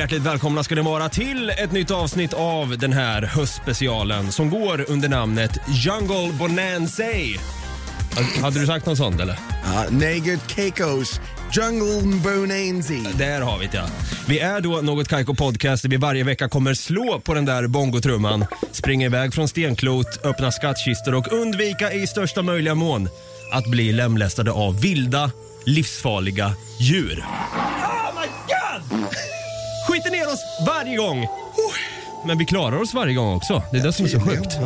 Hjärtligt 0.00 0.22
välkomna 0.22 0.64
ska 0.64 0.74
ni 0.74 0.80
vara 0.80 1.08
till 1.08 1.50
ett 1.50 1.72
nytt 1.72 1.90
avsnitt 1.90 2.32
av 2.32 2.78
den 2.78 2.92
här 2.92 3.22
höstspecialen 3.22 4.32
som 4.32 4.50
går 4.50 4.90
under 4.90 5.08
namnet 5.08 5.50
Jungle 5.68 6.32
Bonanza. 6.38 7.02
Hade 8.42 8.60
du 8.60 8.66
sagt 8.66 8.86
något 8.86 8.98
sånt 8.98 9.20
eller? 9.20 9.38
Ja, 9.64 9.84
Naked 9.90 10.38
Keikos 10.46 11.20
Jungle 11.52 12.18
Bonanzi. 12.24 13.06
Där 13.18 13.40
har 13.40 13.58
vi 13.58 13.66
det 13.66 13.76
ja. 13.76 13.86
Vi 14.28 14.38
är 14.38 14.60
då 14.60 14.70
Något 14.70 15.08
Kaiko 15.08 15.34
Podcast 15.34 15.82
där 15.82 15.90
vi 15.90 15.96
varje 15.96 16.24
vecka 16.24 16.48
kommer 16.48 16.74
slå 16.74 17.20
på 17.20 17.34
den 17.34 17.44
där 17.44 17.66
bongotrumman, 17.66 18.44
springa 18.72 19.06
iväg 19.06 19.34
från 19.34 19.48
stenklot, 19.48 20.24
öppna 20.24 20.52
skattkistor 20.52 21.14
och 21.14 21.32
undvika 21.32 21.92
i 21.92 22.06
största 22.06 22.42
möjliga 22.42 22.74
mån 22.74 23.08
att 23.52 23.66
bli 23.66 23.92
lemlästade 23.92 24.52
av 24.52 24.80
vilda, 24.80 25.30
livsfarliga 25.64 26.52
djur. 26.80 27.24
Oh 27.24 28.20
my 28.20 28.26
god! 28.46 29.29
Skiter 29.92 30.10
ner 30.10 30.26
oss 30.26 30.40
varje 30.66 30.96
gång. 30.96 31.26
Men 32.26 32.38
vi 32.38 32.44
klarar 32.44 32.82
oss 32.82 32.94
varje 32.94 33.14
gång 33.14 33.34
också. 33.36 33.62
Det 33.72 33.78
är 33.78 33.82
det 33.82 33.92
som 33.92 34.04
är 34.04 34.08
så 34.08 34.20
sjukt. 34.20 34.58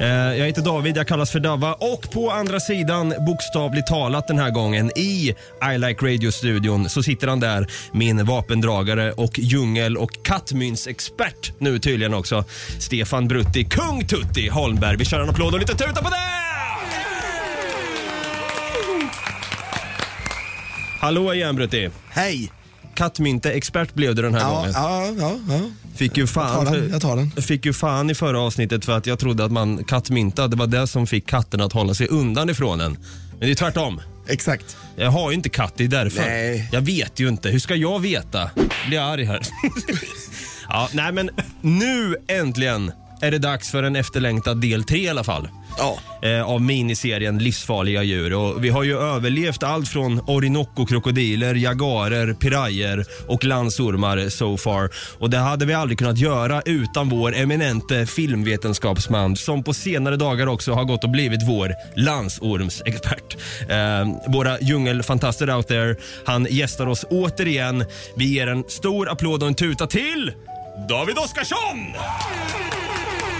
Eh, 0.00 0.06
Jag 0.08 0.46
heter 0.46 0.62
David, 0.62 0.96
jag 0.96 1.06
kallas 1.08 1.30
för 1.30 1.40
Davva 1.40 1.72
och 1.74 2.10
på 2.12 2.30
andra 2.30 2.60
sidan, 2.60 3.14
bokstavligt 3.26 3.86
talat 3.88 4.28
den 4.28 4.38
här 4.38 4.50
gången, 4.50 4.90
i 4.98 5.34
I 5.74 5.78
Like 5.78 6.06
Radio-studion 6.06 6.88
så 6.88 7.02
sitter 7.02 7.28
han 7.28 7.40
där, 7.40 7.66
min 7.92 8.24
vapendragare 8.24 9.12
och 9.12 9.38
djungel 9.38 9.96
och 9.96 10.10
kattmynsexpert 10.22 11.52
nu 11.58 11.78
tydligen 11.78 12.14
också, 12.14 12.44
Stefan 12.78 13.28
Brutti, 13.28 13.64
kung 13.64 14.06
Tutti 14.06 14.48
Holmberg. 14.48 14.96
Vi 14.96 15.04
kör 15.04 15.20
en 15.20 15.30
applåd 15.30 15.54
och 15.54 15.60
lite 15.60 15.74
tuta 15.74 16.02
på 16.02 16.10
det! 16.10 16.16
Hallå 21.00 21.34
igen 21.34 21.56
Brutti. 21.56 21.90
Hej! 22.10 22.52
Kattmynte-expert 22.96 23.94
blev 23.94 24.14
du 24.14 24.22
den 24.22 24.34
här 24.34 24.40
Ja, 24.40 24.54
gången. 24.56 24.72
ja, 24.74 25.06
ja, 25.18 25.38
ja. 25.48 25.60
Fick 25.94 26.16
ju 26.16 26.22
Jag 26.22 26.28
tar 26.34 26.42
fan 26.42 26.64
den, 26.64 26.88
jag 26.90 27.00
tar 27.02 27.16
den. 27.16 27.30
fick 27.30 27.66
ju 27.66 27.72
fan 27.72 28.10
i 28.10 28.14
förra 28.14 28.40
avsnittet 28.40 28.84
för 28.84 28.96
att 28.96 29.06
jag 29.06 29.18
trodde 29.18 29.44
att 29.44 29.52
man 29.52 29.84
kattmynta, 29.84 30.48
det 30.48 30.56
var 30.56 30.66
det 30.66 30.86
som 30.86 31.06
fick 31.06 31.26
katten 31.26 31.60
att 31.60 31.72
hålla 31.72 31.94
sig 31.94 32.08
undan 32.08 32.50
ifrån 32.50 32.80
en. 32.80 32.92
Men 32.92 33.40
det 33.40 33.50
är 33.50 33.54
tvärtom. 33.54 34.00
Exakt. 34.28 34.76
Jag 34.96 35.10
har 35.10 35.30
ju 35.30 35.36
inte 35.36 35.48
katt, 35.48 35.72
det 35.76 35.84
är 35.84 35.88
därför. 35.88 36.22
Nej. 36.22 36.68
Jag 36.72 36.80
vet 36.80 37.20
ju 37.20 37.28
inte. 37.28 37.48
Hur 37.48 37.58
ska 37.58 37.74
jag 37.74 38.00
veta? 38.00 38.50
Blir 38.88 39.00
arg 39.00 39.24
här. 39.24 39.40
ja, 40.68 40.88
nej 40.92 41.12
men 41.12 41.30
nu 41.60 42.16
äntligen 42.28 42.92
är 43.20 43.30
det 43.30 43.38
dags 43.38 43.70
för 43.70 43.82
en 43.82 43.96
efterlängtad 43.96 44.60
del 44.60 44.84
3 44.84 44.98
i 44.98 45.08
alla 45.08 45.24
fall. 45.24 45.48
Ja. 45.78 45.98
Eh, 46.22 46.50
av 46.50 46.62
miniserien 46.62 47.38
Livsfarliga 47.38 48.02
djur. 48.02 48.34
Och 48.34 48.64
vi 48.64 48.68
har 48.68 48.82
ju 48.82 48.98
överlevt 48.98 49.62
allt 49.62 49.88
från 49.88 50.20
Orinoco-krokodiler, 50.20 51.54
jagarer, 51.54 52.32
pirajer 52.32 53.04
och 53.28 53.44
landsormar 53.44 54.28
so 54.28 54.56
far. 54.56 54.90
Och 55.18 55.30
det 55.30 55.38
hade 55.38 55.66
vi 55.66 55.74
aldrig 55.74 55.98
kunnat 55.98 56.18
göra 56.18 56.62
utan 56.64 57.08
vår 57.08 57.34
eminente 57.34 58.06
filmvetenskapsman 58.06 59.36
som 59.36 59.64
på 59.64 59.74
senare 59.74 60.16
dagar 60.16 60.46
också 60.46 60.72
har 60.72 60.84
gått 60.84 61.04
och 61.04 61.10
blivit 61.10 61.48
vår 61.48 61.72
landsormsexpert. 61.96 63.36
Eh, 63.68 64.32
våra 64.32 64.60
djungelfantaster 64.60 65.50
out 65.56 65.68
there. 65.68 65.96
Han 66.24 66.46
gästar 66.50 66.86
oss 66.86 67.04
återigen. 67.10 67.84
Vi 68.16 68.34
ger 68.34 68.46
en 68.46 68.64
stor 68.68 69.08
applåd 69.08 69.42
och 69.42 69.48
en 69.48 69.54
tuta 69.54 69.86
till 69.86 70.32
David 70.88 71.18
Oskarsson! 71.18 71.94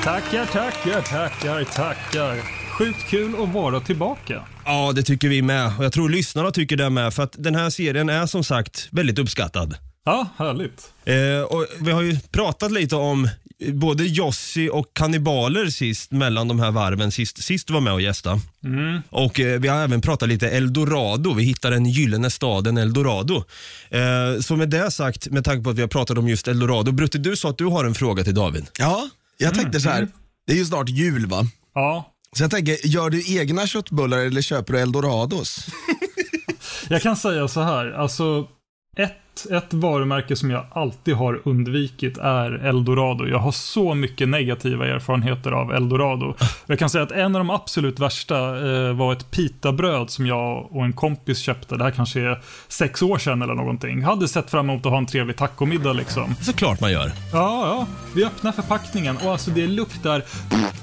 Tackar, 0.06 0.46
tackar, 0.46 1.02
tackar, 1.02 1.64
tackar. 1.64 2.36
Sjukt 2.78 3.10
kul 3.10 3.34
att 3.42 3.54
vara 3.54 3.80
tillbaka. 3.80 4.42
Ja, 4.64 4.92
det 4.92 5.02
tycker 5.02 5.28
vi 5.28 5.42
med. 5.42 5.72
Och 5.78 5.84
jag 5.84 5.92
tror 5.92 6.08
lyssnarna 6.08 6.50
tycker 6.50 6.76
det 6.76 6.90
med. 6.90 7.14
För 7.14 7.22
att 7.22 7.34
den 7.38 7.54
här 7.54 7.70
serien 7.70 8.08
är 8.08 8.26
som 8.26 8.44
sagt 8.44 8.88
väldigt 8.90 9.18
uppskattad. 9.18 9.74
Ja, 10.04 10.28
härligt. 10.36 10.92
Eh, 11.04 11.42
och 11.42 11.66
vi 11.80 11.90
har 11.90 12.02
ju 12.02 12.18
pratat 12.30 12.72
lite 12.72 12.96
om 12.96 13.28
både 13.72 14.04
Jossi 14.04 14.70
och 14.72 14.90
kannibaler 14.92 15.66
sist 15.66 16.10
mellan 16.10 16.48
de 16.48 16.60
här 16.60 16.70
varven 16.70 17.12
sist, 17.12 17.42
sist 17.42 17.66
du 17.66 17.74
var 17.74 17.80
med 17.80 17.92
och 17.92 18.00
gästa. 18.00 18.40
Och 19.10 19.40
eh, 19.40 19.60
vi 19.60 19.68
har 19.68 19.84
även 19.84 20.00
pratat 20.00 20.28
lite 20.28 20.50
Eldorado. 20.50 21.34
Vi 21.34 21.44
hittar 21.44 21.70
den 21.70 21.86
gyllene 21.86 22.30
staden 22.30 22.76
Eldorado. 22.76 23.44
Eh, 23.90 24.40
så 24.40 24.56
med 24.56 24.68
det 24.68 24.90
sagt, 24.90 25.30
med 25.30 25.44
tanke 25.44 25.64
på 25.64 25.70
att 25.70 25.76
vi 25.76 25.80
har 25.80 25.88
pratat 25.88 26.18
om 26.18 26.28
just 26.28 26.48
Eldorado. 26.48 26.92
Brutte, 26.92 27.18
du 27.18 27.36
sa 27.36 27.50
att 27.50 27.58
du 27.58 27.64
har 27.64 27.84
en 27.84 27.94
fråga 27.94 28.24
till 28.24 28.34
David. 28.34 28.66
Ja, 28.78 29.08
jag 29.38 29.54
tänkte 29.54 29.80
så 29.80 29.88
här. 29.88 30.08
Det 30.46 30.52
är 30.52 30.56
ju 30.56 30.64
snart 30.64 30.88
jul 30.88 31.26
va? 31.26 31.44
Ja, 31.74 32.14
Så 32.36 32.42
jag 32.42 32.50
tänker, 32.50 32.86
gör 32.86 33.10
du 33.10 33.36
egna 33.38 33.66
köttbullar 33.66 34.18
eller 34.18 34.42
köper 34.42 34.72
du 34.72 34.80
eldorados? 34.80 35.66
jag 36.88 37.02
kan 37.02 37.16
säga 37.16 37.48
så 37.48 37.60
här. 37.60 37.92
Alltså, 37.92 38.48
ett, 38.96 39.12
ett 39.44 39.74
varumärke 39.74 40.36
som 40.36 40.50
jag 40.50 40.66
alltid 40.70 41.14
har 41.14 41.40
undvikit 41.44 42.18
är 42.18 42.50
Eldorado. 42.50 43.26
Jag 43.26 43.38
har 43.38 43.52
så 43.52 43.94
mycket 43.94 44.28
negativa 44.28 44.86
erfarenheter 44.86 45.50
av 45.50 45.72
Eldorado. 45.72 46.34
Jag 46.66 46.78
kan 46.78 46.90
säga 46.90 47.04
att 47.04 47.12
en 47.12 47.36
av 47.36 47.40
de 47.40 47.50
absolut 47.50 47.98
värsta 47.98 48.36
eh, 48.36 48.92
var 48.92 49.12
ett 49.12 49.30
pitabröd 49.30 50.10
som 50.10 50.26
jag 50.26 50.68
och 50.70 50.84
en 50.84 50.92
kompis 50.92 51.38
köpte. 51.38 51.76
Det 51.76 51.84
här 51.84 51.90
kanske 51.90 52.20
är 52.20 52.42
sex 52.68 53.02
år 53.02 53.18
sedan 53.18 53.42
eller 53.42 53.54
någonting. 53.54 54.02
Hade 54.04 54.28
sett 54.28 54.50
fram 54.50 54.70
emot 54.70 54.86
att 54.86 54.92
ha 54.92 54.98
en 54.98 55.06
trevlig 55.06 55.36
tacomiddag 55.36 55.92
liksom. 55.92 56.34
Såklart 56.42 56.80
man 56.80 56.92
gör. 56.92 57.12
Ja, 57.32 57.66
ja. 57.66 57.86
Vi 58.14 58.24
öppnar 58.24 58.52
förpackningen 58.52 59.16
och 59.16 59.32
alltså 59.32 59.50
det 59.50 59.66
luktar 59.66 60.22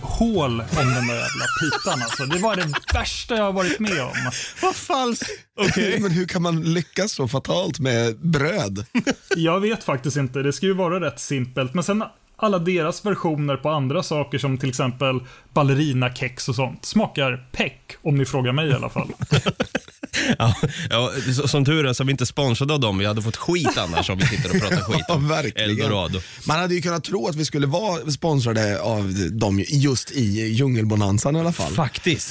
hål 0.02 0.52
om 0.62 0.78
den 0.78 1.08
där 1.08 1.16
jävla 1.16 1.46
pitan 1.62 2.02
alltså. 2.02 2.26
Det 2.26 2.40
var 2.40 2.56
det 2.56 2.74
värsta 2.94 3.36
jag 3.36 3.44
har 3.44 3.54
varit 3.54 3.80
med 3.80 4.02
om. 4.04 4.32
Vad 4.62 4.76
falskt. 4.76 5.30
Men 6.02 6.12
hur 6.12 6.26
kan 6.26 6.42
man 6.42 6.62
lyckas 6.62 7.12
så 7.12 7.28
fatalt 7.28 7.80
med 7.80 8.20
bröd? 8.20 8.86
Jag 9.36 9.60
vet 9.60 9.84
faktiskt 9.84 10.18
inte. 10.18 10.40
Det 10.40 10.54
ska 10.54 10.66
ju 10.66 10.74
vara 10.74 11.00
rätt 11.00 11.20
simpelt. 11.20 11.74
Men 11.74 11.84
sen 11.84 12.04
alla 12.36 12.60
deras 12.60 13.06
versioner 13.06 13.58
på 13.58 13.70
andra 13.70 14.04
saker 14.04 14.38
som 14.38 14.58
till 14.58 14.70
exempel 14.70 15.20
ballerinakex 15.54 16.50
och 16.50 16.56
sånt 16.56 16.86
smakar 16.86 17.48
peck 17.52 17.96
om 18.02 18.18
ni 18.18 18.26
frågar 18.26 18.54
mig 18.54 18.70
i 18.70 18.74
alla 18.74 18.90
fall. 18.90 19.12
Ja, 20.40 20.56
ja, 20.90 21.12
som 21.48 21.66
tur 21.66 21.86
är 21.86 21.94
så 21.94 22.04
är 22.04 22.06
vi 22.06 22.12
inte 22.12 22.26
sponsrade 22.26 22.74
av 22.74 22.80
dem. 22.80 22.98
Vi 22.98 23.06
hade 23.06 23.22
fått 23.22 23.36
skit 23.38 23.78
annars 23.78 24.10
om 24.10 24.18
vi 24.18 24.26
sitter 24.28 24.50
och 24.56 24.62
pratar 24.62 24.82
skit 24.82 25.06
Ja, 25.08 25.14
om 25.14 25.28
verkligen. 25.28 25.70
Eldorado. 25.70 26.22
Man 26.48 26.60
hade 26.60 26.76
ju 26.76 26.82
kunnat 26.82 27.04
tro 27.04 27.28
att 27.28 27.36
vi 27.36 27.46
skulle 27.46 27.68
vara 27.68 28.12
sponsrade 28.12 28.82
av 28.82 29.14
dem 29.32 29.64
just 29.70 30.12
i 30.12 30.24
djungelbonanzan 30.48 31.36
i 31.36 31.40
alla 31.40 31.52
fall. 31.54 31.74
Faktiskt. 31.74 32.30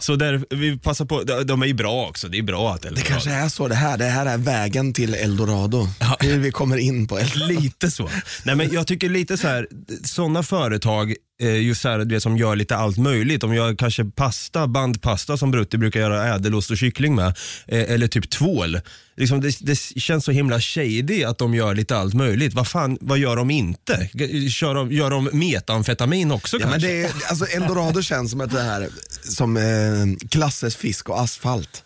Så 0.00 0.16
där, 0.16 0.44
vi 0.56 0.78
passar 0.78 1.04
på, 1.04 1.22
de- 1.22 1.62
är 1.62 1.66
ju 1.66 1.74
bra 1.74 2.06
också. 2.08 2.28
Det 2.28 2.38
är 2.38 2.42
bra 2.42 2.74
att 2.74 2.82
Det 2.82 2.88
Eldorado. 2.88 3.08
kanske 3.08 3.30
är 3.30 3.48
så 3.48 3.68
det 3.68 3.74
här, 3.74 3.98
det 3.98 4.04
här 4.04 4.26
är 4.26 4.38
vägen 4.38 4.92
till 4.92 5.14
eldorado. 5.14 5.88
Hur 6.20 6.38
vi 6.38 6.50
kommer 6.50 6.76
in 6.76 7.06
på 7.06 7.18
eldorado. 7.18 7.60
Lite 7.60 7.90
så. 7.90 8.10
Nej, 8.44 8.54
men 8.54 8.72
jag 8.72 8.86
tycker 8.86 9.08
lite 9.08 9.36
så 9.36 9.48
här, 9.48 9.66
sådana 10.04 10.42
företag 10.42 11.14
just 11.46 11.80
så 11.80 11.88
här, 11.88 11.98
du 11.98 12.14
vet, 12.14 12.22
som 12.22 12.36
gör 12.36 12.56
lite 12.56 12.76
allt 12.76 12.98
möjligt. 12.98 13.40
De 13.40 13.54
gör 13.54 13.74
kanske 13.76 14.04
pasta, 14.04 14.66
bandpasta 14.66 15.36
som 15.36 15.50
Brutti 15.50 15.78
brukar 15.78 16.00
göra 16.00 16.34
ädelost 16.34 16.70
och 16.70 16.78
kyckling 16.78 17.14
med. 17.14 17.26
Eh, 17.66 17.92
eller 17.92 18.08
typ 18.08 18.30
tvål. 18.30 18.80
Liksom 19.16 19.40
det, 19.40 19.56
det 19.60 19.78
känns 19.78 20.24
så 20.24 20.30
himla 20.32 20.60
shady 20.60 21.24
att 21.24 21.38
de 21.38 21.54
gör 21.54 21.74
lite 21.74 21.96
allt 21.96 22.14
möjligt. 22.14 22.54
Vad 22.54 22.68
fan, 22.68 22.98
vad 23.00 23.18
gör 23.18 23.36
de 23.36 23.50
inte? 23.50 24.08
Kör 24.50 24.74
de, 24.74 24.92
gör 24.92 25.10
de 25.10 25.28
metamfetamin 25.32 26.30
också 26.30 26.56
Ja, 26.60 26.66
men 26.66 26.72
kanske? 26.72 26.88
det 26.88 27.02
är, 27.02 27.10
alltså 27.28 27.44
eldorado 27.44 28.02
känns 28.02 28.30
som 28.30 28.40
att 28.40 28.50
det 28.50 28.62
här, 28.62 28.88
som 29.22 29.56
eh, 29.56 30.28
Klasses 30.30 30.76
fisk 30.76 31.08
och 31.08 31.20
asfalt. 31.20 31.84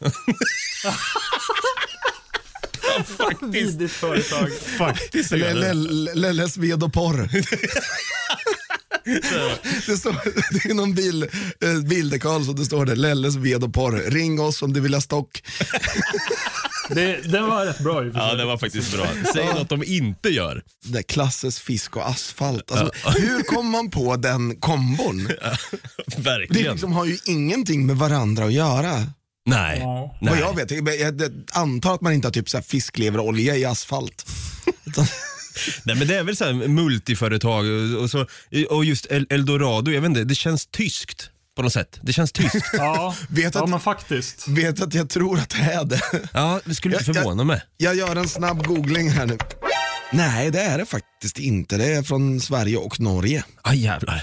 Vidrigt 3.53 3.93
företag. 3.93 4.49
Faktiskt. 4.79 5.33
Eller 5.33 5.55
det. 5.55 5.73
Lelle- 5.73 6.15
Lelles 6.15 6.57
ved 6.57 6.83
och 6.83 6.93
porr. 6.93 7.29
Det, 9.87 9.97
står, 9.97 10.17
det 10.53 10.71
är 10.71 10.75
någon 10.75 10.95
bil, 10.95 11.23
eh, 11.65 11.81
bildekal 11.89 12.45
så 12.45 12.53
det 12.53 12.65
står 12.65 12.87
det 12.87 12.95
Lelles 12.95 13.35
ved 13.37 13.65
och 13.65 13.75
porr. 13.75 14.11
Ring 14.11 14.41
oss 14.41 14.63
om 14.63 14.73
du 14.73 14.81
vill 14.81 14.95
ha 14.95 15.01
stock. 15.01 15.43
Det, 16.91 17.33
den 17.33 17.47
var 17.47 17.67
rätt 17.67 17.79
bra 17.79 18.05
i 18.05 18.11
Ja, 18.15 18.35
det 18.35 18.45
var 18.45 18.59
faktiskt 18.59 18.93
bra. 18.93 19.07
Säg 19.33 19.47
något 19.47 19.69
de 19.69 19.85
inte 19.85 20.29
gör. 20.29 20.63
Det 20.85 20.93
där 20.93 21.03
Klasses 21.03 21.61
fisk 21.61 21.97
och 21.97 22.09
asfalt. 22.09 22.71
Alltså, 22.73 23.11
Hur 23.19 23.43
kom 23.43 23.71
man 23.71 23.91
på 23.91 24.17
den 24.17 24.57
kombon? 24.57 25.27
Det 26.07 26.19
Verkligen. 26.19 26.73
liksom 26.73 26.93
har 26.93 27.05
ju 27.05 27.19
ingenting 27.25 27.87
med 27.87 27.97
varandra 27.97 28.45
att 28.45 28.53
göra. 28.53 29.07
Nej. 29.47 29.79
Ja. 29.81 30.17
Nej. 30.21 30.31
Vad 30.31 30.41
jag 30.41 30.57
vet, 30.57 30.71
jag, 30.71 30.89
jag, 31.01 31.21
jag 31.21 31.33
antar 31.53 31.95
att 31.95 32.01
man 32.01 32.13
inte 32.13 32.27
har 32.29 32.33
typ 32.33 32.51
så 32.51 32.57
här 32.57 32.65
fiskleverolja 32.65 33.57
i 33.57 33.65
asfalt. 33.65 34.27
Nej 35.85 35.97
men 35.97 36.09
det 36.09 36.17
är 36.17 36.23
väl 36.23 36.37
så 36.37 36.45
här 36.45 36.53
multiföretag 36.53 37.65
och, 38.03 38.11
så, 38.11 38.27
och 38.71 38.85
just 38.85 39.07
El- 39.11 39.27
Eldorado, 39.31 39.91
jag 39.91 40.01
vet 40.01 40.09
inte, 40.09 40.25
det 40.25 40.35
känns 40.35 40.67
tyskt 40.67 41.31
på 41.57 41.63
något 41.63 41.73
sätt. 41.73 41.99
Det 42.03 42.13
känns 42.13 42.33
tyskt. 42.33 42.57
Ja, 42.73 43.15
Vet 43.29 43.55
ja 43.55 43.65
att- 43.65 43.71
men 43.71 43.81
faktiskt. 43.81 44.49
vet 44.49 44.83
att 44.83 44.95
jag 44.95 45.09
tror 45.11 45.39
att 45.39 45.51
det 45.51 45.57
är 45.73 45.85
det. 45.85 46.01
Ja, 46.33 46.61
det 46.65 46.75
skulle 46.75 46.95
inte 46.97 47.05
Jag- 47.11 47.17
jag- 47.17 47.23
förvåna 47.23 47.45
mig. 47.45 47.63
Jag 47.77 47.95
gör 47.97 48.17
en 48.17 48.29
snabb 48.29 48.67
googling 48.67 49.11
här 49.11 49.27
nu. 49.27 49.39
Nej, 50.15 50.51
det 50.51 50.61
är 50.61 50.79
det 50.79 50.87
faktiskt 50.87 51.39
inte. 51.39 51.77
Det 51.77 51.87
är 51.87 52.03
från 52.03 52.41
Sverige 52.41 52.77
och 52.77 53.01
Norge. 53.01 53.45
Aj 53.63 53.79
jävlar. 53.79 54.23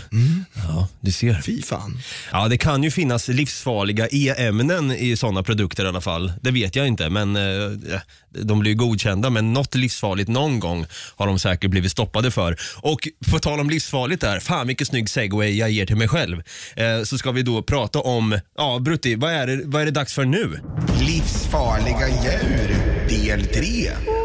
Ja, 0.54 0.88
du 1.02 1.12
ser. 1.12 1.42
Fy 1.42 1.62
fan. 1.62 2.00
Ja, 2.32 2.48
det 2.48 2.58
kan 2.58 2.84
ju 2.84 2.92
finnas 2.92 3.28
livsfarliga 3.28 4.08
e-ämnen 4.12 4.92
i 4.92 5.18
sådana 5.18 5.44
produkter 5.44 5.86
i 5.86 5.88
alla 5.88 6.02
fall. 6.02 6.34
Det 6.42 6.52
vet 6.52 6.76
jag 6.76 6.88
inte, 6.88 7.10
men 7.10 7.36
eh, 7.36 8.00
de 8.30 8.60
blir 8.60 8.72
ju 8.72 8.78
godkända. 8.78 9.30
Men 9.30 9.54
något 9.54 9.76
livsfarligt 9.76 10.30
någon 10.30 10.60
gång 10.60 10.86
har 11.16 11.28
de 11.28 11.40
säkert 11.40 11.72
blivit 11.72 11.92
stoppade 11.92 12.32
för. 12.32 12.58
Och 12.82 13.08
på 13.32 13.40
tal 13.40 13.60
om 13.60 13.70
livsfarligt 13.70 14.22
där, 14.22 14.40
fan 14.40 14.68
vilken 14.68 14.88
snygg 14.88 15.10
segway 15.10 15.58
jag 15.58 15.72
ger 15.72 15.86
till 15.86 15.98
mig 15.98 16.08
själv. 16.08 16.44
Eh, 16.76 17.04
så 17.04 17.18
ska 17.18 17.32
vi 17.32 17.42
då 17.42 17.62
prata 17.62 18.00
om, 18.00 18.40
ja 18.58 18.80
Brutti, 18.80 19.16
vad 19.16 19.32
är 19.32 19.48
det, 19.48 19.62
vad 19.66 19.82
är 19.82 19.86
det 19.86 19.92
dags 19.92 20.14
för 20.14 20.26
nu? 20.26 20.60
Livsfarliga 21.00 22.08
djur, 22.08 22.76
del 23.10 23.46
3. 23.46 24.19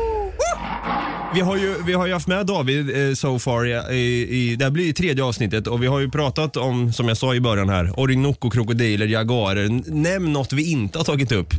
Vi 1.35 1.41
har 1.41 1.57
ju, 1.57 1.75
vi 1.87 1.93
har 1.93 2.07
ju 2.07 2.13
haft 2.13 2.27
med 2.27 2.47
David 2.47 3.09
eh, 3.09 3.15
so 3.15 3.39
far 3.39 3.93
i, 3.93 4.01
i, 4.31 4.57
det 4.57 4.65
här 4.65 4.71
blir 4.71 4.85
ju 4.87 4.93
tredje 4.93 5.25
avsnittet 5.25 5.67
och 5.67 5.83
vi 5.83 5.87
har 5.87 6.01
ju 6.01 6.11
pratat 6.11 6.57
om, 6.57 6.93
som 6.93 7.09
jag 7.09 7.17
sa 7.17 7.35
i 7.35 7.41
början 7.41 7.69
här, 7.69 8.01
Orinoco, 8.01 8.51
krokodiler, 8.51 9.07
jaguarer. 9.07 9.65
N- 9.65 9.85
Nämn 9.87 10.33
något 10.33 10.53
vi 10.53 10.71
inte 10.71 10.99
har 10.99 11.05
tagit 11.05 11.33
upp. 11.33 11.55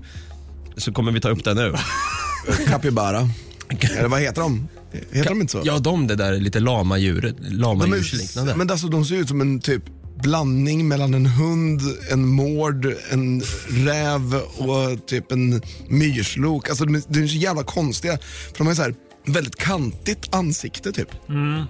Så 0.78 0.92
kommer 0.92 1.12
vi 1.12 1.20
ta 1.22 1.30
upp 1.30 1.44
det 1.44 1.54
nu. 1.54 1.74
Capybara. 2.68 3.30
Eller 3.98 4.08
vad 4.10 4.22
heter 4.22 4.42
de? 4.42 4.68
Heter 5.12 5.30
de 5.30 5.42
inte 5.42 5.52
så? 5.52 5.62
Ja, 5.64 5.80
de 5.80 6.08
det 6.08 6.16
där 6.16 6.34
lite 6.40 6.60
lama 6.60 6.98
djuret, 6.98 7.36
lama 7.40 7.84
de, 7.86 7.90
är, 7.94 7.98
men 8.58 8.70
alltså, 8.72 8.88
de 8.88 9.06
ser 9.06 9.16
ut 9.16 9.28
som 9.28 9.42
en 9.42 9.60
typ 9.60 9.84
blandning 10.24 10.88
mellan 10.88 11.14
en 11.14 11.26
hund, 11.26 11.82
en 12.12 12.28
mård, 12.28 12.94
en 13.12 13.44
räv 13.70 14.36
och 14.58 15.06
typ 15.08 15.32
en 15.32 15.62
myrslok. 15.88 16.70
Alltså, 16.70 16.86
de, 16.86 16.96
är- 16.96 17.04
de 17.08 17.20
är 17.24 17.28
så 17.28 17.36
jävla 17.38 17.64
konstiga. 17.64 18.18
För 18.52 18.58
de 18.58 18.68
har 18.68 18.74
så 18.74 18.82
här 18.82 18.96
väldigt 19.28 19.56
kantigt 19.56 20.36
ansikte 20.36 20.92
typ. 20.92 21.10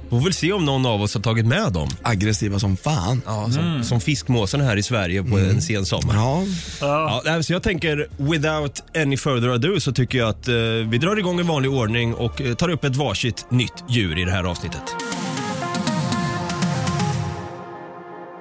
Får 0.10 0.20
väl 0.24 0.34
se 0.34 0.52
om 0.54 0.66
någon 0.66 0.86
av 0.86 1.02
oss 1.02 1.14
har 1.14 1.22
tagit 1.22 1.46
med 1.46 1.74
dem. 1.74 1.90
Aggressiva 2.02 2.60
som 2.60 2.78
fan. 2.78 3.22
Ja, 3.26 3.50
som, 3.52 3.84
som 3.84 4.02
fiskmåsarna 4.02 4.64
här 4.64 4.78
i 4.78 4.84
Sverige 4.84 5.24
på 5.24 5.38
en 5.38 5.62
sen 5.62 5.86
sommar. 5.86 6.16
Ja, 6.16 6.44
Ja, 6.82 7.22
nej, 7.26 7.44
så 7.44 7.54
jag 7.54 7.64
tänker, 7.64 8.08
without 8.18 8.84
any 8.98 9.18
further 9.18 9.50
ado 9.50 9.80
så 9.80 9.92
tycker 9.92 10.18
jag 10.18 10.30
att 10.30 10.48
eh, 10.48 10.56
vi 10.90 10.98
drar 10.98 11.18
igång 11.18 11.40
en 11.40 11.48
vanlig 11.48 11.72
ordning 11.72 12.14
och 12.14 12.42
eh, 12.42 12.56
tar 12.56 12.70
upp 12.70 12.84
ett 12.84 12.96
varsitt 12.96 13.52
nytt 13.52 13.84
djur 13.90 14.20
i 14.20 14.26
det 14.26 14.32
här 14.32 14.44
avsnittet. 14.44 15.15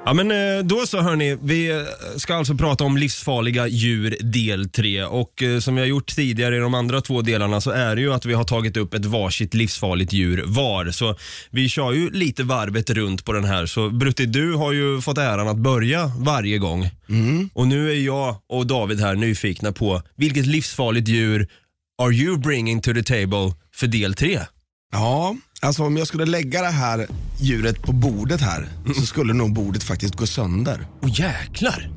Ja 0.06 0.12
men 0.14 0.30
eh, 0.30 0.64
då 0.64 0.86
så 0.86 1.00
hörni, 1.00 1.38
vi 1.42 1.70
eh, 1.70 1.82
ska 2.16 2.34
alltså 2.34 2.54
prata 2.54 2.84
om 2.84 2.96
livsfarliga 2.96 3.66
djur 3.66 4.16
del 4.20 4.70
3 4.70 5.04
och 5.04 5.42
eh, 5.42 5.58
som 5.58 5.76
jag 5.76 5.86
gjort 5.86 6.14
tidigare 6.14 6.56
i 6.56 6.58
de 6.58 6.74
andra 6.74 7.00
två 7.00 7.22
delarna 7.22 7.60
så 7.60 7.70
är 7.70 7.96
det 7.96 8.02
ju 8.02 8.12
att 8.12 8.24
vi 8.24 8.34
har 8.34 8.44
tagit 8.44 8.76
upp 8.76 8.94
ett 8.94 9.04
varsitt 9.04 9.54
livsfarligt 9.54 10.12
djur 10.12 10.44
var. 10.46 10.90
Så 10.90 11.16
vi 11.50 11.68
kör 11.68 11.92
ju 11.92 12.10
lite 12.10 12.42
varvet 12.42 12.90
runt 12.90 13.24
på 13.24 13.32
den 13.32 13.44
här. 13.44 13.66
Så 13.66 13.90
Brutti, 13.90 14.26
du 14.26 14.54
har 14.54 14.72
ju 14.72 15.00
fått 15.00 15.18
äran 15.18 15.48
att 15.48 15.58
börja 15.58 16.12
varje 16.18 16.58
gång. 16.58 16.90
Och 17.54 17.68
nu 17.68 17.90
är 17.90 17.96
jag 17.96 18.36
och 18.48 18.66
David 18.66 19.00
här 19.00 19.14
nyfikna 19.14 19.72
på 19.72 20.02
vilket 20.16 20.46
livsfarligt 20.46 21.08
djur 21.08 21.48
are 22.02 22.12
you 22.12 22.38
bringing 22.38 22.80
to 22.80 22.92
the 22.92 23.02
table 23.02 23.52
för 23.74 23.86
del 23.86 24.14
3? 24.14 24.40
ja. 24.94 25.36
Alltså 25.64 25.82
om 25.84 25.96
jag 25.96 26.06
skulle 26.06 26.24
lägga 26.26 26.62
det 26.62 26.68
här 26.70 27.06
djuret 27.40 27.82
på 27.82 27.92
bordet 27.92 28.40
här 28.40 28.68
så 28.96 29.06
skulle 29.06 29.32
nog 29.32 29.52
bordet 29.54 29.82
faktiskt 29.82 30.14
gå 30.16 30.26
sönder. 30.26 30.86
Åh 31.02 31.10
jäklar! 31.20 31.90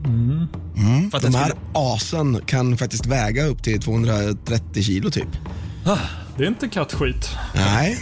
För 1.11 1.17
att 1.17 1.23
De 1.23 1.31
den 1.31 1.35
här 1.35 1.45
skulle- 1.49 1.61
asen 1.73 2.41
kan 2.45 2.77
faktiskt 2.77 3.05
väga 3.05 3.45
upp 3.45 3.63
till 3.63 3.81
230 3.81 4.83
kilo 4.83 5.09
typ. 5.11 5.27
Det 6.37 6.43
är 6.43 6.47
inte 6.47 6.67
kattskit. 6.67 7.29
Nej. 7.55 7.97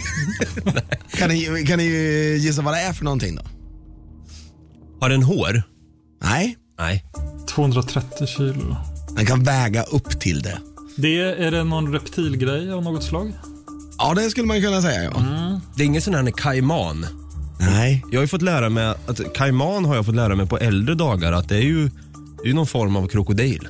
kan, 1.12 1.28
ni, 1.28 1.64
kan 1.66 1.78
ni 1.78 1.84
gissa 2.40 2.62
vad 2.62 2.74
det 2.74 2.80
är 2.80 2.92
för 2.92 3.04
någonting 3.04 3.36
då? 3.36 3.42
Har 5.00 5.08
den 5.08 5.22
hår? 5.22 5.62
Nej, 6.24 6.56
Nej. 6.78 7.04
230 7.48 8.26
kilo. 8.26 8.76
den 9.16 9.26
kan 9.26 9.44
väga 9.44 9.82
upp 9.82 10.20
till 10.20 10.42
det. 10.42 10.58
Det, 10.96 11.18
är 11.20 11.50
det 11.50 11.64
någon 11.64 11.92
reptilgrej 11.92 12.72
av 12.72 12.82
något 12.82 13.04
slag? 13.04 13.32
Ja, 13.98 14.14
det 14.14 14.30
skulle 14.30 14.46
man 14.46 14.62
kunna 14.62 14.82
säga 14.82 15.02
ja. 15.04 15.10
Det 15.76 15.82
är 15.82 15.86
ingen 15.86 16.02
sån 16.02 16.14
här 16.14 16.30
kaiman. 16.30 17.06
Nej. 17.58 18.04
Jag 18.10 18.18
har 18.18 18.22
ju 18.22 18.28
fått 18.28 18.42
lära 18.42 18.70
mig 18.70 18.86
att 18.86 19.34
kaiman 19.34 19.84
har 19.84 19.94
jag 19.94 20.06
fått 20.06 20.14
lära 20.14 20.34
mig 20.34 20.46
på 20.46 20.58
äldre 20.58 20.94
dagar 20.94 21.32
att 21.32 21.48
det 21.48 21.56
är 21.56 21.62
ju 21.62 21.90
det 22.36 22.42
är 22.42 22.46
ju 22.46 22.54
någon 22.54 22.66
form 22.66 22.96
av 22.96 23.08
krokodil. 23.08 23.68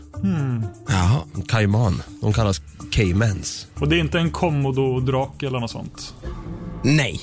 Jaha. 0.89 1.21
En 1.35 1.43
Kaiman. 1.43 2.03
De 2.21 2.33
kallas 2.33 2.61
caimans. 2.91 3.67
Och 3.75 3.89
det 3.89 3.97
är 3.97 4.01
inte 4.01 4.19
en 4.19 4.31
komodo-drake 4.31 5.47
eller 5.47 5.61
något 5.61 5.71
sånt? 5.71 6.15
Nej. 6.85 7.21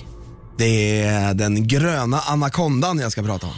Det 0.58 1.02
är 1.02 1.34
den 1.34 1.68
gröna 1.68 2.20
anakondan 2.20 3.00
jag 3.00 3.12
ska 3.12 3.24
prata 3.24 3.48
om. 3.48 3.54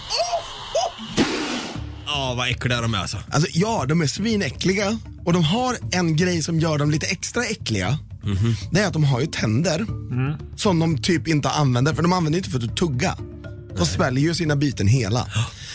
Ja, 2.05 2.33
vad 2.37 2.49
äckliga 2.49 2.81
de 2.81 2.93
är 2.93 2.97
alltså. 2.97 3.17
Alltså 3.29 3.49
ja, 3.53 3.85
de 3.87 4.01
är 4.01 4.07
svinäckliga 4.07 4.99
och 5.25 5.33
de 5.33 5.43
har 5.43 5.77
en 5.91 6.15
grej 6.15 6.43
som 6.43 6.59
gör 6.59 6.77
dem 6.77 6.91
lite 6.91 7.05
extra 7.05 7.43
äckliga. 7.43 7.99
Det 8.71 8.79
är 8.79 8.87
att 8.87 8.93
de 8.93 9.03
har 9.03 9.19
ju 9.19 9.25
tänder 9.25 9.85
som 10.55 10.79
de 10.79 10.97
typ 10.97 11.27
inte 11.27 11.49
använder, 11.49 11.93
för 11.93 12.01
de 12.01 12.13
använder 12.13 12.37
inte 12.37 12.49
för 12.49 12.63
att 12.65 12.77
tugga. 12.77 13.17
De 13.77 13.85
sväljer 13.85 14.23
ju 14.23 14.33
sina 14.33 14.55
byten 14.55 14.87
hela. 14.87 15.27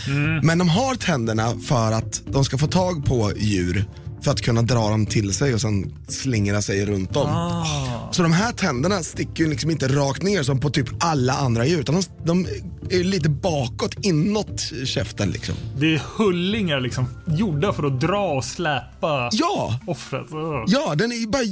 Men 0.42 0.58
de 0.58 0.68
har 0.68 0.94
tänderna 0.94 1.60
för 1.68 1.92
att 1.92 2.22
de 2.26 2.44
ska 2.44 2.58
få 2.58 2.66
tag 2.66 3.04
på 3.04 3.32
djur 3.36 3.84
för 4.22 4.30
att 4.30 4.40
kunna 4.40 4.62
dra 4.62 4.88
dem 4.90 5.06
till 5.06 5.34
sig 5.34 5.54
och 5.54 5.60
sen 5.60 5.94
slingra 6.08 6.62
sig 6.62 6.86
runt 6.86 7.14
dem. 7.14 7.64
Så 8.12 8.22
de 8.22 8.32
här 8.32 8.52
tänderna 8.52 9.02
sticker 9.02 9.44
ju 9.44 9.50
liksom 9.50 9.70
inte 9.70 9.88
rakt 9.88 10.22
ner 10.22 10.42
som 10.42 10.60
på 10.60 10.70
typ 10.70 10.88
alla 11.00 11.32
andra 11.32 11.66
djur, 11.66 11.80
utan 11.80 11.94
de, 11.94 12.02
de 12.24 12.46
är 12.90 13.04
lite 13.04 13.28
bakåt 13.28 13.94
inåt 14.02 14.60
käften 14.84 15.30
liksom. 15.30 15.54
Det 15.78 15.94
är 15.94 16.02
hullingar 16.16 16.80
liksom, 16.80 17.06
gjorda 17.26 17.72
för 17.72 17.82
att 17.86 18.00
dra 18.00 18.26
och 18.26 18.44
släpa 18.44 19.28
Ja! 19.32 19.80
offret. 19.86 20.26
Ja, 20.66 20.94
den 20.94 21.12
är, 21.12 21.26
bara, 21.26 21.42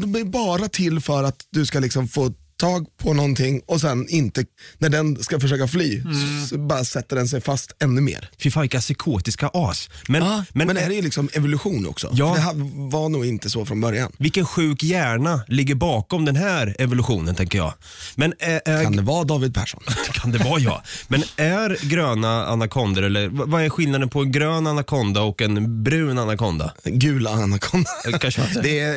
den 0.00 0.14
är 0.16 0.24
bara 0.24 0.68
till 0.68 1.00
för 1.00 1.24
att 1.24 1.36
du 1.50 1.66
ska 1.66 1.80
liksom 1.80 2.08
få 2.08 2.32
tag 2.62 2.86
på 2.96 3.12
någonting 3.12 3.62
och 3.66 3.80
sen 3.80 4.08
inte, 4.08 4.44
när 4.78 4.88
den 4.88 5.22
ska 5.22 5.40
försöka 5.40 5.68
fly, 5.68 6.02
så 6.50 6.58
bara 6.58 6.84
sätter 6.84 7.16
den 7.16 7.28
sig 7.28 7.40
fast 7.40 7.72
ännu 7.82 8.00
mer. 8.00 8.30
Fy 8.38 8.50
fan 8.50 8.60
vilka 8.60 8.80
psykotiska 8.80 9.50
as. 9.54 9.90
Men, 10.08 10.22
Men, 10.22 10.44
men, 10.52 10.66
men 10.66 10.76
det 10.76 10.82
här 10.82 10.90
är 10.90 11.02
liksom 11.02 11.28
evolution 11.32 11.86
också. 11.86 12.10
Ja. 12.12 12.34
Det 12.34 12.40
här 12.40 12.54
var 12.90 13.08
nog 13.08 13.26
inte 13.26 13.50
så 13.50 13.66
från 13.66 13.80
början. 13.80 14.12
vilken 14.18 14.46
sjuk 14.46 14.82
hjärna 14.82 15.44
ligger 15.48 15.74
bakom 15.74 16.24
den 16.24 16.36
här 16.36 16.76
evolutionen 16.78 17.34
tänker 17.34 17.58
jag. 17.58 17.74
Men 18.14 18.34
är, 18.38 18.60
är, 18.64 18.82
Kan 18.84 18.96
det 18.96 19.02
vara 19.02 19.24
David 19.24 19.54
Persson? 19.54 19.82
kan 20.12 20.32
det 20.32 20.38
vara 20.38 20.60
jag? 20.60 20.82
Men 21.08 21.22
är 21.36 21.88
gröna 21.88 22.46
anakondor, 22.46 23.02
eller 23.02 23.28
vad 23.28 23.62
är 23.62 23.68
skillnaden 23.70 24.08
på 24.08 24.20
en 24.20 24.32
grön 24.32 24.66
anakonda 24.66 25.22
och 25.22 25.42
en 25.42 25.84
brun 25.84 26.18
anakonda? 26.18 26.72
Gula 26.84 27.30
anakonda. 27.30 27.90
Kanske. 28.20 28.42
Det 28.62 28.80
är 28.80 28.96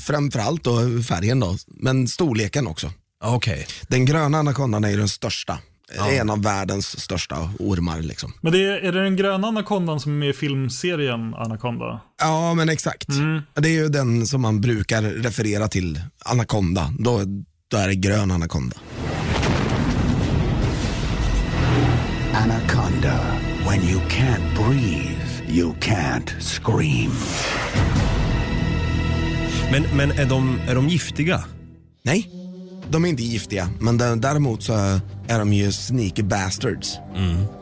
framförallt 0.00 0.64
då 0.64 1.02
färgen 1.02 1.40
då, 1.40 1.56
men 1.66 2.08
storleken 2.08 2.66
också. 2.66 2.92
Ja, 3.26 3.36
Okej. 3.36 3.66
Den 3.88 4.04
gröna 4.04 4.38
anakondan 4.38 4.84
är 4.84 4.88
ju 4.88 4.96
den 4.96 5.08
största. 5.08 5.58
En 6.18 6.30
av 6.30 6.42
världens 6.42 7.00
största 7.00 7.50
ormar 7.58 8.00
liksom. 8.02 8.32
Men 8.40 8.52
det 8.52 8.64
är, 8.64 8.72
är 8.72 8.92
det 8.92 9.02
den 9.02 9.16
gröna 9.16 9.48
anakondan 9.48 10.00
som 10.00 10.12
är 10.12 10.16
med 10.16 10.28
i 10.28 10.32
filmserien 10.32 11.34
Anaconda? 11.34 12.00
Ja, 12.20 12.54
men 12.54 12.68
exakt. 12.68 13.08
Det 13.54 13.68
är 13.68 13.72
ju 13.72 13.88
den 13.88 14.26
som 14.26 14.40
man 14.42 14.60
brukar 14.60 15.02
referera 15.02 15.68
till, 15.68 16.00
anakonda. 16.24 16.92
Då, 16.98 17.20
då 17.70 17.76
är 17.76 17.88
det 17.88 17.94
grön 17.94 18.30
anakonda. 18.30 18.76
Anaconda. 22.34 23.20
When 23.68 23.88
you 23.88 24.00
can't 24.00 24.54
breathe, 24.56 25.52
you 25.52 25.74
can't 25.80 26.40
scream. 26.40 27.12
Men, 29.70 29.96
men 29.96 30.10
är, 30.10 30.26
de, 30.26 30.60
är 30.68 30.74
de 30.74 30.88
giftiga? 30.88 31.44
Nej, 32.04 32.45
de 32.90 33.04
är 33.04 33.08
inte 33.08 33.22
giftiga, 33.22 33.70
men 33.80 33.98
dä- 34.00 34.16
däremot 34.20 34.62
så 34.62 34.72
är 35.28 35.38
de 35.38 35.52
ju 35.52 35.72
sneaky 35.72 36.22
bastards. 36.22 36.92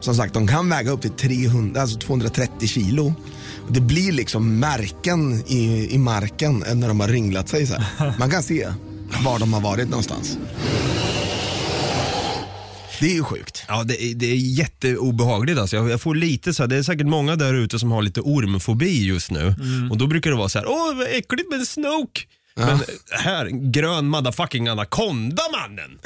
Som 0.00 0.14
sagt, 0.14 0.34
de 0.34 0.46
kan 0.46 0.68
väga 0.68 0.90
upp 0.90 1.00
till 1.02 1.10
300, 1.10 1.80
alltså 1.80 1.98
230 1.98 2.68
kilo. 2.68 3.14
Det 3.68 3.80
blir 3.80 4.12
liksom 4.12 4.58
märken 4.60 5.42
i, 5.46 5.88
i 5.94 5.98
marken 5.98 6.64
när 6.74 6.88
de 6.88 7.00
har 7.00 7.08
ringlat 7.08 7.48
sig. 7.48 7.66
Så 7.66 7.74
här. 7.74 8.14
Man 8.18 8.30
kan 8.30 8.42
se 8.42 8.68
var 9.24 9.38
de 9.38 9.52
har 9.52 9.60
varit 9.60 9.88
någonstans. 9.88 10.38
Det 13.00 13.06
är 13.10 13.14
ju 13.14 13.24
sjukt. 13.24 13.64
Ja, 13.68 13.84
det 13.84 14.02
är, 14.04 14.14
det 14.14 14.26
är 14.26 14.34
jätteobehagligt 14.36 15.58
alltså. 15.58 15.76
Jag, 15.76 15.90
jag 15.90 16.00
får 16.00 16.14
lite 16.14 16.54
så 16.54 16.62
här, 16.62 16.68
det 16.68 16.76
är 16.76 16.82
säkert 16.82 17.06
många 17.06 17.36
där 17.36 17.54
ute 17.54 17.78
som 17.78 17.90
har 17.90 18.02
lite 18.02 18.20
ormfobi 18.20 19.04
just 19.06 19.30
nu. 19.30 19.54
Och 19.90 19.98
då 19.98 20.06
brukar 20.06 20.30
det 20.30 20.36
vara 20.36 20.48
så 20.48 20.58
här, 20.58 20.66
åh 20.68 20.96
vad 20.96 21.06
äckligt 21.06 21.50
med 21.50 21.58
en 21.60 21.66
snoke. 21.66 22.20
Men 22.56 22.78
här, 23.10 23.46
grön 23.70 24.08
motherfucking 24.08 24.68
anakonda 24.68 25.42
mannen. 25.52 25.98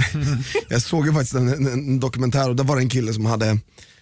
Jag 0.69 0.83
såg 0.83 1.07
ju 1.07 1.13
faktiskt 1.13 1.35
en, 1.35 1.49
en, 1.49 1.67
en 1.67 2.01
dokumentär 2.01 2.49
och 2.49 2.57
där 2.57 2.65
var 2.65 2.77
det 2.77 2.83
en 2.83 2.89
kille 2.89 3.13
som 3.13 3.27
hade 3.27 3.59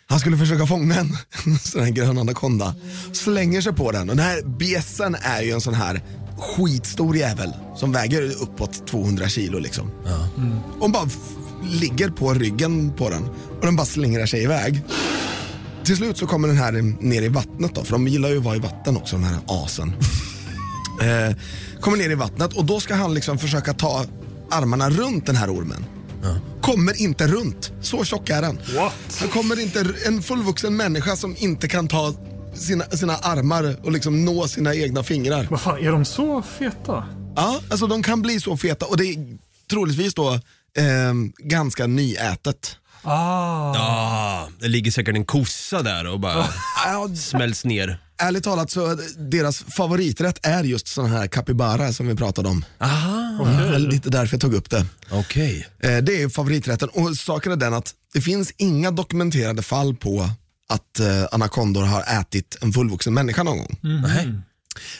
han 0.08 0.20
skulle 0.20 0.36
försöka 0.38 0.66
fånga 0.66 0.94
en 0.94 1.16
sån 1.58 1.82
här 1.82 1.90
grön 1.90 2.18
anakonda. 2.18 2.74
Slänger 3.12 3.60
sig 3.60 3.72
på 3.72 3.92
den 3.92 4.10
och 4.10 4.16
den 4.16 4.24
här 4.24 4.42
bjässen 4.58 5.16
är 5.22 5.42
ju 5.42 5.50
en 5.50 5.60
sån 5.60 5.74
här 5.74 6.00
skitstor 6.38 7.16
jävel 7.16 7.52
som 7.76 7.92
väger 7.92 8.22
uppåt 8.42 8.86
200 8.86 9.28
kilo 9.28 9.58
liksom. 9.58 9.90
Och 10.74 10.80
hon 10.80 10.92
bara 10.92 11.04
f- 11.06 11.36
ligger 11.72 12.08
på 12.10 12.34
ryggen 12.34 12.92
på 12.96 13.10
den 13.10 13.22
och 13.60 13.66
den 13.66 13.76
bara 13.76 13.86
slingrar 13.86 14.26
sig 14.26 14.42
iväg. 14.42 14.82
Till 15.84 15.96
slut 15.96 16.18
så 16.18 16.26
kommer 16.26 16.48
den 16.48 16.56
här 16.56 16.72
ner 17.00 17.22
i 17.22 17.28
vattnet 17.28 17.74
då, 17.74 17.84
för 17.84 17.92
de 17.92 18.08
gillar 18.08 18.28
ju 18.28 18.38
att 18.38 18.44
vara 18.44 18.56
i 18.56 18.58
vatten 18.58 18.96
också, 18.96 19.16
den 19.16 19.24
här 19.24 19.38
asen. 19.46 19.92
eh, 21.00 21.36
kommer 21.80 21.96
ner 21.96 22.10
i 22.10 22.14
vattnet 22.14 22.52
och 22.52 22.64
då 22.64 22.80
ska 22.80 22.94
han 22.94 23.14
liksom 23.14 23.38
försöka 23.38 23.72
ta 23.74 24.04
armarna 24.50 24.90
runt 24.90 25.26
den 25.26 25.36
här 25.36 25.50
ormen. 25.54 25.84
Kommer 26.60 27.02
inte 27.02 27.26
runt, 27.26 27.72
så 27.80 28.04
tjock 28.04 28.30
är 28.30 28.42
den. 28.42 28.58
What? 28.74 29.16
Han 29.20 29.28
kommer 29.28 29.60
inte, 29.60 29.86
en 30.06 30.22
fullvuxen 30.22 30.76
människa 30.76 31.16
som 31.16 31.36
inte 31.38 31.68
kan 31.68 31.88
ta 31.88 32.14
sina, 32.54 32.84
sina 32.84 33.16
armar 33.16 33.76
och 33.84 33.92
liksom 33.92 34.24
nå 34.24 34.48
sina 34.48 34.74
egna 34.74 35.02
fingrar. 35.02 35.46
Vad 35.50 35.60
fan, 35.60 35.78
är 35.78 35.92
de 35.92 36.04
så 36.04 36.42
feta? 36.42 37.04
Ja, 37.36 37.60
alltså 37.70 37.86
de 37.86 38.02
kan 38.02 38.22
bli 38.22 38.40
så 38.40 38.56
feta 38.56 38.86
och 38.86 38.96
det 38.96 39.04
är 39.04 39.38
troligtvis 39.70 40.14
då 40.14 40.32
eh, 40.32 41.14
ganska 41.38 41.86
nyätet. 41.86 42.76
Ah. 43.02 43.74
Ja, 43.74 44.48
det 44.60 44.68
ligger 44.68 44.90
säkert 44.90 45.14
en 45.16 45.24
kossa 45.24 45.82
där 45.82 46.06
och 46.06 46.20
bara 46.20 46.46
Ja, 46.86 47.08
smälts 47.16 47.64
ner. 47.64 47.98
Ärligt 48.18 48.44
talat 48.44 48.70
så 48.70 48.99
deras 49.18 49.58
favoriträtt 49.58 50.46
är 50.46 50.64
just 50.64 50.88
sån 50.88 51.11
här 51.11 51.26
capybara 51.26 51.92
som 51.92 52.06
vi 52.08 52.14
pratade 52.14 52.49
om. 52.49 52.64
Aha, 52.80 53.44
Det 53.44 53.70
var 53.73 53.78
lite 53.78 54.11
därför 54.11 54.35
jag 54.35 54.40
tog 54.40 54.54
upp 54.54 54.70
det. 54.70 54.87
okej. 55.11 55.66
Eh, 55.80 55.96
det 55.96 56.23
är 56.23 56.28
favoriträtten 56.28 56.88
och 56.88 57.16
saken 57.16 57.52
är 57.52 57.56
den 57.56 57.75
att 57.75 57.94
det 58.14 58.20
finns 58.20 58.52
inga 58.56 58.90
dokumenterade 58.90 59.62
fall 59.62 59.94
på 59.96 60.30
att 60.68 61.00
eh, 61.00 61.25
anakondor 61.32 61.82
har 61.82 62.20
ätit 62.20 62.56
en 62.61 62.73
fullvuxen 62.73 63.14
människa 63.14 63.42
någon 63.42 63.58
gång. 63.58 63.78
Nej. 63.82 64.32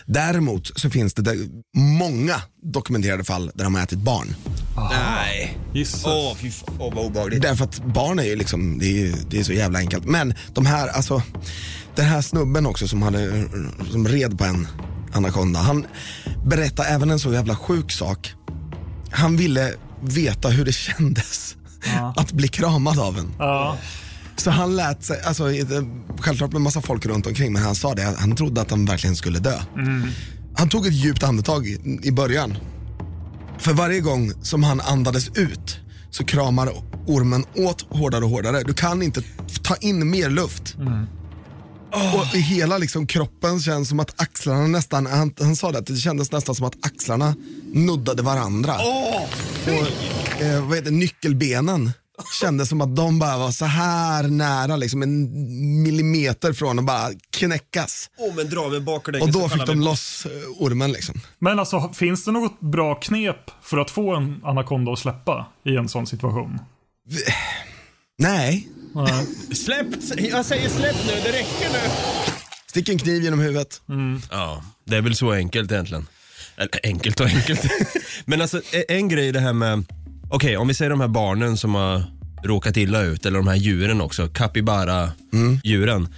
Däremot 0.07 0.81
så 0.81 0.91
finns 0.91 1.15
det 1.15 1.23
där 1.23 1.37
många 1.77 2.43
dokumenterade 2.63 3.25
fall 3.25 3.51
där 3.55 3.65
de 3.65 3.75
har 3.75 3.83
ätit 3.83 3.99
barn. 3.99 4.35
Nej. 4.91 5.59
Jesus. 5.75 6.03
Åh, 6.07 6.35
fy 6.37 6.51
fan. 6.51 6.75
Åh, 6.79 6.95
vad 6.95 7.05
obehagligt. 7.07 7.43
Därför 7.43 7.65
att 7.65 7.85
barn 7.85 8.19
är 8.19 8.25
ju 8.25 8.37
liksom, 8.37 8.79
det 8.79 8.87
är, 9.07 9.15
det 9.31 9.39
är 9.39 9.45
så 9.45 9.53
jävla 9.53 9.79
enkelt. 9.79 10.05
Men 10.05 10.35
de 10.55 10.67
här, 10.67 10.89
alltså, 10.89 11.23
den 11.97 12.05
här 12.05 12.21
snubben 12.21 12.67
också 12.67 12.89
som, 12.89 13.03
hade, 13.03 13.49
som 13.91 14.09
red 14.09 14.39
på 14.39 14.45
en 14.45 14.69
anakonda, 15.13 15.61
han 15.61 15.87
berättade 16.47 16.89
även 16.89 17.11
en 17.11 17.19
så 17.19 17.33
jävla 17.33 17.57
sjuk 17.57 17.93
sak. 17.93 18.35
Han 19.11 19.37
ville 19.37 19.75
veta 20.01 20.49
hur 20.49 20.65
det 20.65 20.73
kändes 20.73 21.57
att 22.17 22.33
bli 22.33 22.49
kramad 22.49 22.99
av 22.99 23.19
en. 23.19 23.33
Ja. 23.39 23.77
Så 24.37 24.51
han 24.51 24.77
lät 24.77 25.05
sig, 25.05 25.23
alltså, 25.23 25.45
självklart 26.21 26.53
med 26.53 26.61
massa 26.61 26.81
folk 26.81 27.07
runt 27.07 27.27
omkring, 27.27 27.53
men 27.53 27.63
han 27.63 27.75
sa 27.75 27.95
det, 27.95 28.15
han 28.19 28.37
trodde 28.37 28.61
att 28.61 28.71
han 28.71 28.85
verkligen 28.85 29.17
skulle 29.17 29.39
dö. 29.39 29.59
Han 30.57 30.69
tog 30.69 30.87
ett 30.87 30.95
djupt 30.95 31.23
andetag 31.23 31.67
i, 31.67 32.01
i 32.03 32.13
början. 32.13 32.57
För 33.59 33.73
varje 33.73 34.01
gång 34.01 34.33
som 34.43 34.63
han 34.63 34.81
andades 34.81 35.29
ut 35.29 35.81
så 36.11 36.25
kramar 36.25 36.71
ormen 37.07 37.45
åt 37.55 37.87
hårdare 37.91 38.25
och 38.25 38.31
hårdare. 38.31 38.63
Du 38.63 38.75
kan 38.75 39.03
inte 39.03 39.23
ta 39.63 39.77
in 39.77 40.11
mer 40.11 40.31
luft. 40.31 40.77
Och 41.93 42.35
i 42.35 42.41
hela 42.41 42.79
liksom 42.79 43.07
kroppen 43.07 43.61
känns 43.61 43.89
som 43.89 44.01
att 44.01 44.21
axlarna 44.23 44.67
nästan, 44.67 45.07
han, 45.07 45.35
han 45.41 45.57
sa 45.57 45.73
det, 45.73 45.79
att 45.79 45.87
det 45.87 45.97
kändes 45.97 46.33
nästan 46.33 46.55
som 46.55 46.67
att 46.67 46.87
axlarna 46.87 47.35
nuddade 47.73 48.23
varandra. 48.23 48.75
och, 48.75 50.43
eh, 50.43 50.67
vad 50.67 50.77
heter 50.77 50.91
det, 50.91 50.97
nyckelbenen 50.97 51.93
kändes 52.41 52.69
som 52.69 52.81
att 52.81 52.97
de 52.97 53.19
bara 53.19 53.39
var 53.39 53.51
så 53.51 53.65
här 53.65 54.23
nära, 54.23 54.77
liksom 54.77 55.03
en 55.03 55.83
millimeter 55.83 56.53
från 56.53 56.79
att 56.79 56.85
bara 56.85 57.11
knäckas. 57.31 58.11
Åh, 58.19 58.35
men 58.37 58.51
dra 58.51 58.81
baklänges. 58.81 59.27
Och 59.27 59.33
då 59.33 59.45
och 59.45 59.53
fick 59.53 59.67
de 59.67 59.79
mig- 59.79 59.85
loss 59.85 60.27
eh, 60.27 60.63
ormen 60.63 60.93
liksom. 60.93 61.21
Men 61.39 61.59
alltså, 61.59 61.91
finns 61.95 62.25
det 62.25 62.33
något 62.33 62.61
bra 62.61 62.95
knep 62.95 63.51
för 63.63 63.79
att 63.79 63.91
få 63.91 64.15
en 64.17 64.41
anakonda 64.45 64.93
att 64.93 64.99
släppa 64.99 65.47
i 65.65 65.77
en 65.77 65.89
sån 65.89 66.07
situation? 66.07 66.59
Nej, 68.19 68.69
Nej. 68.95 69.27
Släpp! 69.57 69.87
Jag 70.31 70.45
säger 70.45 70.69
släpp 70.69 70.97
nu, 71.07 71.13
det 71.13 71.29
räcker 71.39 71.73
nu. 71.73 71.79
stick 72.67 72.89
en 72.89 72.99
kniv 72.99 73.23
genom 73.23 73.41
huvudet. 73.41 73.81
Ja, 74.31 74.63
det 74.85 74.97
är 74.97 75.01
väl 75.01 75.17
så 75.17 75.33
enkelt 75.33 75.73
egentligen. 75.73 76.07
Eller 76.57 76.81
enkelt 76.83 77.21
och 77.21 77.27
enkelt. 77.27 77.61
Men 78.25 78.41
alltså 78.43 78.59
e- 78.73 78.85
en 78.89 79.09
grej 79.09 79.33
det 79.33 79.41
här 79.41 79.53
med, 79.53 79.85
okej 80.31 80.57
om 80.57 80.69
vi 80.69 80.75
säger 80.75 80.91
de 80.91 81.01
här 81.01 81.09
barnen 81.09 81.57
som 81.57 81.75
har 81.75 82.03
råkat 82.45 82.77
illa 82.77 83.03
ut, 83.03 83.27
eller 83.27 83.39
de 83.39 83.49
här 83.49 83.57
djuren 83.57 84.01
också, 84.01 84.29
capybara-djuren. 84.29 86.09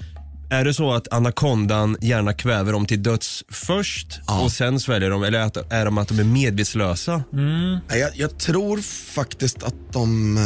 Är 0.51 0.65
det 0.65 0.75
så 0.75 0.93
att 0.93 1.13
anakondan 1.13 1.97
gärna 2.01 2.33
kväver 2.33 2.73
dem 2.73 2.87
till 2.87 3.03
döds 3.03 3.45
först 3.51 4.21
och 4.43 4.53
sen 4.53 4.81
sväljer 4.81 5.11
dem, 5.11 5.23
eller 5.23 5.41
att, 5.41 5.73
är 5.73 5.85
de 5.85 5.99
att 5.99 6.09
de 6.09 6.19
är 6.19 6.25
medvetslösa? 6.25 7.23
Nej, 7.89 8.01
Jag, 8.01 8.11
jag 8.17 8.39
tror 8.39 8.79
faktiskt 9.15 9.63
att 9.63 9.75
de 9.93 10.37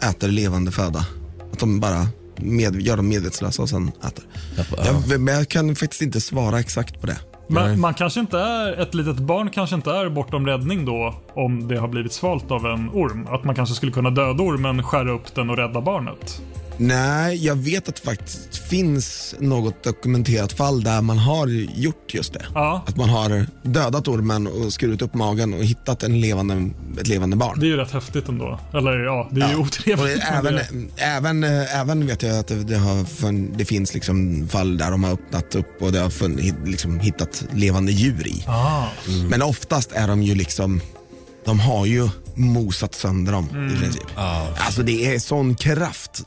eh, 0.00 0.08
äter 0.10 0.28
levande 0.28 0.72
föda. 0.72 1.06
Att 1.54 1.60
de 1.60 1.80
bara 1.80 2.06
med, 2.36 2.80
gör 2.80 2.96
dem 2.96 3.08
medvetslösa 3.08 3.62
och 3.62 3.68
sen 3.68 3.88
äter. 3.88 4.24
Jag, 5.08 5.20
men 5.20 5.34
jag 5.34 5.48
kan 5.48 5.76
faktiskt 5.76 6.02
inte 6.02 6.20
svara 6.20 6.60
exakt 6.60 7.00
på 7.00 7.06
det. 7.06 7.18
Men 7.46 7.80
man 7.80 7.94
kanske 7.94 8.20
inte 8.20 8.38
är, 8.38 8.80
ett 8.82 8.94
litet 8.94 9.18
barn 9.18 9.50
kanske 9.50 9.76
inte 9.76 9.90
är 9.90 10.08
bortom 10.08 10.46
räddning 10.46 10.84
då 10.84 11.14
om 11.34 11.68
det 11.68 11.76
har 11.76 11.88
blivit 11.88 12.12
svalt 12.12 12.50
av 12.50 12.66
en 12.66 12.88
orm. 12.88 13.26
Att 13.30 13.44
man 13.44 13.54
kanske 13.54 13.74
skulle 13.74 13.92
kunna 13.92 14.10
döda 14.10 14.42
ormen, 14.42 14.82
skära 14.82 15.12
upp 15.12 15.34
den 15.34 15.50
och 15.50 15.56
rädda 15.56 15.80
barnet. 15.80 16.42
Nej, 16.76 17.46
jag 17.46 17.56
vet 17.56 17.88
att 17.88 17.94
det 17.96 18.02
faktiskt 18.02 18.56
finns 18.56 19.34
något 19.38 19.82
dokumenterat 19.84 20.52
fall 20.52 20.82
där 20.84 21.00
man 21.00 21.18
har 21.18 21.46
gjort 21.74 22.14
just 22.14 22.32
det. 22.32 22.44
Ja. 22.54 22.84
Att 22.86 22.96
man 22.96 23.08
har 23.08 23.46
dödat 23.62 24.08
ormen 24.08 24.46
och 24.46 24.72
skurit 24.72 25.02
upp 25.02 25.14
magen 25.14 25.54
och 25.54 25.64
hittat 25.64 26.02
en 26.02 26.20
levande, 26.20 26.70
ett 27.00 27.08
levande 27.08 27.36
barn. 27.36 27.60
Det 27.60 27.66
är 27.66 27.68
ju 27.68 27.76
rätt 27.76 27.90
häftigt 27.90 28.28
ändå. 28.28 28.60
Eller 28.74 28.98
ja, 29.04 29.28
det 29.32 29.40
är 29.40 29.48
ju 29.48 29.54
Och 29.54 29.60
otrevligt. 29.60 30.22
även, 30.32 30.58
även, 30.96 31.44
eh, 31.44 31.80
även 31.80 32.06
vet 32.06 32.22
jag 32.22 32.38
att 32.38 32.46
det, 32.46 32.64
det, 32.64 32.76
har, 32.76 33.04
fun- 33.04 33.54
det 33.56 33.64
finns 33.64 33.94
liksom 33.94 34.48
fall 34.48 34.76
där 34.78 34.90
de 34.90 35.04
har 35.04 35.12
öppnat 35.12 35.54
upp 35.54 35.82
och 35.82 35.92
det 35.92 35.98
har 35.98 36.10
fun, 36.10 36.38
hit- 36.38 36.54
liksom 36.64 37.00
hittat 37.00 37.44
levande 37.52 37.92
djur 37.92 38.26
i. 38.26 38.44
Ah. 38.46 38.84
Men 39.30 39.42
oftast 39.42 39.92
är 39.92 40.08
de 40.08 40.22
ju 40.22 40.34
liksom, 40.34 40.80
de 41.44 41.60
har 41.60 41.86
ju 41.86 42.08
mosat 42.34 42.94
sönder 42.94 43.32
dem 43.32 43.44
i 43.74 43.80
princip. 43.80 44.02
Alltså 44.58 44.82
det 44.82 45.14
är 45.14 45.18
sån 45.18 45.54
kraft. 45.54 46.24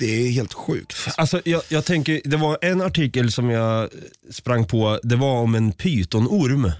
Det 0.00 0.28
är 0.28 0.30
helt 0.30 0.54
sjukt. 0.54 0.96
Alltså 1.16 1.40
jag, 1.44 1.62
jag 1.68 1.84
tänker, 1.84 2.20
det 2.24 2.36
var 2.36 2.58
en 2.62 2.80
artikel 2.80 3.32
som 3.32 3.50
jag 3.50 3.88
sprang 4.30 4.64
på, 4.64 5.00
det 5.02 5.16
var 5.16 5.40
om 5.40 5.54
en 5.54 5.72
pytonorm. 5.72 6.72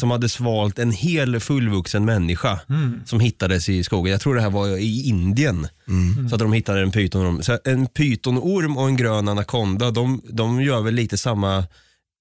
Som 0.00 0.10
hade 0.10 0.28
svalt 0.28 0.78
en 0.78 0.92
hel 0.92 1.40
fullvuxen 1.40 2.04
människa 2.04 2.60
som 3.04 3.20
hittades 3.20 3.68
i 3.68 3.84
skogen. 3.84 4.12
Jag 4.12 4.20
tror 4.20 4.34
det 4.34 4.40
här 4.40 4.50
var 4.50 4.68
i 4.68 5.02
Indien. 5.02 5.68
Så 6.28 6.34
att 6.34 6.38
de 6.38 6.52
hittade 6.52 6.80
en 6.80 6.90
pytonorm. 6.92 7.42
Så 7.42 7.58
en 7.64 7.86
pytonorm 7.86 8.76
och 8.76 8.88
en 8.88 8.96
grön 8.96 9.28
anakonda, 9.28 9.90
de, 9.90 10.22
de 10.30 10.62
gör 10.62 10.80
väl 10.80 10.94
lite 10.94 11.18
samma 11.18 11.64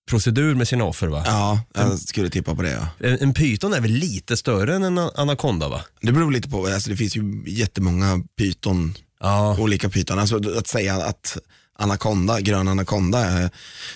procedur 0.10 0.56
med 0.56 0.68
sina 0.68 0.84
offer 0.84 1.08
va? 1.08 1.24
Ja, 1.25 1.62
jag 1.74 2.00
skulle 2.00 2.30
tippa 2.30 2.56
på 2.56 2.62
det. 2.62 2.72
Ja. 2.72 3.08
En, 3.08 3.18
en 3.22 3.34
pyton 3.34 3.74
är 3.74 3.82
väl 3.82 3.92
lite 3.92 4.38
större 4.38 4.75
än 4.75 4.84
en 4.84 4.98
anakonda 4.98 5.68
va? 5.70 5.82
Det 6.01 6.12
beror 6.12 6.32
lite 6.32 6.50
på, 6.50 6.68
alltså 6.68 6.89
det 6.89 6.98
finns 6.98 7.18
ju 7.18 7.44
jättemånga 7.48 8.24
pyton, 8.38 8.96
Ja. 9.20 9.58
olika 9.60 9.90
pyton. 9.90 10.20
Alltså 10.20 10.58
att 10.58 10.68
säga 10.68 10.96
att 10.96 11.38
anakonda, 11.80 12.42
grön 12.42 12.68
anakonda, 12.68 13.42
eh, 13.44 13.50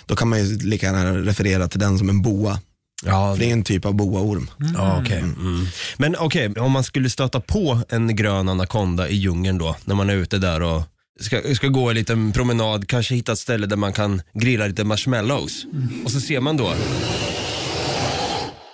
då 0.05 0.15
kan 0.15 0.27
man 0.29 0.39
ju 0.39 0.57
lika 0.57 0.85
gärna 0.85 1.17
referera 1.17 1.67
till 1.67 1.79
den 1.79 1.97
som 1.97 2.09
en 2.09 2.21
boa. 2.21 2.59
Ja, 3.05 3.33
För 3.35 3.39
det 3.39 3.49
är 3.49 3.53
en 3.53 3.63
typ 3.63 3.85
av 3.85 3.93
boaorm. 3.93 4.49
Ja, 4.77 4.99
okej. 5.01 5.17
Mm. 5.19 5.65
Men 5.97 6.15
okej, 6.19 6.49
om 6.59 6.71
man 6.71 6.83
skulle 6.83 7.09
stöta 7.09 7.39
på 7.39 7.81
en 7.89 8.15
grön 8.15 8.49
anakonda 8.49 9.07
i 9.07 9.15
djungeln 9.15 9.57
då, 9.57 9.75
när 9.85 9.95
man 9.95 10.09
är 10.09 10.13
ute 10.15 10.37
där 10.37 10.61
och 10.61 10.83
ska, 11.19 11.55
ska 11.55 11.67
gå 11.67 11.89
en 11.89 11.95
liten 11.95 12.31
promenad, 12.31 12.87
kanske 12.87 13.15
hitta 13.15 13.31
ett 13.31 13.39
ställe 13.39 13.67
där 13.67 13.75
man 13.77 13.93
kan 13.93 14.21
grilla 14.33 14.67
lite 14.67 14.83
marshmallows. 14.83 15.65
Och 16.05 16.11
så 16.11 16.19
ser 16.21 16.39
man 16.39 16.57
då, 16.57 16.67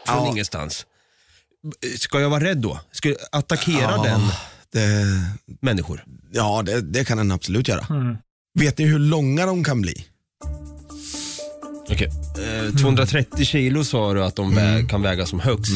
från 0.08 0.25
Ja. 0.25 0.27
ingenstans. 0.32 0.86
Ska 1.98 2.20
jag 2.22 2.30
vara 2.30 2.44
rädd 2.44 2.58
då? 2.58 2.80
Ska 2.92 3.16
attackera 3.32 3.92
Ja. 3.98 4.04
den 4.04 4.22
Det, 4.71 5.05
människor? 5.62 6.03
ja, 6.31 6.62
det, 6.65 6.81
det 6.81 7.03
kan 7.05 7.17
den 7.17 7.31
absolut 7.31 7.67
göra. 7.67 7.88
Vet 8.59 8.77
ni 8.77 8.86
hur 8.86 9.00
långa 9.00 9.45
de 9.45 9.63
kan 9.63 9.81
bli? 9.81 10.05
Okej. 11.89 12.09
Eh, 12.67 12.75
230 12.75 13.45
kilo 13.45 13.83
sa 13.83 14.13
du 14.13 14.24
att 14.24 14.36
de 14.36 14.53
vä- 14.53 14.88
kan 14.88 15.01
väga 15.01 15.25
som 15.25 15.39
högst. 15.39 15.71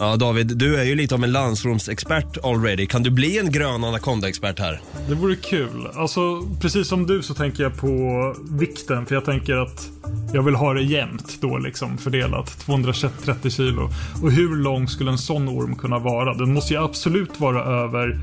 Ja, 0.00 0.16
David, 0.16 0.56
du 0.56 0.76
är 0.76 0.84
ju 0.84 0.94
lite 0.94 1.14
av 1.14 1.24
en 1.24 1.32
landstormsexpert 1.32 2.38
already. 2.44 2.86
Kan 2.86 3.02
du 3.02 3.10
bli 3.10 3.38
en 3.38 3.52
grön 3.52 3.84
anakonda-expert 3.84 4.58
här? 4.58 4.80
Det 5.08 5.14
vore 5.14 5.36
kul. 5.36 5.88
Alltså, 5.94 6.42
precis 6.60 6.88
som 6.88 7.06
du 7.06 7.22
så 7.22 7.34
tänker 7.34 7.62
jag 7.62 7.76
på 7.76 8.34
vikten. 8.50 9.06
För 9.06 9.14
jag 9.14 9.24
tänker 9.24 9.56
att 9.56 9.88
jag 10.32 10.42
vill 10.42 10.54
ha 10.54 10.74
det 10.74 10.82
jämnt 10.82 11.38
då 11.40 11.58
liksom 11.58 11.98
fördelat. 11.98 12.58
230 12.58 13.50
kilo. 13.50 13.90
Och 14.22 14.32
hur 14.32 14.56
lång 14.56 14.88
skulle 14.88 15.10
en 15.10 15.18
sån 15.18 15.48
orm 15.48 15.76
kunna 15.76 15.98
vara? 15.98 16.34
Den 16.34 16.54
måste 16.54 16.74
ju 16.74 16.84
absolut 16.84 17.40
vara 17.40 17.64
över 17.64 18.20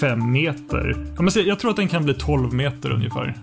5 0.00 0.32
meter. 0.32 1.06
Ja, 1.16 1.22
men 1.22 1.30
se, 1.30 1.40
jag 1.40 1.58
tror 1.58 1.70
att 1.70 1.76
den 1.76 1.88
kan 1.88 2.04
bli 2.04 2.14
12 2.14 2.54
meter 2.54 2.90
ungefär. 2.90 3.38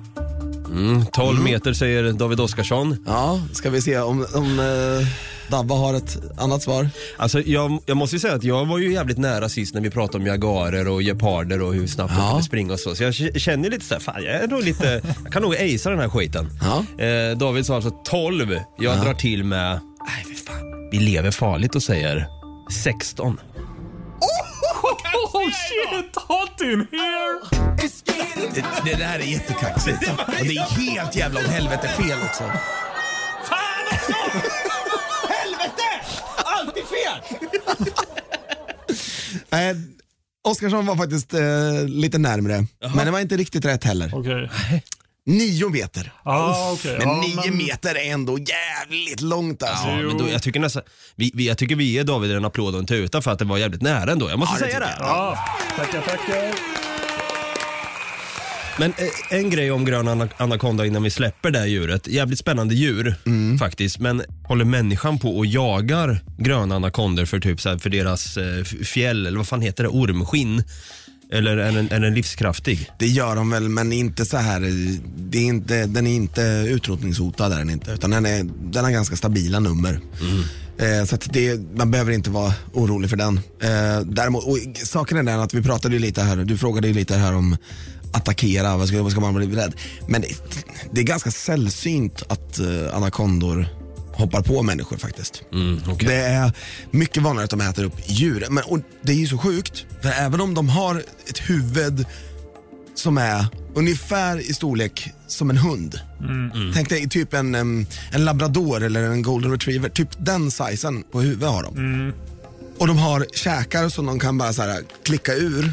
12 1.12 1.44
meter 1.44 1.74
säger 1.74 2.14
David 2.14 2.40
Oskarsson. 2.40 2.96
Ja, 3.08 3.42
ska 3.54 3.70
vi 3.70 3.82
se 3.82 4.00
om, 4.00 4.26
om 4.34 4.60
eh, 4.60 5.08
Dabba 5.50 5.76
har 5.76 5.94
ett 5.94 6.18
annat 6.38 6.64
svar. 6.64 6.90
Alltså, 7.18 7.42
jag, 7.42 7.80
jag 7.86 7.98
måste 7.98 8.16
ju 8.16 8.20
säga 8.20 8.34
att 8.34 8.44
jag 8.44 8.66
var 8.66 8.78
ju 8.78 8.94
jävligt 8.94 9.18
nära 9.18 9.50
sist 9.50 9.74
när 9.74 9.82
vi 9.82 9.90
pratade 9.90 10.18
om 10.18 10.26
jaguarer 10.28 10.88
och 10.88 11.02
geparder 11.02 11.62
och 11.62 11.74
hur 11.74 11.88
snabbt 11.88 12.14
de 12.14 12.20
Ja. 12.22 12.30
kunde 12.30 12.44
springa 12.44 12.74
och 12.74 12.80
så. 12.80 12.96
Så 12.96 13.04
jag 13.04 13.16
k- 13.18 13.40
känner 13.40 13.70
lite 13.70 13.86
såhär, 13.86 14.02
fan 14.02 14.24
jag 14.24 14.34
är 14.36 14.48
nog 14.48 14.64
lite, 14.64 15.02
jag 15.24 15.34
kan 15.34 15.42
nog 15.42 15.56
acea 15.56 15.90
den 15.92 16.00
här 16.00 16.10
skiten. 16.10 16.50
Ja. 16.62 17.06
Eh, 17.06 17.38
David 17.38 17.66
sa 17.66 17.76
alltså 17.76 17.90
12, 17.90 18.60
jag 18.80 18.98
drar 19.02 19.14
till 19.14 19.44
med, 19.44 19.80
nej 20.08 20.36
för 20.36 20.46
fan, 20.52 20.90
vi 20.92 21.00
lever 21.00 21.32
farligt 21.32 21.76
och 21.76 21.84
säger 21.84 22.28
16. 22.84 23.40
Oh 25.34 25.46
shit, 25.46 26.16
hot 26.28 26.62
in 26.62 26.88
here! 26.92 27.40
Det, 28.56 28.66
det 28.92 28.96
där 28.98 29.16
är 29.20 29.24
jättekaxigt. 29.24 29.98
Och 30.10 30.34
det 30.46 30.58
är 30.58 30.62
helt 30.92 31.16
jävla 31.16 31.40
åt 31.40 31.46
helvete 31.48 31.88
fel 31.88 32.18
också. 32.30 32.44
Nej, 39.50 39.76
Oskarsson 40.44 40.86
var 40.86 40.96
faktiskt 40.96 41.34
eh, 41.34 41.42
lite 41.88 42.18
närmre. 42.18 42.66
Men 42.96 43.06
det 43.06 43.12
var 43.12 43.20
inte 43.20 43.38
riktigt 43.38 43.66
rätt 43.66 43.84
heller. 43.84 44.12
Okej. 44.16 44.50
Nio 45.26 45.70
meter. 45.70 46.14
Ah, 46.24 46.72
okej. 46.72 46.98
Men 46.98 47.08
Ja, 47.08 47.22
nio 47.22 47.36
men- 47.36 47.58
meter 47.58 47.96
är 47.96 48.12
ändå 48.14 48.38
jävligt 48.40 49.22
långt 49.22 49.64
alltså. 49.64 49.88
Ja, 49.88 49.96
men 50.02 50.18
då, 50.18 50.30
jag, 50.30 50.42
tycker 50.44 50.60
nästan, 50.60 50.84
vi, 51.16 51.32
vi, 51.34 51.48
jag 51.48 51.58
tycker 51.58 51.76
vi 51.76 51.84
ger 51.92 52.04
David 52.04 52.32
en 52.32 52.46
applåd 52.46 52.74
och 52.74 52.80
en 52.80 52.86
tuta 52.86 53.22
för 53.22 53.32
att 53.32 53.40
det 53.40 53.46
var 53.46 53.58
jävligt 53.58 53.82
nära 53.82 54.12
ändå. 54.12 54.30
Jag 54.30 54.40
måste 54.40 54.60
säga 54.60 54.80
det. 54.80 54.96
Ja, 55.00 55.38
tackar, 55.78 56.02
tackar. 56.02 56.79
Men 58.80 58.94
eh, 58.98 59.38
en 59.40 59.50
grej 59.50 59.72
om 59.72 59.86
grön 59.86 60.08
ana- 60.08 60.30
anakonda 60.38 60.86
innan 60.86 61.04
vi 61.04 61.10
släpper 61.10 61.52
det 61.52 61.60
här 61.60 61.66
djuret. 61.66 62.08
Jävligt 62.08 62.40
spännande 62.40 62.76
djur 62.76 63.16
faktiskt. 63.60 64.00
Men 64.00 64.24
håller 64.44 64.66
människan 64.66 65.20
på 65.20 65.38
och 65.38 65.46
jagar 65.46 66.24
gröna 66.38 66.76
anakondor 66.76 67.26
för, 67.26 67.40
typ, 67.40 67.62
så 67.62 67.70
här, 67.70 67.78
för 67.78 67.90
deras 67.90 68.38
eh, 68.38 68.60
f- 68.62 68.88
fjäll, 68.88 69.26
eller 69.28 69.38
vad 69.38 69.48
fan 69.48 69.62
heter 69.62 69.84
det, 69.84 69.90
ormskinn? 69.90 70.64
Eller 71.32 71.58
är 71.58 71.72
den, 71.72 71.92
är 71.92 72.00
den 72.00 72.14
livskraftig? 72.14 72.90
Det 73.00 73.08
gör 73.08 73.36
de 73.36 73.50
väl, 73.50 73.70
men 73.70 73.94
inte 73.94 74.26
så 74.26 74.38
här. 74.38 74.60
Det 75.18 75.38
är 75.38 75.42
inte, 75.44 75.86
den 75.86 76.08
är 76.08 76.12
inte 76.16 76.66
utrotningshotad, 76.70 77.54
är 77.54 77.58
den 77.58 77.70
inte. 77.70 77.92
Utan 77.92 78.10
den, 78.12 78.26
är, 78.26 78.44
den 78.72 78.84
har 78.84 78.92
ganska 78.92 79.16
stabila 79.16 79.60
nummer. 79.60 80.00
Eh, 80.78 81.06
så 81.06 81.16
att 81.16 81.34
det, 81.34 81.60
man 81.78 81.92
behöver 81.92 82.12
inte 82.12 82.30
vara 82.30 82.54
orolig 82.74 83.10
för 83.10 83.18
den. 83.18 83.38
Eh, 83.38 84.00
däremot, 84.06 84.44
och 84.48 84.58
saken 84.84 85.18
är 85.18 85.24
den 85.24 85.40
att 85.40 85.54
vi 85.54 85.62
pratade 85.62 85.94
ju 85.96 86.00
lite 86.02 86.22
här, 86.22 86.36
du 86.38 86.58
frågade 86.58 86.88
ju 86.88 86.94
lite 86.94 87.16
här 87.16 87.34
om 87.36 87.58
attackera, 88.12 88.78
vad 88.78 88.88
ska, 88.88 89.04
vad 89.04 89.12
ska 89.12 89.22
man 89.22 89.34
bli 89.34 89.48
rädd? 89.48 89.74
Men 90.08 90.22
det, 90.22 90.28
det 90.92 91.02
är 91.02 91.06
ganska 91.06 91.32
sällsynt 91.32 92.24
att 92.28 92.60
eh, 92.60 92.96
anakondor 92.96 93.68
hoppar 94.14 94.42
på 94.42 94.64
människor 94.64 94.98
faktiskt. 94.98 95.44
Mm, 95.54 95.82
okej. 95.88 96.08
Det 96.08 96.16
är 96.16 96.52
mycket 96.92 97.24
vanligare 97.24 97.44
att 97.44 97.50
de 97.50 97.62
äter 97.62 97.84
upp 97.84 97.96
djur. 98.06 98.46
Men, 98.50 98.64
och 98.64 98.80
det 99.02 99.12
är 99.12 99.16
ju 99.16 99.28
så 99.28 99.38
sjukt, 99.38 99.86
för 100.02 100.10
även 100.10 100.42
om 100.42 100.54
de 100.54 100.70
har 100.70 101.04
ett 101.28 101.50
huvud 101.50 102.06
som 102.96 103.18
är 103.18 103.46
ungefär 103.76 104.40
i 104.50 104.54
storlek 104.54 105.10
som 105.28 105.50
en 105.50 105.58
hund. 105.58 106.00
Tänk 106.74 106.90
dig 106.90 107.10
typ 107.10 107.34
en, 107.34 107.56
en 107.56 107.88
labrador 108.26 108.84
eller 108.84 109.04
en 109.04 109.22
golden 109.22 109.52
retriever, 109.52 109.90
typ 109.90 110.10
den 110.18 110.52
sizen 110.52 111.04
på 111.12 111.22
huvudet 111.22 111.50
har 111.50 111.64
de. 111.64 112.14
Och 112.78 112.88
de 112.88 112.98
har 112.98 113.26
käkar 113.34 113.90
som 113.90 114.06
de 114.06 114.20
kan 114.20 114.38
bara 114.38 114.54
så 114.54 114.62
här 114.62 114.84
klicka 115.04 115.34
ur. 115.34 115.72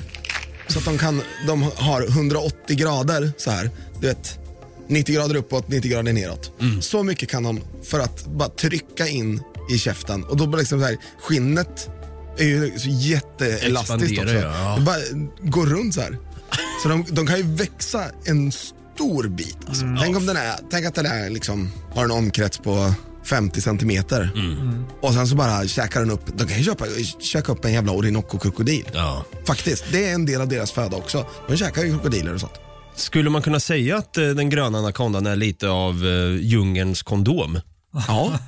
Så 0.68 0.78
att 0.78 0.84
de, 0.84 0.98
kan, 0.98 1.22
de 1.46 1.62
har 1.76 2.02
180 2.02 2.76
grader 2.76 3.32
så 3.36 3.50
här. 3.50 3.70
Du 4.00 4.06
vet, 4.06 4.38
90 4.88 5.14
grader 5.14 5.34
uppåt, 5.34 5.68
90 5.68 5.90
grader 5.90 6.12
neråt. 6.12 6.52
Så 6.80 7.02
mycket 7.02 7.28
kan 7.28 7.42
de 7.42 7.60
för 7.84 8.00
att 8.00 8.26
bara 8.26 8.48
trycka 8.48 9.06
in 9.06 9.42
i 9.70 9.78
käften. 9.78 10.24
Och 10.24 10.36
då 10.36 10.46
blir 10.46 10.58
liksom 10.58 10.80
så 10.80 10.86
här, 10.86 10.96
skinnet 11.20 11.90
är 12.38 12.44
ju 12.44 12.78
så 12.78 12.88
jätteelastiskt 12.88 14.18
också. 14.18 14.34
Ja. 14.34 14.76
Det 14.78 14.84
bara 14.84 14.98
går 15.50 15.66
runt 15.66 15.94
så 15.94 16.00
här. 16.00 16.18
Så 16.82 16.88
de, 16.88 17.04
de 17.08 17.26
kan 17.26 17.36
ju 17.36 17.42
växa 17.42 18.04
en 18.24 18.52
stor 18.52 19.28
bit. 19.28 19.56
Alltså. 19.66 19.84
Tänk, 20.00 20.16
om 20.16 20.26
den 20.26 20.36
är, 20.36 20.54
tänk 20.70 20.86
att 20.86 20.94
den 20.94 21.06
är 21.06 21.30
liksom, 21.30 21.70
har 21.94 22.04
en 22.04 22.10
omkrets 22.10 22.58
på 22.58 22.94
50 23.26 23.60
centimeter. 23.60 24.30
Och 25.02 25.14
sen 25.14 25.26
så 25.26 25.36
bara 25.36 25.66
käkar 25.66 26.00
den 26.00 26.10
upp, 26.10 26.20
de 26.34 26.46
kan 26.46 26.58
ju 26.58 26.64
köpa, 26.64 26.84
käka 27.20 27.52
upp 27.52 27.64
en 27.64 27.72
jävla 27.72 27.92
Orinoco-krokodil. 27.92 28.84
Ja. 28.94 29.24
Faktiskt, 29.46 29.84
det 29.92 30.08
är 30.08 30.14
en 30.14 30.26
del 30.26 30.40
av 30.40 30.48
deras 30.48 30.72
föda 30.72 30.96
också. 30.96 31.26
De 31.48 31.56
käkar 31.56 31.82
ju 31.82 31.90
krokodiler 31.90 32.34
och 32.34 32.40
sånt. 32.40 32.60
Skulle 32.96 33.30
man 33.30 33.42
kunna 33.42 33.60
säga 33.60 33.96
att 33.96 34.18
eh, 34.18 34.28
den 34.28 34.50
gröna 34.50 34.78
anakondan 34.78 35.26
är 35.26 35.36
lite 35.36 35.68
av 35.68 36.06
eh, 36.06 36.40
djungelns 36.40 37.02
kondom? 37.02 37.60
Ja, 38.08 38.38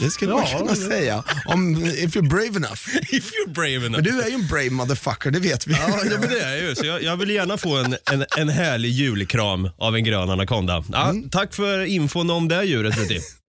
det 0.00 0.10
skulle 0.10 0.32
man 0.32 0.46
kunna 0.46 0.74
säga. 0.74 1.24
Om, 1.46 1.84
if 1.84 2.16
you're 2.16 2.28
brave 2.28 2.56
enough. 2.56 2.88
If 3.12 3.30
you're 3.32 3.52
brave 3.54 3.86
enough. 3.86 3.90
Men 3.90 4.04
du 4.04 4.22
är 4.22 4.28
ju 4.28 4.34
en 4.34 4.46
brave 4.46 4.70
motherfucker, 4.70 5.30
det 5.30 5.40
vet 5.40 5.66
vi. 5.66 5.72
Ja, 5.72 5.98
ja 6.10 6.18
men 6.20 6.28
det 6.28 6.40
är 6.40 6.56
jag 6.56 6.68
ju. 6.68 6.74
Så 6.74 6.86
jag, 6.86 7.02
jag 7.02 7.16
vill 7.16 7.30
gärna 7.30 7.56
få 7.56 7.76
en, 7.76 7.96
en, 8.12 8.24
en 8.38 8.48
härlig 8.48 8.88
julkram 8.88 9.70
av 9.78 9.96
en 9.96 10.04
grön 10.04 10.30
anakonda. 10.30 10.84
Ja, 10.92 11.14
Tack 11.30 11.54
för 11.54 11.84
infon 11.84 12.30
om 12.30 12.48
det 12.48 12.64
djuret. 12.64 12.98
Vet 12.98 13.41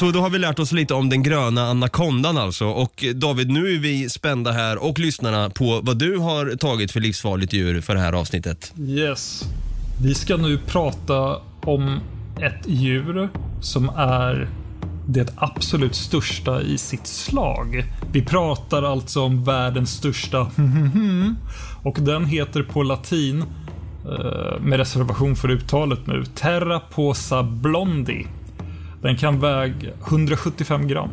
Så 0.00 0.10
då 0.10 0.20
har 0.20 0.30
vi 0.30 0.38
lärt 0.38 0.58
oss 0.58 0.72
lite 0.72 0.94
om 0.94 1.08
den 1.08 1.22
gröna 1.22 1.62
anakondan 1.62 2.38
alltså. 2.38 2.66
Och 2.66 3.04
eh, 3.04 3.14
David, 3.14 3.50
nu 3.50 3.74
är 3.74 3.78
vi 3.78 4.08
spända 4.08 4.52
här 4.52 4.84
och 4.84 4.98
lyssnarna 4.98 5.50
på 5.50 5.80
vad 5.82 5.98
du 5.98 6.16
har 6.16 6.56
tagit 6.56 6.92
för 6.92 7.00
livsfarligt 7.00 7.52
djur 7.52 7.80
för 7.80 7.94
det 7.94 8.00
här 8.00 8.12
avsnittet. 8.12 8.72
Yes. 8.78 9.44
Vi 10.02 10.14
ska 10.14 10.36
nu 10.36 10.58
prata 10.58 11.36
om 11.60 12.00
ett 12.40 12.66
djur 12.66 13.28
som 13.60 13.88
är 13.88 14.48
det 15.06 15.32
absolut 15.36 15.94
största 15.94 16.62
i 16.62 16.78
sitt 16.78 17.06
slag. 17.06 17.84
Vi 18.12 18.22
pratar 18.22 18.82
alltså 18.82 19.22
om 19.22 19.44
världens 19.44 19.90
största 19.90 20.40
och 21.82 21.98
den 22.00 22.24
heter 22.24 22.62
på 22.62 22.82
latin, 22.82 23.44
eh, 24.04 24.60
med 24.60 24.78
reservation 24.78 25.36
för 25.36 25.50
uttalet 25.50 26.06
nu, 26.06 26.24
Terraposa 26.24 27.42
blondi. 27.42 28.26
Den 29.02 29.16
kan 29.16 29.40
väga 29.40 29.90
175 30.08 30.88
gram. 30.88 31.10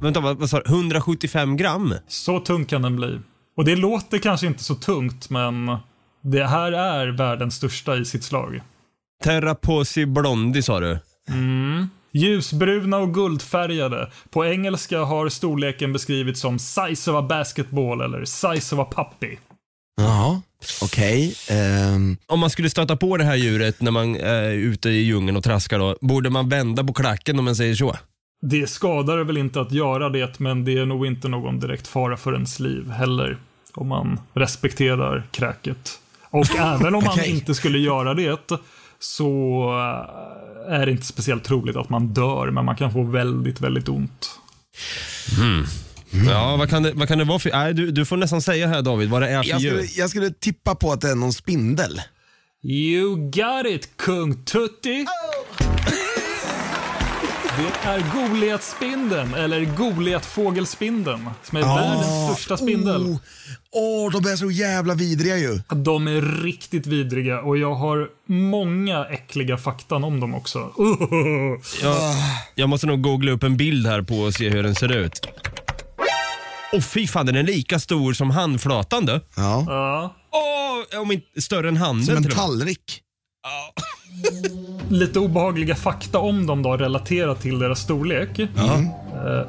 Vänta, 0.00 0.20
vad, 0.20 0.38
vad 0.38 0.50
sa 0.50 0.60
du? 0.60 0.70
175 0.70 1.56
gram? 1.56 1.94
Så 2.08 2.40
tung 2.40 2.64
kan 2.64 2.82
den 2.82 2.96
bli. 2.96 3.20
Och 3.56 3.64
det 3.64 3.76
låter 3.76 4.18
kanske 4.18 4.46
inte 4.46 4.64
så 4.64 4.74
tungt, 4.74 5.30
men 5.30 5.76
det 6.22 6.46
här 6.46 6.72
är 6.72 7.06
världens 7.06 7.54
största 7.54 7.96
i 7.96 8.04
sitt 8.04 8.24
slag. 8.24 8.60
Terraposi 9.24 10.06
blondi 10.06 10.62
sa 10.62 10.80
du? 10.80 10.98
Ljusbruna 12.12 12.96
och 12.96 13.14
guldfärgade. 13.14 14.10
På 14.30 14.46
engelska 14.46 14.98
har 14.98 15.28
storleken 15.28 15.92
beskrivits 15.92 16.40
som 16.40 16.58
size 16.58 17.10
of 17.10 17.16
a 17.16 17.26
basketball 17.28 18.00
eller 18.00 18.24
size 18.24 18.76
of 18.76 18.80
a 18.80 18.88
puppy. 18.96 19.36
Ja, 19.96 20.42
okej. 20.82 21.34
Ehm, 21.48 22.16
Om 22.26 22.40
man 22.40 22.50
skulle 22.50 22.70
stöta 22.70 22.96
på 22.96 23.16
det 23.16 23.24
här 23.24 23.36
djuret 23.36 23.80
när 23.80 23.90
man 23.90 24.16
är 24.16 24.50
ute 24.50 24.88
i 24.88 25.02
djungeln 25.02 25.36
och 25.36 25.44
traskar 25.44 25.78
då, 25.78 25.96
borde 26.00 26.30
man 26.30 26.48
vända 26.48 26.84
på 26.84 26.92
klacken 26.92 27.38
om 27.38 27.44
man 27.44 27.56
säger 27.56 27.74
så? 27.74 27.96
Det 28.42 28.66
skadar 28.70 29.18
väl 29.18 29.36
inte 29.36 29.60
att 29.60 29.72
göra 29.72 30.08
det, 30.08 30.38
men 30.38 30.64
det 30.64 30.78
är 30.78 30.86
nog 30.86 31.06
inte 31.06 31.28
någon 31.28 31.60
direkt 31.60 31.86
fara 31.88 32.16
för 32.16 32.32
ens 32.32 32.60
liv 32.60 32.90
heller. 32.90 33.38
Om 33.74 33.88
man 33.88 34.20
respekterar 34.34 35.26
kräket. 35.30 35.90
Och 36.30 36.56
även 36.58 36.94
om 36.94 37.04
man 37.04 37.12
Okej. 37.18 37.30
inte 37.30 37.54
skulle 37.54 37.78
göra 37.78 38.14
det 38.14 38.38
så 38.98 39.28
eh, 40.68 40.74
är 40.80 40.86
det 40.86 40.92
inte 40.92 41.06
speciellt 41.06 41.44
troligt 41.44 41.76
att 41.76 41.88
man 41.88 42.06
dör, 42.06 42.50
men 42.50 42.64
man 42.64 42.76
kan 42.76 42.92
få 42.92 43.02
väldigt, 43.02 43.60
väldigt 43.60 43.88
ont. 43.88 44.30
Ja, 46.28 46.56
vad 46.56 46.70
kan 46.70 46.82
det, 46.82 46.92
vad 46.92 47.08
kan 47.08 47.18
det 47.18 47.24
vara 47.24 47.38
för... 47.38 47.50
Nej, 47.50 47.74
du, 47.74 47.90
du 47.90 48.04
får 48.04 48.16
nästan 48.16 48.42
säga 48.42 48.66
här 48.66 48.82
David 48.82 49.08
vad 49.08 49.22
det 49.22 49.28
är 49.28 49.42
för 49.42 49.50
jag, 49.50 49.60
skulle, 49.60 49.82
djur. 49.82 49.88
jag 49.98 50.10
skulle 50.10 50.30
tippa 50.30 50.74
på 50.74 50.92
att 50.92 51.00
det 51.00 51.10
är 51.10 51.14
någon 51.14 51.32
spindel. 51.32 52.00
You 52.62 53.16
got 53.30 53.66
it, 53.66 53.88
kung 53.96 54.44
Tutti! 54.44 55.06
Det 57.58 57.88
är 57.88 58.02
Goliatspindeln, 58.14 59.34
eller 59.34 59.64
Goliatfågelspindeln, 59.64 61.30
som 61.42 61.58
är 61.58 61.62
Ah. 61.62 61.74
världens 61.74 62.34
största 62.36 62.56
spindel. 62.56 63.18
Åh, 63.72 64.06
oh, 64.08 64.12
de 64.20 64.30
är 64.30 64.36
så 64.36 64.50
jävla 64.50 64.94
vidriga 64.94 65.36
ju. 65.38 65.60
De 65.68 66.06
är 66.08 66.42
riktigt 66.42 66.86
vidriga 66.86 67.40
och 67.40 67.58
jag 67.58 67.74
har 67.74 68.08
många 68.26 69.04
äckliga 69.04 69.56
faktan 69.56 70.04
om 70.04 70.20
dem 70.20 70.34
också. 70.34 70.58
Jag, 71.82 71.96
jag 72.54 72.68
måste 72.68 72.86
nog 72.86 73.02
googla 73.02 73.32
upp 73.32 73.42
en 73.42 73.56
bild 73.56 73.86
här 73.86 74.02
på 74.02 74.14
och 74.18 74.34
se 74.34 74.48
hur 74.50 74.62
den 74.62 74.74
ser 74.74 74.92
ut. 74.92 75.26
Åh 76.76 76.80
fy 76.82 77.06
fan, 77.06 77.26
den 77.26 77.36
är 77.36 77.42
lika 77.42 77.78
stor 77.78 78.12
som 78.12 78.30
handflatan 78.30 79.06
du. 79.06 79.20
Ja. 79.36 79.64
Ja. 79.66 80.14
Åh, 80.32 81.00
om 81.00 81.12
inte 81.12 81.42
större 81.42 81.68
än 81.68 81.76
handen 81.76 82.06
Som 82.06 82.16
en 82.16 82.22
till 82.22 82.32
och 82.32 82.36
med. 82.36 82.44
tallrik. 82.46 83.02
Lite 84.88 85.18
obehagliga 85.18 85.74
fakta 85.74 86.18
om 86.18 86.46
dem 86.46 86.62
då, 86.62 86.76
relaterat 86.76 87.40
till 87.40 87.58
deras 87.58 87.80
storlek. 87.80 88.38
Eh, 88.38 88.48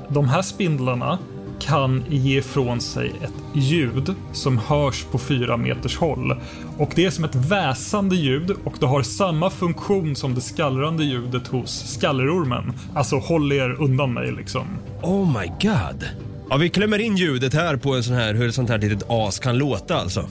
De 0.10 0.30
här 0.30 0.42
spindlarna 0.42 1.18
kan 1.60 2.04
ge 2.10 2.38
ifrån 2.38 2.82
sig 2.82 3.12
ett 3.24 3.34
ljud 3.64 4.16
som 4.34 4.58
hörs 4.58 5.04
på 5.12 5.18
fyra 5.18 5.58
meters 5.58 5.98
håll. 5.98 6.42
Och 6.78 6.92
Det 6.96 7.06
är 7.06 7.12
som 7.12 7.24
ett 7.24 7.36
väsande 7.36 8.16
ljud 8.16 8.52
och 8.64 8.74
det 8.80 8.86
har 8.86 9.02
samma 9.04 9.50
funktion 9.50 10.16
som 10.16 10.36
det 10.36 10.42
skallrande 10.42 11.04
ljudet 11.04 11.48
hos 11.48 11.94
skallerormen. 11.94 12.74
Alltså 12.96 13.16
håll 13.18 13.52
er 13.52 13.82
undan 13.82 14.14
mig 14.14 14.32
liksom. 14.32 14.68
Oh 15.02 15.40
my 15.42 15.48
god. 15.62 16.06
Ja, 16.50 16.58
vi 16.58 16.70
klämmer 16.70 17.00
in 17.00 17.16
ljudet 17.18 17.54
här 17.54 17.76
på 17.78 17.96
en 17.96 18.04
sån 18.04 18.14
här, 18.16 18.34
hur 18.34 18.48
ett 18.50 18.56
sånt 18.56 18.70
här 18.70 18.78
litet 18.78 19.04
as 19.10 19.40
kan 19.40 19.58
låta 19.58 19.98
alltså. 20.00 20.30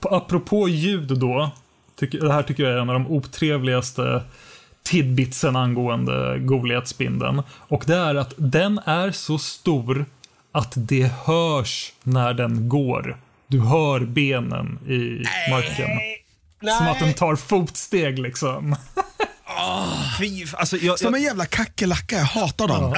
På- 0.00 0.08
Apropå 0.16 0.68
ljud 0.68 1.18
då. 1.18 1.50
Tycker, 1.98 2.18
det 2.20 2.32
här 2.32 2.42
tycker 2.42 2.62
jag 2.62 2.72
är 2.72 2.76
en 2.76 2.90
av 2.90 2.94
de 2.94 3.06
otrevligaste 3.06 4.22
tidbitsen 4.82 5.56
angående 5.56 6.38
Goliatspindeln. 6.38 7.42
Och 7.50 7.84
det 7.86 7.94
är 7.96 8.14
att 8.14 8.34
den 8.36 8.78
är 8.84 9.10
så 9.10 9.38
stor 9.38 10.06
att 10.52 10.72
det 10.76 11.12
hörs 11.24 11.92
när 12.02 12.34
den 12.34 12.68
går. 12.68 13.16
Du 13.46 13.60
hör 13.60 14.00
benen 14.00 14.78
i 14.88 15.24
marken. 15.50 15.88
Som 16.78 16.88
att 16.88 16.98
den 17.00 17.14
tar 17.14 17.36
fotsteg 17.36 18.18
liksom. 18.18 18.76
Fy, 20.18 20.46
alltså, 20.52 20.76
jag, 20.76 20.98
Som 20.98 21.12
jag, 21.12 21.18
en 21.18 21.22
jävla 21.22 21.46
kackerlacka, 21.46 22.16
jag 22.16 22.24
hatar 22.24 22.68
dem. 22.68 22.94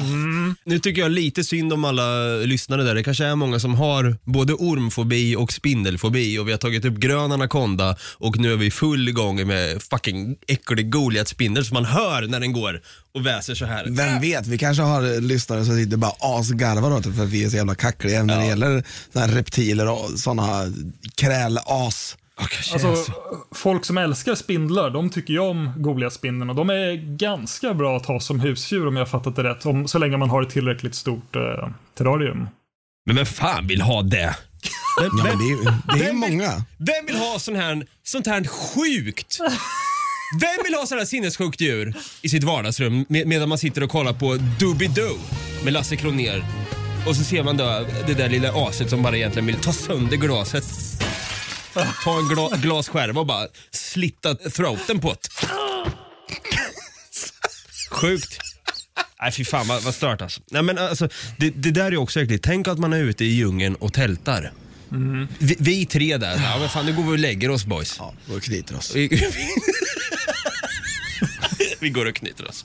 Mm. 0.00 0.56
Nu 0.64 0.78
tycker 0.78 1.02
jag 1.02 1.10
lite 1.10 1.44
synd 1.44 1.72
om 1.72 1.84
alla 1.84 2.26
lyssnare 2.36 2.82
där. 2.82 2.94
Det 2.94 3.02
kanske 3.02 3.24
är 3.24 3.34
många 3.34 3.58
som 3.60 3.74
har 3.74 4.16
både 4.24 4.52
ormfobi 4.52 5.36
och 5.36 5.52
spindelfobi 5.52 6.38
och 6.38 6.48
vi 6.48 6.52
har 6.52 6.58
tagit 6.58 6.84
upp 6.84 6.94
grön 6.94 7.32
anakonda 7.32 7.96
och 8.18 8.38
nu 8.38 8.52
är 8.52 8.56
vi 8.56 8.70
full 8.70 9.08
igång 9.08 9.46
med 9.46 9.82
fucking 9.82 10.36
äcklig 10.48 10.90
Goliat-spindel 10.90 11.64
som 11.64 11.74
man 11.74 11.84
hör 11.84 12.22
när 12.22 12.40
den 12.40 12.52
går 12.52 12.80
och 13.14 13.26
väser 13.26 13.54
så 13.54 13.64
här. 13.64 13.86
Vem 13.88 14.20
vet, 14.20 14.46
vi 14.46 14.58
kanske 14.58 14.82
har 14.82 15.20
lyssnare 15.20 15.64
som 15.64 15.76
sitter 15.76 15.96
bara 15.96 16.12
asgarvar 16.20 16.92
åt 16.92 17.04
det 17.04 17.12
för 17.12 17.22
att 17.22 17.28
vi 17.28 17.44
är 17.44 17.50
så 17.50 17.56
jävla 17.56 17.74
kackliga 17.74 18.22
när 18.22 18.38
det 18.38 18.46
gäller 18.46 18.84
reptiler 19.12 19.88
och 19.90 20.10
såna 20.16 20.72
krälas. 21.14 22.16
Kanske 22.38 22.88
Alltså, 22.88 23.12
folk 23.54 23.84
som 23.84 23.98
älskar 23.98 24.34
spindlar, 24.34 24.90
de 24.90 25.10
tycker 25.10 25.32
ju 25.32 25.38
om 25.40 25.72
Goliatspindeln 25.76 26.50
och 26.50 26.56
de 26.56 26.70
är 26.70 27.16
ganska 27.16 27.74
bra 27.74 27.96
att 27.96 28.06
ha 28.06 28.20
som 28.20 28.40
husdjur 28.40 28.86
om 28.86 28.96
jag 28.96 29.00
har 29.00 29.06
fattat 29.10 29.36
det 29.36 29.42
rätt. 29.42 29.66
Om, 29.66 29.88
så 29.88 29.98
länge 29.98 30.16
man 30.16 30.30
har 30.30 30.42
ett 30.42 30.50
tillräckligt 30.50 30.94
stort 30.94 31.36
eh, 31.36 31.68
terrarium. 31.98 32.48
Men 33.06 33.16
vem 33.16 33.26
fan 33.26 33.66
vill 33.66 33.80
ha 33.80 34.02
det? 34.02 34.36
Vem, 35.00 35.10
Ja, 35.18 35.24
vem, 35.24 35.38
men 35.38 35.38
det 35.38 35.52
är, 35.68 35.72
det 35.98 36.04
är 36.04 36.06
vem 36.12 36.20
vill- 36.20 36.30
många. 36.30 36.50
Vem 36.78 37.06
vill 37.06 37.16
ha 37.16 37.38
sån 37.38 37.56
här, 37.56 37.86
sånt 38.04 38.26
här 38.26 38.44
sjukt? 38.48 39.38
Vem 40.40 40.64
vill 40.64 40.74
ha 40.74 40.86
sån 40.86 40.98
här 40.98 41.04
sinnessjukt 41.04 41.60
djur 41.60 41.94
i 42.22 42.28
sitt 42.28 42.44
vardagsrum 42.44 43.04
med, 43.08 43.26
medan 43.26 43.48
man 43.48 43.58
sitter 43.58 43.82
och 43.82 43.90
kollar 43.90 44.12
på 44.12 44.34
Doobie-Doo 44.34 45.16
med 45.64 45.72
Lasse 45.72 45.96
Kronér 45.96 46.44
och 47.08 47.16
så 47.16 47.24
ser 47.24 47.42
man 47.42 47.56
då 47.56 47.86
det 48.06 48.14
där 48.14 48.28
lilla 48.28 48.52
aset 48.68 48.90
som 48.90 49.02
bara 49.02 49.16
egentligen 49.16 49.46
vill 49.46 49.56
ta 49.56 49.72
sönder 49.72 50.16
glaset. 50.16 50.64
Ta 52.04 52.18
en 52.18 52.28
gla, 52.28 52.48
glasskärva 52.56 53.20
och 53.20 53.26
bara 53.26 53.46
slitta 53.70 54.34
throaten 54.34 55.00
på 55.00 55.12
det. 55.12 55.46
Sjukt. 57.90 58.38
Nej 59.22 59.32
fy 59.32 59.44
fan 59.44 59.68
vad, 59.68 59.82
vad 59.82 59.94
stört 59.94 60.22
alltså. 60.22 60.40
Nej, 60.50 60.62
men 60.62 60.78
alltså 60.78 61.08
det, 61.36 61.50
det 61.50 61.70
där 61.70 61.92
är 61.92 61.96
också 61.96 62.20
äckligt. 62.20 62.44
Tänk 62.44 62.68
att 62.68 62.78
man 62.78 62.92
är 62.92 62.98
ute 63.00 63.24
i 63.24 63.28
djungeln 63.28 63.74
och 63.74 63.92
tältar. 63.92 64.52
Vi, 65.38 65.56
vi 65.58 65.86
tre 65.86 66.16
där, 66.16 66.36
ja 66.42 66.58
men 66.58 66.68
fan 66.68 66.86
nu 66.86 66.92
går 66.92 67.02
vi 67.02 67.10
och 67.10 67.18
lägger 67.18 67.50
oss 67.50 67.64
boys. 67.64 67.96
Ja, 67.98 68.14
och 68.34 68.42
knyter 68.42 68.76
oss. 68.76 68.94
Vi, 68.94 69.08
vi 71.80 71.88
går 71.90 72.06
och 72.06 72.14
knyter 72.14 72.48
oss. 72.48 72.64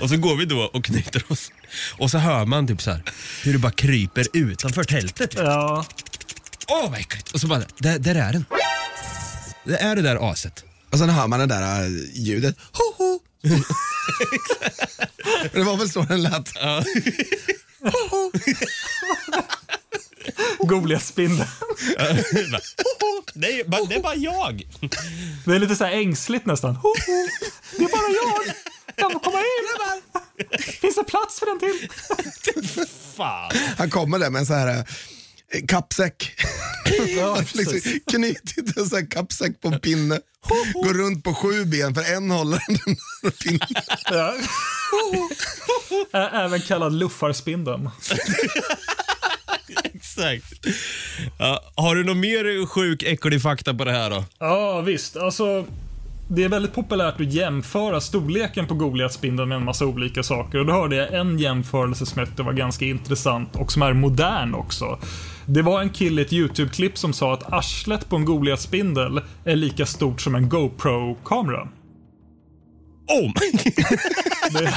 Och 0.00 0.08
så 0.08 0.16
går 0.16 0.36
vi 0.36 0.44
då 0.44 0.60
och 0.60 0.84
knyter 0.84 1.24
oss. 1.28 1.52
Och 1.98 2.10
så 2.10 2.18
hör 2.18 2.46
man 2.46 2.66
typ 2.66 2.82
så 2.82 2.90
här 2.90 3.02
hur 3.44 3.52
det 3.52 3.58
bara 3.58 3.72
kryper 3.72 4.26
utanför 4.32 4.84
tältet. 4.84 5.34
Ja, 5.36 5.84
Åh 6.70 6.90
vad 6.90 6.98
äckligt. 7.00 7.30
Och 7.32 7.40
så 7.40 7.46
bara, 7.46 7.62
där, 7.78 7.98
där 7.98 8.14
är 8.14 8.32
den. 8.32 8.44
Det 9.64 9.76
är 9.76 9.96
det 9.96 10.02
där 10.02 10.30
aset. 10.32 10.64
Och 10.90 10.98
sen 10.98 11.08
hör 11.10 11.26
man 11.26 11.40
det 11.40 11.46
där 11.46 11.82
äh, 11.84 11.88
ljudet. 12.14 12.56
Ho, 12.72 13.04
ho. 13.04 13.20
det 15.52 15.62
var 15.62 15.76
väl 15.76 15.90
så 15.90 16.02
den 16.02 16.22
lät. 16.22 16.48
Goliatspindeln. 20.58 21.48
Bara, 22.50 22.60
Nej, 23.34 23.64
bara- 23.66 23.84
det 23.84 23.94
är 23.94 24.00
bara 24.02 24.14
jag. 24.14 24.62
Det 25.44 25.54
är 25.54 25.58
lite 25.58 25.76
så 25.76 25.84
här 25.84 25.92
ängsligt 25.92 26.46
nästan. 26.46 26.76
Ho, 26.76 26.88
ho. 26.88 27.26
Det 27.78 27.84
är 27.84 27.88
bara 27.88 28.10
jag. 28.46 28.54
Kan 28.96 29.10
få 29.12 29.18
komma 29.18 29.38
in? 29.38 29.44
Finns 30.80 30.94
det 30.96 31.04
plats 31.04 31.38
för 31.38 31.46
den 31.46 31.58
till? 31.58 31.88
Fan. 33.16 33.50
Han 33.78 33.90
kommer 33.90 34.18
där 34.18 34.30
med 34.30 34.40
en 34.40 34.46
så 34.46 34.54
här 34.54 34.78
äh, 34.78 34.84
kappsäck. 35.68 36.34
Ja, 37.16 37.36
liksom, 37.54 37.80
knutit 38.10 38.76
en 38.76 38.86
sån 38.86 38.98
här 38.98 39.10
kappsäck 39.10 39.60
på 39.60 39.68
en 39.68 39.80
pinne. 39.80 40.20
Går 40.74 40.94
runt 40.94 41.24
på 41.24 41.34
sju 41.34 41.64
ben 41.64 41.94
för 41.94 42.16
en 42.16 42.30
håller 42.30 42.62
den 42.66 42.96
där 43.22 43.30
pinnen. 43.30 43.60
Ja. 44.10 44.34
Även 46.32 46.60
kallad 46.60 46.92
luffarspindeln. 46.92 47.90
Exakt. 49.94 50.66
Ja, 51.38 51.62
har 51.74 51.94
du 51.94 52.04
någon 52.04 52.20
mer 52.20 52.66
sjuk 52.66 53.02
äcklig 53.02 53.42
fakta 53.42 53.74
på 53.74 53.84
det 53.84 53.92
här 53.92 54.10
då? 54.10 54.24
Ja, 54.38 54.80
visst. 54.80 55.16
Alltså, 55.16 55.66
det 56.28 56.44
är 56.44 56.48
väldigt 56.48 56.74
populärt 56.74 57.20
att 57.20 57.32
jämföra 57.32 58.00
storleken 58.00 58.66
på 58.66 58.74
Goliatspindeln 58.74 59.48
med 59.48 59.56
en 59.56 59.64
massa 59.64 59.86
olika 59.86 60.22
saker. 60.22 60.58
Och 60.58 60.66
då 60.66 60.72
hörde 60.72 60.96
jag 60.96 61.14
en 61.14 61.38
jämförelse 61.38 62.06
som 62.06 62.18
jag 62.18 62.28
tyckte 62.28 62.42
var 62.42 62.52
ganska 62.52 62.84
intressant 62.84 63.56
och 63.56 63.72
som 63.72 63.82
är 63.82 63.92
modern 63.92 64.54
också. 64.54 64.98
Det 65.52 65.62
var 65.62 65.80
en 65.80 65.90
kille 65.90 66.20
i 66.20 66.24
ett 66.24 66.32
YouTube-klipp 66.32 66.98
som 66.98 67.12
sa 67.12 67.34
att 67.34 67.52
arslet 67.52 68.08
på 68.08 68.16
en 68.16 68.24
goliat-spindel 68.24 69.20
är 69.44 69.56
lika 69.56 69.86
stort 69.86 70.20
som 70.20 70.34
en 70.34 70.48
GoPro-kamera 70.48 71.68
om. 73.10 73.34
Det, 74.52 74.74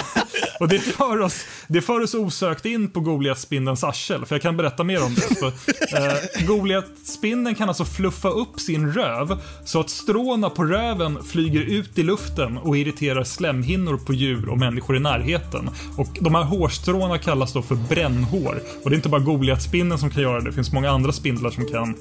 och 0.60 0.68
det 0.68 0.80
för, 0.80 1.22
oss, 1.22 1.46
det 1.68 1.82
för 1.82 2.02
oss 2.02 2.14
osökt 2.14 2.66
in 2.66 2.90
på 2.90 3.00
Goliatspindelns 3.00 3.84
arsel, 3.84 4.26
för 4.26 4.36
jag 4.36 4.42
kan 4.42 4.58
berätta 4.58 4.84
mer 4.84 5.04
om 5.04 5.16
det. 5.16 5.36
För, 5.36 5.48
eh, 5.48 6.46
Goliatspindeln 6.48 7.56
kan 7.56 7.68
alltså 7.70 7.86
fluffa 7.86 8.30
upp 8.30 8.60
sin 8.60 8.94
röv 8.94 9.38
så 9.66 9.80
att 9.80 9.90
stråna 9.90 10.50
på 10.50 10.64
röven 10.64 11.24
flyger 11.24 11.62
ut 11.62 11.98
i 11.98 12.04
luften 12.04 12.58
och 12.58 12.78
irriterar 12.78 13.24
slemhinnor 13.24 13.98
på 13.98 14.14
djur 14.14 14.50
och 14.50 14.58
människor 14.58 14.98
i 14.98 15.00
närheten. 15.00 15.70
Och 15.98 16.18
De 16.22 16.36
här 16.36 16.44
hårstråna 16.44 17.18
kallas 17.18 17.54
då 17.54 17.62
för 17.62 17.76
brännhår. 17.76 18.62
Och 18.84 18.90
det 18.90 18.94
är 18.94 18.98
inte 18.98 19.10
bara 19.10 19.22
Goliatspindeln 19.22 20.00
som 20.00 20.10
kan 20.10 20.22
göra 20.22 20.40
det, 20.40 20.50
det 20.50 20.56
finns 20.56 20.72
många 20.72 20.92
andra 20.92 21.12
spindlar 21.12 21.50
som 21.50 21.66
kan 21.66 21.96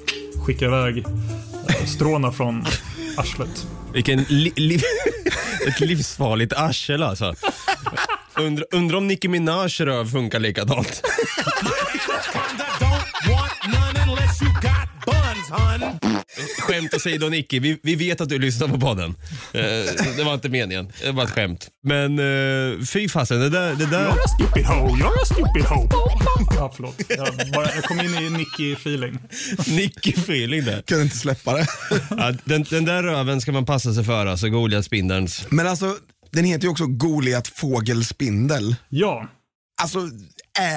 skicka 0.47 0.65
iväg 0.65 0.99
eh, 1.69 1.87
stråna 1.87 2.33
från 2.33 2.65
arslet. 3.17 3.67
Vilken 3.95 4.25
li, 4.29 4.53
li, 4.57 4.81
ett 5.69 5.81
livsfarligt 5.81 6.53
arsel 6.53 7.03
alltså. 7.03 7.35
Undrar 8.39 8.67
undra 8.73 8.99
om 8.99 9.07
Nicki 9.07 9.29
Minaj 9.29 9.69
röv 9.69 10.11
funkar 10.11 10.39
likadant. 10.39 11.03
hun. 15.59 15.99
Skämt 16.59 16.95
åsido 16.95 17.29
Nicky, 17.29 17.61
vi, 17.61 17.81
vi 17.83 17.95
vet 17.95 18.21
att 18.21 18.29
du 18.29 18.39
lyssnar 18.39 18.69
på 18.69 18.81
podden. 18.81 19.15
Eh, 19.53 19.63
det 20.17 20.25
var 20.25 20.35
inte 20.35 20.49
meningen, 20.49 20.93
det 21.03 21.13
var 21.13 21.25
ett 21.25 21.31
skämt. 21.31 21.69
Men 21.83 22.19
eh, 22.19 22.85
fy 22.85 23.09
fasen, 23.09 23.41
det 23.41 23.49
där... 23.49 23.75
Det 23.75 23.87
där 23.87 24.07
You're 24.07 24.25
a 24.25 24.29
stupid 24.39 24.65
hoe, 24.67 24.91
you're 24.91 25.23
a 25.23 25.25
stupid 25.25 25.65
hoe. 25.65 25.89
Ja, 26.57 26.73
förlåt. 26.77 27.01
Jag, 27.09 27.29
bara, 27.55 27.75
jag 27.75 27.85
kom 27.85 28.01
in 28.01 28.15
i 28.15 28.31
Nicky-feeling. 28.31 29.19
Nicky 29.67 30.13
feeling 30.13 30.65
där. 30.65 30.83
Kunde 30.83 31.03
inte 31.03 31.17
släppa 31.17 31.53
det. 31.57 31.67
Ja, 32.11 32.33
den, 32.45 32.63
den 32.71 32.85
där 32.85 33.03
röven 33.03 33.41
ska 33.41 33.53
man 33.53 33.65
passa 33.67 33.95
sig 33.95 34.05
för 34.05 34.27
alltså, 34.27 34.49
Goliatspindelns. 34.49 35.47
Men 35.51 35.67
alltså, 35.67 35.97
den 36.31 36.45
heter 36.45 36.65
ju 36.65 36.71
också 36.71 36.87
Goliat 36.87 37.49
fågelspindel. 37.49 38.77
Ja, 38.89 39.29
Alltså, 39.83 39.99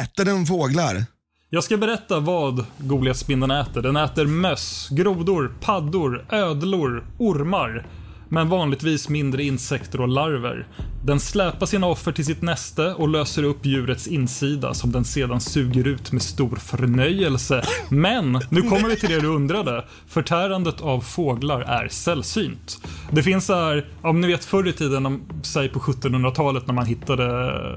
äter 0.02 0.26
den 0.26 0.46
fåglar? 0.46 1.06
Jag 1.50 1.64
ska 1.64 1.78
berätta 1.78 2.20
vad 2.20 2.66
Goliatspindeln 2.78 3.52
äter. 3.52 3.82
Den 3.82 3.96
äter 3.96 4.26
möss, 4.26 4.90
grodor, 4.92 5.54
paddor, 5.62 6.26
ödlor, 6.30 7.04
ormar. 7.18 7.86
Men 8.30 8.50
vanligtvis 8.50 9.10
mindre 9.10 9.44
insekter 9.44 10.02
och 10.02 10.08
larver. 10.08 10.68
Den 11.06 11.20
släpar 11.20 11.66
sina 11.66 11.88
offer 11.88 12.12
till 12.12 12.26
sitt 12.26 12.42
näste 12.42 12.94
och 12.94 13.10
löser 13.10 13.44
upp 13.44 13.66
djurets 13.66 14.08
insida 14.08 14.74
som 14.74 14.92
den 14.92 15.06
sedan 15.06 15.42
suger 15.42 15.88
ut 15.88 16.12
med 16.12 16.22
stor 16.22 16.56
förnöjelse. 16.56 17.64
Men, 17.90 18.40
nu 18.50 18.62
kommer 18.62 18.90
vi 18.90 18.96
till 18.96 19.10
det 19.10 19.20
du 19.22 19.28
undrade. 19.28 19.86
Förtärandet 20.08 20.82
av 20.82 21.02
fåglar 21.02 21.62
är 21.62 21.88
sällsynt. 21.88 22.78
Det 23.12 23.24
finns 23.24 23.46
så 23.46 23.54
här, 23.56 23.86
om 24.02 24.22
ni 24.22 24.28
vet 24.28 24.46
förr 24.46 24.68
i 24.68 24.74
tiden, 24.74 25.06
om, 25.06 25.22
säg 25.44 25.70
på 25.70 25.80
1700-talet 25.80 26.68
när 26.68 26.74
man 26.74 26.86
hittade, 26.86 27.26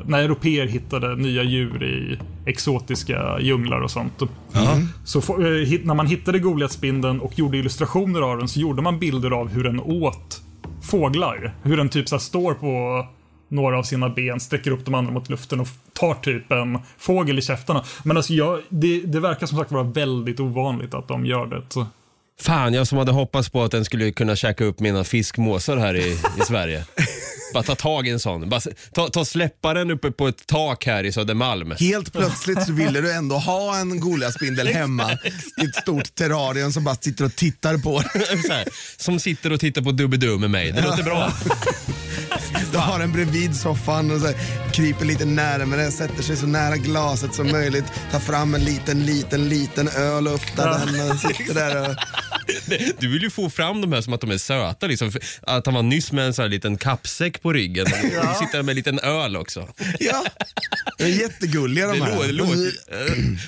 när 0.07 0.19
europeer 0.23 0.67
hittade 0.67 1.17
nya 1.17 1.43
djur 1.43 1.83
i 1.83 2.19
exotiska 2.47 3.41
djunglar 3.41 3.81
och 3.81 3.91
sånt. 3.91 4.23
Så 5.05 5.21
få- 5.21 5.41
eh, 5.43 5.81
när 5.83 5.95
man 5.95 6.07
hittade 6.07 6.39
Goliatspindeln 6.39 7.21
och 7.21 7.39
gjorde 7.39 7.59
illustrationer 7.59 8.21
av 8.21 8.39
den 8.39 8.49
så 8.49 8.61
gjorde 8.61 8.83
man 8.83 8.99
bilder 8.99 9.31
av 9.31 9.49
hur 9.49 9.65
den 9.65 9.81
åt 9.81 10.43
fåglar. 10.83 11.55
Hur 11.63 11.77
den 11.77 11.89
typ 11.89 12.09
så 12.09 12.15
här 12.15 12.21
står 12.21 12.55
på 12.55 13.07
några 13.49 13.79
av 13.79 13.83
sina 13.83 14.09
ben, 14.09 14.41
sträcker 14.41 14.71
upp 14.71 14.85
de 14.85 14.95
andra 14.95 15.13
mot 15.13 15.31
luften 15.31 15.61
och 15.61 15.69
tar 15.93 16.15
typ 16.15 16.53
en 16.53 16.79
fågel 16.99 17.39
i 17.39 17.43
käftarna. 17.43 17.85
Men 18.03 18.17
alltså 18.17 18.33
jag, 18.33 18.61
det, 18.69 19.01
det 19.01 19.21
verkar 19.21 19.47
som 19.47 19.59
sagt 19.59 19.73
vara 19.73 19.83
väldigt 19.83 20.41
ovanligt 20.41 20.95
att 20.95 21.09
de 21.09 21.27
gör 21.27 21.47
det. 21.47 21.63
Så. 21.69 21.87
Fan, 22.41 22.75
jag 22.75 22.87
som 22.87 22.99
hade 22.99 23.13
hoppats 23.13 23.49
på 23.49 23.63
att 23.63 23.71
den 23.71 23.85
skulle 23.85 24.13
kunna 24.13 24.37
käka 24.37 24.65
upp 24.65 24.81
mina 24.81 25.05
fiskmåsar 25.05 25.77
här 25.77 25.95
i, 25.97 26.11
i 26.13 26.45
Sverige. 26.47 26.85
Bara 27.55 27.63
ta 27.63 27.75
tag 27.75 28.07
i 28.07 28.11
en 28.11 28.21
sån. 28.21 28.49
Bara, 28.49 28.61
ta, 28.93 29.09
ta 29.09 29.21
och 29.21 29.27
släppa 29.27 29.75
den 29.75 29.91
uppe 29.91 30.11
på 30.11 30.29
ett 30.29 30.47
tak 30.47 30.87
här 30.87 31.05
i 31.05 31.13
Södermalm. 31.13 31.75
Helt 31.79 32.13
plötsligt 32.13 32.63
så 32.63 32.73
ville 32.73 33.01
du 33.01 33.13
ändå 33.13 33.37
ha 33.37 33.77
en 33.77 34.01
Goliatspindel 34.01 34.67
hemma 34.69 35.13
i 35.63 35.65
ett 35.65 35.75
stort 35.75 36.15
terrarium 36.15 36.73
som 36.73 36.85
bara 36.85 36.95
sitter 36.95 37.25
och 37.25 37.37
tittar 37.37 37.79
på 37.79 37.99
här, 38.51 38.69
som 38.97 39.21
sitter 39.21 39.53
och 39.53 39.61
tittar 39.61 39.83
på 39.83 39.93
Doobidoo 39.93 40.39
med 40.39 40.51
mig. 40.51 40.73
Det 40.73 40.83
låter 40.83 41.03
bra. 41.03 41.33
Du 42.73 42.79
har 42.79 42.99
den 42.99 43.13
bredvid 43.13 43.57
soffan 43.57 44.11
och 44.11 44.21
så 44.21 44.27
här, 44.27 44.37
kryper 44.73 45.05
lite 45.05 45.25
närmare, 45.25 45.91
sätter 45.91 46.23
sig 46.23 46.37
så 46.37 46.47
nära 46.47 46.77
glaset 46.77 47.35
som 47.35 47.51
möjligt, 47.53 47.85
tar 48.13 48.19
fram 48.21 48.55
en 48.55 48.65
liten, 48.65 49.07
liten, 49.07 49.49
liten 49.49 49.89
öl 49.89 50.29
och 50.29 50.35
öppnar 50.35 50.87
den 50.87 51.11
och 51.11 51.19
sitter 51.19 51.55
där 51.55 51.91
och... 51.91 51.97
Du 52.99 53.09
vill 53.09 53.23
ju 53.23 53.31
få 53.31 53.51
fram 53.51 53.81
de 53.81 53.93
här 53.93 54.01
som 54.01 54.13
att 54.13 54.21
de 54.21 54.31
är 54.31 54.39
söta. 54.39 54.87
Liksom. 54.87 55.13
Att 55.43 55.67
han 55.67 55.75
var 55.75 55.83
nyss 55.83 56.13
med 56.13 56.27
en 56.27 56.35
sån 56.35 56.43
här 56.43 56.51
liten 56.51 56.77
kappsäck 56.77 57.43
på 57.43 57.53
ryggen. 57.53 57.87
Nu 58.03 58.09
sitter 58.11 58.57
han 58.57 58.65
med 58.67 58.73
en 58.73 58.77
liten 58.77 58.99
öl 58.99 59.37
också. 59.37 59.69
Ja, 60.01 60.25
de 60.99 61.05
är 61.05 61.09
jättegulliga 61.09 61.87
de 61.87 61.99
Det 61.99 62.05
här. 62.05 62.15
låter, 62.15 62.27
det 62.27 62.33
låter. 62.33 62.73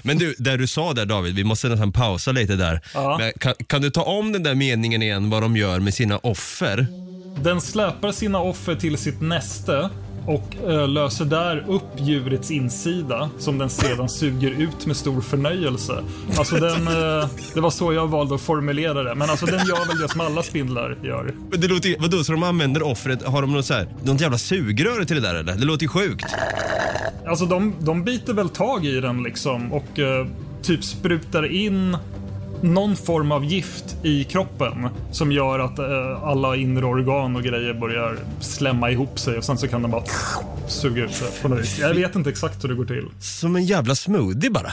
Men 0.06 0.18
du, 0.18 0.34
där 0.38 0.58
du 0.58 0.66
sa 0.66 0.92
där 0.92 1.06
David, 1.06 1.34
vi 1.34 1.44
måste 1.44 1.68
nästan 1.68 1.92
pausa 1.92 2.32
lite 2.32 2.56
där. 2.56 2.80
Ja. 2.94 3.18
Men 3.18 3.32
kan, 3.40 3.54
kan 3.66 3.82
du 3.82 3.90
ta 3.90 4.02
om 4.02 4.32
den 4.32 4.42
där 4.42 4.54
meningen 4.54 5.02
igen, 5.02 5.30
vad 5.30 5.42
de 5.42 5.56
gör 5.56 5.80
med 5.80 5.94
sina 5.94 6.18
offer? 6.18 6.86
Den 7.42 7.60
släpar 7.60 8.12
sina 8.12 8.38
offer 8.40 8.74
till 8.74 8.98
sitt 8.98 9.20
näste 9.20 9.90
och 10.26 10.56
eh, 10.70 10.88
löser 10.88 11.24
där 11.24 11.64
upp 11.68 11.82
djurets 11.98 12.50
insida 12.50 13.30
som 13.38 13.58
den 13.58 13.70
sedan 13.70 14.08
suger 14.18 14.50
ut 14.50 14.86
med 14.86 14.96
stor 14.96 15.20
förnöjelse. 15.20 16.02
Alltså 16.38 16.54
den, 16.56 16.88
eh, 16.88 17.28
det 17.54 17.60
var 17.60 17.70
så 17.70 17.92
jag 17.92 18.06
valde 18.08 18.34
att 18.34 18.40
formulera 18.40 19.02
det. 19.02 19.14
Men 19.14 19.30
alltså 19.30 19.46
den 19.46 19.66
gör 19.66 19.88
väl 19.88 19.98
det 19.98 20.08
som 20.08 20.20
alla 20.20 20.42
spindlar 20.42 20.98
gör. 21.02 21.34
Men 21.50 21.60
Det 21.60 21.68
låter, 21.68 21.88
ju- 21.88 21.96
vadå, 21.98 22.24
så 22.24 22.32
de 22.32 22.42
använder 22.42 22.82
offret, 22.82 23.22
har 23.22 23.42
de 23.42 23.52
något, 23.52 23.66
så 23.66 23.74
här, 23.74 23.88
något 24.04 24.20
jävla 24.20 24.38
sugrör 24.38 25.04
till 25.04 25.16
det 25.16 25.22
där 25.22 25.34
eller? 25.34 25.52
Det 25.56 25.64
låter 25.64 25.82
ju 25.82 25.88
sjukt. 25.88 26.26
Alltså 27.28 27.46
de, 27.46 27.74
de 27.80 28.04
biter 28.04 28.32
väl 28.34 28.48
tag 28.48 28.86
i 28.86 29.00
den 29.00 29.22
liksom 29.22 29.72
och 29.72 29.98
eh, 29.98 30.26
typ 30.62 30.84
sprutar 30.84 31.52
in 31.52 31.96
någon 32.62 32.96
form 32.96 33.32
av 33.32 33.44
gift 33.44 33.96
i 34.02 34.24
kroppen 34.24 34.88
som 35.12 35.32
gör 35.32 35.58
att 35.58 35.78
eh, 35.78 36.22
alla 36.24 36.56
inre 36.56 36.86
organ 36.86 37.36
och 37.36 37.42
grejer 37.42 37.74
börjar 37.74 38.16
slämma 38.40 38.90
ihop 38.90 39.18
sig 39.18 39.38
och 39.38 39.44
sen 39.44 39.58
så 39.58 39.68
kan 39.68 39.82
den 39.82 39.90
bara 39.90 40.04
suga 40.68 41.04
ut 41.04 41.20
det 41.20 41.42
på 41.42 41.48
något 41.48 41.58
vis. 41.60 41.78
Jag 41.78 41.94
vet 41.94 42.14
inte 42.16 42.30
exakt 42.30 42.64
hur 42.64 42.68
det 42.68 42.74
går 42.74 42.84
till. 42.84 43.06
Som 43.20 43.56
en 43.56 43.64
jävla 43.64 43.94
smoothie 43.94 44.50
bara. 44.50 44.72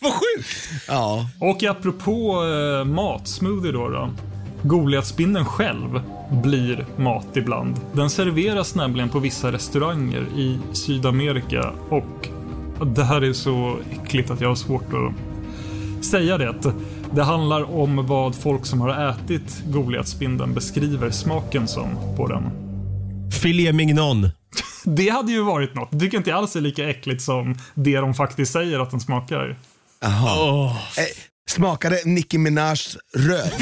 Vad 0.00 0.12
sjukt! 0.12 0.48
Ja, 0.88 1.30
Och 1.40 1.62
apropå 1.62 2.44
eh, 2.44 2.84
mat, 2.84 3.28
smoothie 3.28 3.72
då. 3.72 3.88
då. 3.88 4.10
Goliatspindeln 4.62 5.44
själv 5.46 6.00
blir 6.30 6.86
mat 6.96 7.26
ibland. 7.34 7.76
Den 7.92 8.10
serveras 8.10 8.74
nämligen 8.74 9.08
på 9.08 9.18
vissa 9.18 9.52
restauranger 9.52 10.26
i 10.36 10.58
Sydamerika 10.72 11.72
och 11.88 12.28
det 12.86 13.04
här 13.04 13.20
är 13.24 13.32
så 13.32 13.76
äckligt 13.92 14.30
att 14.30 14.40
jag 14.40 14.48
har 14.48 14.54
svårt 14.54 14.82
att 14.92 15.27
säga 16.04 16.38
det. 16.38 16.54
Det 17.14 17.22
handlar 17.22 17.70
om 17.76 18.06
vad 18.06 18.34
folk 18.34 18.66
som 18.66 18.80
har 18.80 19.10
ätit 19.10 19.62
Goliatspindeln 19.66 20.54
beskriver 20.54 21.10
smaken 21.10 21.68
som 21.68 22.16
på 22.16 22.26
den. 22.26 22.50
Filet 23.42 23.74
mignon. 23.74 24.28
Det 24.84 25.08
hade 25.08 25.32
ju 25.32 25.42
varit 25.42 25.74
något. 25.74 25.88
Det 25.92 25.98
tycker 25.98 26.18
inte 26.18 26.34
alls 26.34 26.56
är 26.56 26.60
lika 26.60 26.90
äckligt 26.90 27.22
som 27.22 27.58
det 27.74 27.96
de 27.96 28.14
faktiskt 28.14 28.52
säger 28.52 28.80
att 28.80 28.90
den 28.90 29.00
smakar. 29.00 29.58
jaha. 30.00 30.70
Eh, 30.70 31.04
smakade 31.50 32.02
Nicki 32.04 32.38
Minajs 32.38 32.96
röv? 33.14 33.52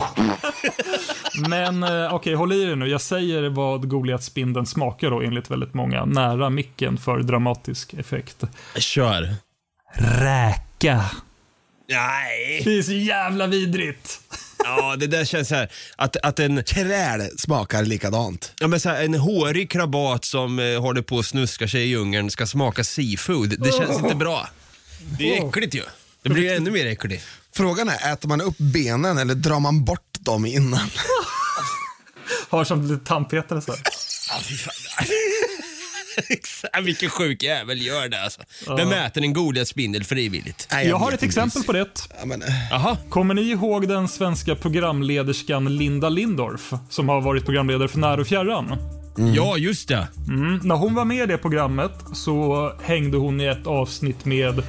Men 1.48 1.82
eh, 1.82 2.14
okej, 2.14 2.34
håll 2.34 2.52
i 2.52 2.62
er 2.62 2.76
nu. 2.76 2.86
Jag 2.86 3.00
säger 3.00 3.48
vad 3.48 3.88
Goliatspindeln 3.88 4.66
smakar 4.66 5.10
då 5.10 5.20
enligt 5.22 5.50
väldigt 5.50 5.74
många. 5.74 6.04
Nära 6.04 6.50
micken 6.50 6.96
för 6.98 7.18
dramatisk 7.18 7.94
effekt. 7.94 8.44
Kör. 8.76 9.34
Räka. 9.94 11.04
Nej. 11.88 12.62
Det 12.64 12.78
är 12.78 12.82
så 12.82 12.92
jävla 12.92 13.46
vidrigt. 13.46 14.20
Ja, 14.64 14.96
det 14.96 15.06
där 15.06 15.24
känns 15.24 15.48
så 15.48 15.54
här 15.54 15.68
att, 15.96 16.16
att 16.16 16.38
en, 16.38 16.62
Kräl 16.64 17.38
smakar 17.38 17.82
likadant. 17.84 18.52
ja, 18.60 18.66
men 18.68 18.80
så 18.80 18.88
här, 18.88 19.04
en 19.04 19.14
hårig 19.14 19.70
krabat 19.70 20.24
som 20.24 20.58
eh, 20.58 20.80
håller 20.80 21.02
på 21.02 21.16
och 21.16 21.24
snuskar 21.24 21.66
sig 21.66 21.82
i 21.82 21.86
djungeln 21.86 22.30
ska 22.30 22.46
smaka 22.46 22.84
seafood. 22.84 23.54
Det 23.58 23.72
känns 23.72 23.98
inte 23.98 24.14
bra. 24.14 24.48
Det 25.18 25.38
är 25.38 25.48
äckligt 25.48 25.74
ju. 25.74 25.82
Det 26.22 26.28
blir 26.28 26.42
ju 26.42 26.50
ännu 26.50 26.70
mer 26.70 26.86
äckligt. 26.86 27.24
Frågan 27.54 27.88
är, 27.88 28.12
äter 28.12 28.28
man 28.28 28.40
upp 28.40 28.58
benen 28.58 29.18
eller 29.18 29.34
drar 29.34 29.60
man 29.60 29.84
bort 29.84 30.16
dem 30.20 30.46
innan? 30.46 30.80
Har 32.48 32.64
som 32.64 32.82
lite 32.82 33.04
tandpetare 33.06 33.60
så. 33.60 33.74
Exakt, 36.28 36.82
Vilken 36.82 37.10
sjuk 37.10 37.42
jävel 37.42 37.82
gör 37.82 38.08
det 38.08 38.22
alltså. 38.22 38.40
Vem 38.76 38.92
äter 38.92 39.22
en 39.22 39.32
Goliatspindel 39.32 40.04
frivilligt? 40.04 40.68
Nej, 40.72 40.88
Jag 40.88 40.96
har 40.96 41.06
vet 41.06 41.14
ett 41.14 41.22
inte. 41.22 41.26
exempel 41.40 41.62
på 41.62 41.72
det. 41.72 41.86
Ja, 42.20 42.26
men, 42.26 42.42
eh, 42.42 42.48
Jaha. 42.70 42.96
Kommer 43.08 43.34
ni 43.34 43.42
ihåg 43.42 43.88
den 43.88 44.08
svenska 44.08 44.54
programlederskan 44.56 45.76
Linda 45.76 46.08
Lindorff 46.08 46.72
som 46.90 47.08
har 47.08 47.20
varit 47.20 47.44
programledare 47.44 47.88
för 47.88 47.98
När 47.98 48.20
och 48.20 48.26
fjärran? 48.26 48.76
Ja, 49.34 49.56
just 49.56 49.88
det. 49.88 50.08
Mm, 50.28 50.60
när 50.62 50.74
hon 50.74 50.94
var 50.94 51.04
med 51.04 51.22
i 51.22 51.26
det 51.26 51.38
programmet 51.38 51.92
så 52.14 52.72
hängde 52.82 53.16
hon 53.16 53.40
i 53.40 53.46
ett 53.46 53.66
avsnitt 53.66 54.24
med 54.24 54.62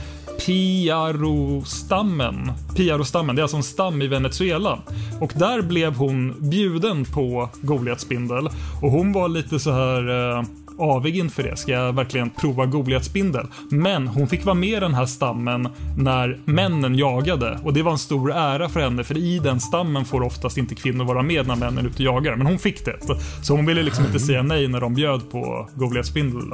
Piarostammen. 0.45 2.51
Piarostammen, 2.75 3.35
det 3.35 3.39
är 3.39 3.43
alltså 3.43 3.57
en 3.57 3.63
stam 3.63 4.01
i 4.01 4.07
Venezuela. 4.07 4.79
Och 5.19 5.33
där 5.35 5.61
blev 5.61 5.95
hon 5.95 6.49
bjuden 6.49 7.05
på 7.05 7.49
Goliatspindel. 7.61 8.47
Och 8.81 8.91
hon 8.91 9.13
var 9.13 9.29
lite 9.29 9.59
så 9.59 9.71
här 9.71 10.35
eh, 10.37 10.43
avig 10.81 11.17
inför 11.17 11.43
det. 11.43 11.57
Ska 11.57 11.71
jag 11.71 11.93
verkligen 11.93 12.29
prova 12.29 12.65
Goliatspindel? 12.65 13.47
Men 13.69 14.07
hon 14.07 14.27
fick 14.27 14.45
vara 14.45 14.55
med 14.55 14.77
i 14.77 14.79
den 14.79 14.93
här 14.93 15.05
stammen 15.05 15.67
när 15.97 16.39
männen 16.45 16.95
jagade. 16.95 17.59
Och 17.63 17.73
det 17.73 17.83
var 17.83 17.91
en 17.91 17.97
stor 17.97 18.31
ära 18.31 18.69
för 18.69 18.79
henne, 18.79 19.03
för 19.03 19.17
i 19.17 19.39
den 19.39 19.59
stammen 19.59 20.05
får 20.05 20.21
oftast 20.23 20.57
inte 20.57 20.75
kvinnor 20.75 21.05
vara 21.05 21.23
med 21.23 21.47
när 21.47 21.55
männen 21.55 21.85
är 21.85 21.89
ute 21.89 21.95
och 21.95 22.15
jagar. 22.15 22.35
Men 22.35 22.47
hon 22.47 22.59
fick 22.59 22.85
det. 22.85 22.97
Så 23.43 23.55
hon 23.55 23.65
ville 23.65 23.83
liksom 23.83 24.05
inte 24.05 24.19
säga 24.19 24.43
nej 24.43 24.67
när 24.67 24.81
de 24.81 24.93
bjöd 24.93 25.31
på 25.31 25.69
Goliatspindel. 25.75 26.53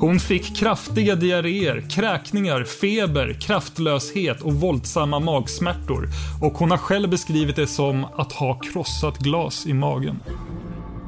Hon 0.00 0.20
fick 0.20 0.56
kraftiga 0.56 1.14
diarréer, 1.14 1.84
kräkningar, 1.90 2.64
feber, 2.64 3.38
kraftlöshet 3.40 4.42
och 4.42 4.54
våldsamma 4.54 5.20
magsmärtor. 5.20 6.08
Och 6.42 6.52
hon 6.52 6.70
har 6.70 6.78
själv 6.78 7.10
beskrivit 7.10 7.56
det 7.56 7.66
som 7.66 8.04
att 8.04 8.32
ha 8.32 8.54
krossat 8.54 9.18
glas 9.18 9.66
i 9.66 9.74
magen. 9.74 10.20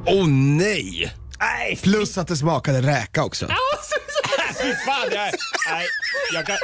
Åh 0.06 0.28
nej! 0.28 1.19
Nej, 1.40 1.78
plus 1.82 2.18
att 2.18 2.28
det 2.28 2.36
smakade 2.36 2.80
räka 2.80 3.24
också. 3.24 3.46
fy 4.62 4.74
fan. 4.86 5.08
Jag, 5.12 5.32
nej, 5.70 5.86
jag 6.34 6.46
kan... 6.46 6.56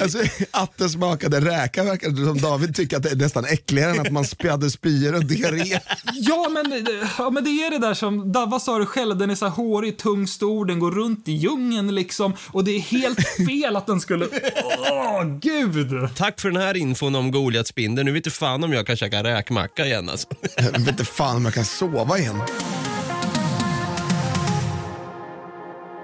Alltså, 0.00 0.18
att 0.50 0.78
det 0.78 0.88
smakade 0.88 1.40
räka 1.40 1.84
verkar 1.84 2.08
som 2.08 2.40
David 2.40 2.76
tycker 2.76 2.96
att 2.96 3.02
det 3.02 3.10
är 3.10 3.16
nästan 3.16 3.44
äckligare 3.44 3.90
än 3.90 4.00
att 4.00 4.12
man 4.12 4.24
spjade 4.24 4.70
spyor 4.70 5.14
och 5.14 5.24
diarré. 5.24 5.80
Ja 6.14 6.48
men, 6.48 6.86
ja, 7.18 7.30
men 7.30 7.44
det 7.44 7.50
är 7.50 7.70
det 7.70 7.78
där 7.78 7.94
som 7.94 8.32
Davva 8.32 8.60
sa 8.60 8.78
det 8.78 8.86
själv. 8.86 9.16
Den 9.16 9.30
är 9.30 9.34
så 9.34 9.44
här 9.44 9.52
hårig, 9.52 9.98
tung, 9.98 10.26
stor. 10.26 10.64
Den 10.64 10.78
går 10.78 10.90
runt 10.90 11.28
i 11.28 11.32
djungeln 11.32 11.94
liksom. 11.94 12.32
Och 12.52 12.64
det 12.64 12.70
är 12.70 12.80
helt 12.80 13.18
fel 13.46 13.76
att 13.76 13.86
den 13.86 14.00
skulle... 14.00 14.28
Åh, 14.64 15.24
gud! 15.24 16.16
Tack 16.16 16.40
för 16.40 16.50
den 16.50 16.62
här 16.62 16.76
infon 16.76 17.14
om 17.14 17.30
Goliatspindeln. 17.30 18.06
Nu 18.06 18.12
vet 18.12 18.26
inte 18.26 18.38
fan 18.38 18.64
om 18.64 18.72
jag 18.72 18.86
kan 18.86 18.96
käka 18.96 19.22
räkmacka 19.22 19.86
igen 19.86 20.08
alltså. 20.08 20.28
Jag 20.56 20.72
vet 20.72 20.88
inte 20.88 21.04
fan 21.04 21.36
om 21.36 21.44
jag 21.44 21.54
kan 21.54 21.64
sova 21.64 22.18
igen. 22.18 22.42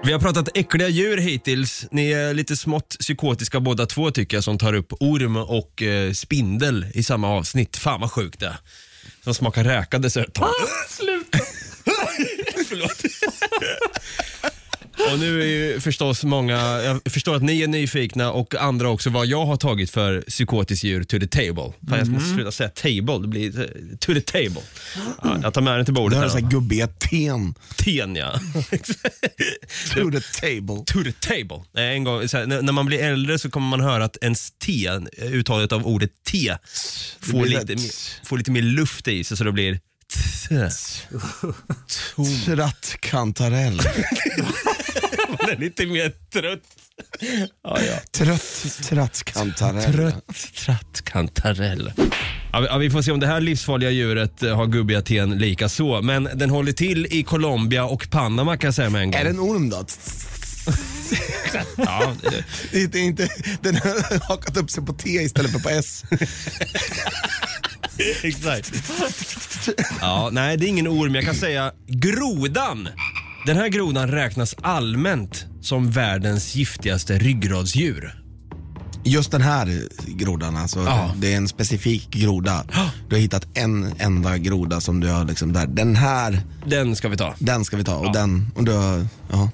Vi 0.05 0.11
har 0.11 0.19
pratat 0.19 0.49
äckliga 0.57 0.87
djur 0.87 1.17
hittills. 1.17 1.85
Ni 1.91 2.11
är 2.11 2.33
lite 2.33 2.55
smått 2.55 2.95
psykotiska 2.99 3.59
båda 3.59 3.85
två 3.85 4.11
tycker 4.11 4.37
jag 4.37 4.43
som 4.43 4.57
tar 4.57 4.73
upp 4.73 4.93
orm 4.99 5.37
och 5.37 5.81
eh, 5.81 6.11
spindel 6.11 6.85
i 6.93 7.03
samma 7.03 7.29
avsnitt. 7.29 7.77
Fan 7.77 8.01
vad 8.01 8.11
sjukt 8.11 8.39
det 8.39 8.45
är. 8.45 8.57
Som 9.23 9.33
smakar 9.33 9.63
räka 9.63 9.99
dessutom. 9.99 10.47
Sluta! 10.89 11.37
Förlåt. 12.67 13.03
Och 15.11 15.19
nu 15.19 15.41
är 15.41 15.45
ju 15.45 15.79
förstås 15.79 16.23
många, 16.23 16.57
jag 16.81 17.01
förstår 17.05 17.35
att 17.35 17.43
ni 17.43 17.61
är 17.61 17.67
nyfikna 17.67 18.31
och 18.31 18.55
andra 18.55 18.89
också 18.89 19.09
vad 19.09 19.25
jag 19.25 19.45
har 19.45 19.57
tagit 19.57 19.89
för 19.89 20.21
psykotiskt 20.21 20.83
djur 20.83 21.03
to 21.03 21.19
the 21.19 21.27
table. 21.27 21.73
Fan, 21.89 21.99
jag 21.99 22.07
måste 22.07 22.29
sluta 22.29 22.51
säga 22.51 22.69
table, 22.69 23.19
det 23.21 23.27
blir 23.27 23.59
eh, 23.59 23.65
to 23.99 24.13
the 24.13 24.21
table. 24.21 24.61
Ja, 25.23 25.37
jag 25.43 25.53
tar 25.53 25.61
med 25.61 25.77
den 25.77 25.85
till 25.85 25.93
Det 25.93 25.99
bordet 26.01 26.17
här 26.17 26.25
är 26.25 26.29
här. 26.29 26.31
så 26.31 26.37
här 26.37 26.51
då. 26.51 26.59
gubbiga 26.59 26.87
ten 26.87 27.53
Ten 27.75 28.15
ja. 28.15 28.31
to 29.93 30.11
the 30.11 30.21
table. 30.41 30.83
to 30.85 31.03
the 31.03 31.11
table. 31.11 31.83
En 31.93 32.03
gång, 32.03 32.19
här, 32.33 32.61
när, 32.61 32.71
man 32.71 32.85
blir 32.85 32.99
äldre 33.03 33.39
så 33.39 33.49
kommer 33.49 33.67
man 33.67 33.81
höra 33.81 34.05
att 34.05 34.17
ens 34.21 34.51
T, 34.51 34.89
uttalet 35.21 35.71
av 35.71 35.87
ordet 35.87 36.11
T, 36.31 36.55
får 37.19 37.45
lite, 37.45 37.75
får 38.23 38.37
lite 38.37 38.51
mer 38.51 38.61
luft 38.61 39.07
i 39.07 39.23
sig 39.23 39.37
så 39.37 39.43
det 39.43 39.51
blir. 39.51 39.79
Trattkantarell. 42.45 43.81
Man 45.41 45.49
är 45.49 45.57
lite 45.59 45.85
mer 45.85 46.11
trött. 46.33 46.63
Ja, 47.63 47.77
ja. 47.81 47.95
Trött 48.11 48.65
trattkantarell. 48.89 49.93
Trött 49.93 50.53
trattkantarell. 50.65 51.93
Ja, 52.51 52.59
vi- 52.59 52.67
ja, 52.67 52.77
vi 52.77 52.89
får 52.89 53.01
se 53.01 53.11
om 53.11 53.19
det 53.19 53.27
här 53.27 53.41
livsfarliga 53.41 53.89
djuret 53.89 54.43
eh, 54.43 54.55
har 54.55 54.65
gubbiga 54.67 55.01
ten 55.01 55.37
lika 55.37 55.69
så. 55.69 56.01
Men 56.01 56.29
den 56.35 56.49
håller 56.49 56.71
till 56.71 57.05
i 57.11 57.23
Colombia 57.23 57.85
och 57.85 58.09
Panama 58.09 58.57
kan 58.57 58.67
jag 58.67 58.75
säga 58.75 58.89
med 58.89 59.01
en 59.01 59.11
gång. 59.11 59.19
Är 59.19 59.23
det 59.23 59.29
en 59.29 59.39
orm 59.39 59.69
då? 59.69 59.85
Ja, 61.77 62.15
det- 62.21 62.43
Det 62.71 62.77
är 62.77 62.83
inte, 62.83 62.99
inte, 62.99 63.29
den 63.61 63.75
har 63.75 64.27
hakat 64.27 64.57
upp 64.57 64.69
sig 64.71 64.85
på 64.85 64.93
T 64.93 65.09
istället 65.09 65.51
för 65.51 65.59
på 65.59 65.69
S. 65.69 66.03
Exakt. 68.23 68.71
Ja, 70.01 70.29
nej, 70.31 70.57
det 70.57 70.65
är 70.65 70.67
ingen 70.67 70.87
orm. 70.87 71.15
Jag 71.15 71.23
kan 71.25 71.35
säga 71.35 71.71
grodan. 71.87 72.89
Den 73.45 73.57
här 73.57 73.67
grodan 73.67 74.07
räknas 74.11 74.55
allmänt 74.61 75.45
som 75.61 75.91
världens 75.91 76.55
giftigaste 76.55 77.17
ryggradsdjur. 77.17 78.19
Just 79.05 79.31
den 79.31 79.41
här 79.41 79.81
grodan, 80.07 80.57
alltså, 80.57 80.79
Ja. 80.79 81.13
det 81.17 81.33
är 81.33 81.37
en 81.37 81.47
specifik 81.47 82.09
groda. 82.09 82.65
Du 83.09 83.15
har 83.15 83.21
hittat 83.21 83.47
en 83.53 83.93
enda 83.99 84.37
groda 84.37 84.81
som 84.81 84.99
du 84.99 85.09
har 85.09 85.25
liksom 85.25 85.53
där. 85.53 85.67
Den 85.67 85.95
här, 85.95 86.41
Den 86.65 86.95
ska 86.95 87.09
vi 87.09 87.17
ta. 87.17 87.35
den 87.39 87.65
ska 87.65 87.77
vi 87.77 87.83
ta. 87.83 87.95
Och 87.95 88.13
den, 88.13 88.51
och 88.55 88.63
du 88.63 88.71
har, 88.71 89.07
ja. 89.31 89.49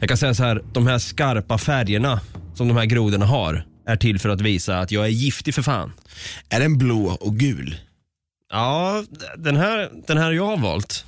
Jag 0.00 0.08
kan 0.08 0.18
säga 0.18 0.34
så 0.34 0.42
här, 0.44 0.62
de 0.72 0.86
här 0.86 0.98
skarpa 0.98 1.58
färgerna 1.58 2.20
som 2.54 2.68
de 2.68 2.76
här 2.76 2.84
grodorna 2.84 3.26
har 3.26 3.66
är 3.86 3.96
till 3.96 4.18
för 4.18 4.28
att 4.28 4.40
visa 4.40 4.78
att 4.78 4.90
jag 4.92 5.04
är 5.04 5.08
giftig 5.10 5.54
för 5.54 5.62
fan. 5.62 5.92
Är 6.48 6.60
den 6.60 6.78
blå 6.78 7.06
och 7.20 7.36
gul? 7.36 7.76
Ja, 8.52 9.04
den 9.38 9.56
här, 9.56 9.90
den 10.06 10.18
här 10.18 10.32
jag 10.32 10.46
har 10.46 10.56
valt, 10.56 11.04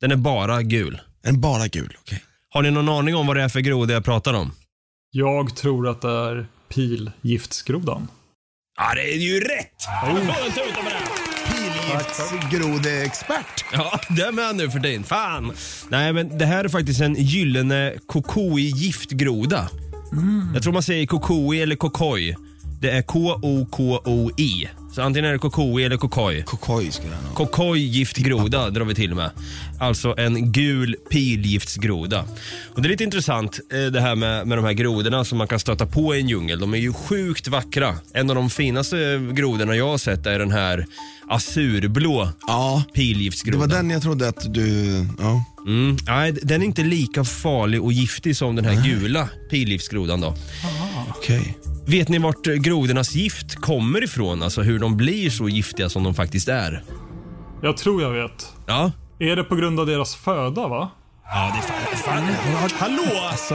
den 0.00 0.10
är 0.12 0.16
bara 0.16 0.62
gul. 0.62 1.00
Är 1.22 1.32
den 1.32 1.40
bara 1.40 1.66
gul? 1.66 1.96
Okej. 2.00 2.22
Har 2.48 2.62
ni 2.62 2.70
någon 2.70 2.88
aning 2.88 3.14
om 3.14 3.26
vad 3.26 3.36
det 3.36 3.42
är 3.42 3.48
för 3.48 3.60
groda 3.60 3.94
jag 3.94 4.04
pratar 4.04 4.34
om? 4.34 4.52
Jag 5.10 5.56
tror 5.56 5.88
att 5.88 6.00
det 6.00 6.10
är 6.10 6.46
pilgiftsgrodan. 6.68 8.08
Ja, 8.76 8.94
det 8.94 9.14
är 9.14 9.18
ju 9.18 9.40
rätt! 9.40 9.86
Pilgiftsgrodeexpert. 11.48 13.64
Ja, 13.72 14.00
det 14.08 14.22
är 14.22 14.32
med 14.32 14.56
nu 14.56 14.70
för 14.70 14.78
din. 14.78 15.04
Fan! 15.04 15.52
Nej, 15.88 16.12
men 16.12 16.38
det 16.38 16.46
här 16.46 16.64
är 16.64 16.68
faktiskt 16.68 17.00
en 17.00 17.14
gyllene 17.14 17.94
kokoi 18.06 18.62
giftgroda. 18.62 19.68
Jag 20.54 20.62
tror 20.62 20.72
man 20.72 20.82
säger 20.82 21.06
kokoi 21.06 21.62
eller 21.62 21.76
kokoi. 21.76 22.36
Det 22.80 22.90
är 22.90 23.02
K-O-K-O-I. 23.02 24.68
Så 24.94 25.02
antingen 25.02 25.28
är 25.28 25.32
det 25.32 25.38
kokoi 25.38 25.84
eller 25.84 25.96
kokoi. 25.96 26.42
Kokoj 26.42 26.90
skulle 26.92 27.12
jag 27.14 27.24
nog. 27.24 27.34
Kokoi 27.34 27.78
giftgroda 27.80 28.70
drar 28.70 28.84
vi 28.84 28.94
till 28.94 29.14
med. 29.14 29.30
Alltså 29.80 30.14
en 30.18 30.52
gul 30.52 30.96
pilgiftsgroda. 31.10 32.24
Och 32.74 32.82
det 32.82 32.86
är 32.86 32.90
lite 32.90 33.04
intressant 33.04 33.60
eh, 33.72 33.92
det 33.92 34.00
här 34.00 34.14
med, 34.14 34.46
med 34.46 34.58
de 34.58 34.64
här 34.64 34.72
grodorna 34.72 35.24
som 35.24 35.38
man 35.38 35.48
kan 35.48 35.58
stöta 35.60 35.86
på 35.86 36.14
i 36.14 36.20
en 36.20 36.28
djungel. 36.28 36.60
De 36.60 36.74
är 36.74 36.78
ju 36.78 36.92
sjukt 36.92 37.48
vackra. 37.48 37.94
En 38.14 38.30
av 38.30 38.36
de 38.36 38.50
finaste 38.50 39.28
grodorna 39.32 39.76
jag 39.76 39.88
har 39.88 39.98
sett 39.98 40.26
är 40.26 40.38
den 40.38 40.50
här 40.50 40.86
azurblå 41.28 42.28
Ja, 42.46 42.84
det 42.86 42.92
pilgiftsgrodan. 42.92 43.60
var 43.60 43.66
den 43.76 43.90
jag 43.90 44.02
trodde 44.02 44.28
att 44.28 44.54
du, 44.54 44.88
ja. 45.18 45.44
Mm. 45.66 45.96
Nej, 46.06 46.32
den 46.32 46.62
är 46.62 46.66
inte 46.66 46.82
lika 46.82 47.24
farlig 47.24 47.82
och 47.82 47.92
giftig 47.92 48.36
som 48.36 48.56
den 48.56 48.64
här 48.64 48.84
gula 48.84 49.28
pilgiftsgrodan 49.50 50.20
då. 50.20 50.34
Okej. 51.08 51.56
Vet 51.86 52.08
ni 52.08 52.18
vart 52.18 52.44
grodornas 52.44 53.14
gift 53.14 53.54
kommer 53.56 54.04
ifrån? 54.04 54.42
Alltså 54.42 54.62
hur 54.62 54.78
de 54.78 54.96
blir 54.96 55.30
så 55.30 55.48
giftiga 55.48 55.88
som 55.88 56.04
de 56.04 56.14
faktiskt 56.14 56.48
är? 56.48 56.82
Jag 57.62 57.76
tror 57.76 58.02
jag 58.02 58.10
vet. 58.10 58.46
Ja. 58.66 58.92
Är 59.18 59.36
det 59.36 59.44
på 59.44 59.56
grund 59.56 59.80
av 59.80 59.86
deras 59.86 60.14
föda 60.16 60.68
va? 60.68 60.90
Ja, 61.24 61.52
det 61.54 61.58
är 61.58 61.96
fan... 61.96 62.26
fan. 62.56 62.70
Hallå! 62.78 63.20
Alltså, 63.30 63.54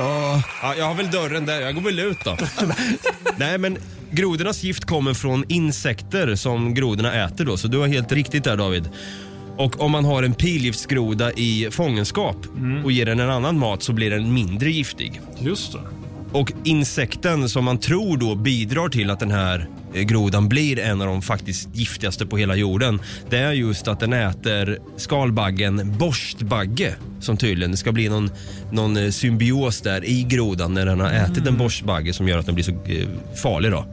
Ja, 0.61 0.75
jag 0.77 0.85
har 0.85 0.93
väl 0.95 1.11
dörren 1.11 1.45
där, 1.45 1.61
jag 1.61 1.75
går 1.75 1.81
väl 1.81 1.99
ut 1.99 2.17
då. 2.25 2.37
Nej 3.37 3.57
men 3.57 3.77
grodornas 4.11 4.63
gift 4.63 4.85
kommer 4.85 5.13
från 5.13 5.43
insekter 5.47 6.35
som 6.35 6.73
grodorna 6.73 7.13
äter 7.25 7.45
då, 7.45 7.57
så 7.57 7.67
du 7.67 7.77
har 7.77 7.87
helt 7.87 8.11
riktigt 8.11 8.43
där 8.43 8.57
David. 8.57 8.89
Och 9.57 9.81
om 9.81 9.91
man 9.91 10.05
har 10.05 10.23
en 10.23 10.33
pilgiftsgroda 10.33 11.31
i 11.31 11.67
fångenskap 11.71 12.37
och 12.83 12.91
ger 12.91 13.05
den 13.05 13.19
en 13.19 13.29
annan 13.29 13.59
mat 13.59 13.83
så 13.83 13.93
blir 13.93 14.09
den 14.09 14.33
mindre 14.33 14.69
giftig. 14.71 15.21
Just 15.39 15.73
det. 15.73 15.79
Och 16.31 16.51
insekten 16.63 17.49
som 17.49 17.65
man 17.65 17.77
tror 17.77 18.17
då 18.17 18.35
bidrar 18.35 18.89
till 18.89 19.09
att 19.09 19.19
den 19.19 19.31
här 19.31 19.69
eh, 19.93 20.01
grodan 20.01 20.49
blir 20.49 20.79
en 20.79 21.01
av 21.01 21.07
de 21.07 21.21
faktiskt 21.21 21.69
giftigaste 21.73 22.25
på 22.25 22.37
hela 22.37 22.55
jorden. 22.55 22.99
Det 23.29 23.37
är 23.37 23.51
just 23.51 23.87
att 23.87 23.99
den 23.99 24.13
äter 24.13 24.79
skalbaggen 24.97 25.97
borstbagge 25.97 26.95
som 27.19 27.37
tydligen 27.37 27.77
ska 27.77 27.91
bli 27.91 28.09
någon, 28.09 28.29
någon 28.71 28.97
eh, 28.97 29.09
symbios 29.09 29.81
där 29.81 30.05
i 30.05 30.23
grodan 30.23 30.73
när 30.73 30.85
den 30.85 30.99
har 30.99 31.11
ätit 31.11 31.47
en 31.47 31.57
borstbagge 31.57 32.13
som 32.13 32.27
gör 32.27 32.37
att 32.37 32.45
den 32.45 32.55
blir 32.55 32.65
så 32.65 32.71
eh, 32.71 33.07
farlig 33.43 33.71
då. 33.71 33.85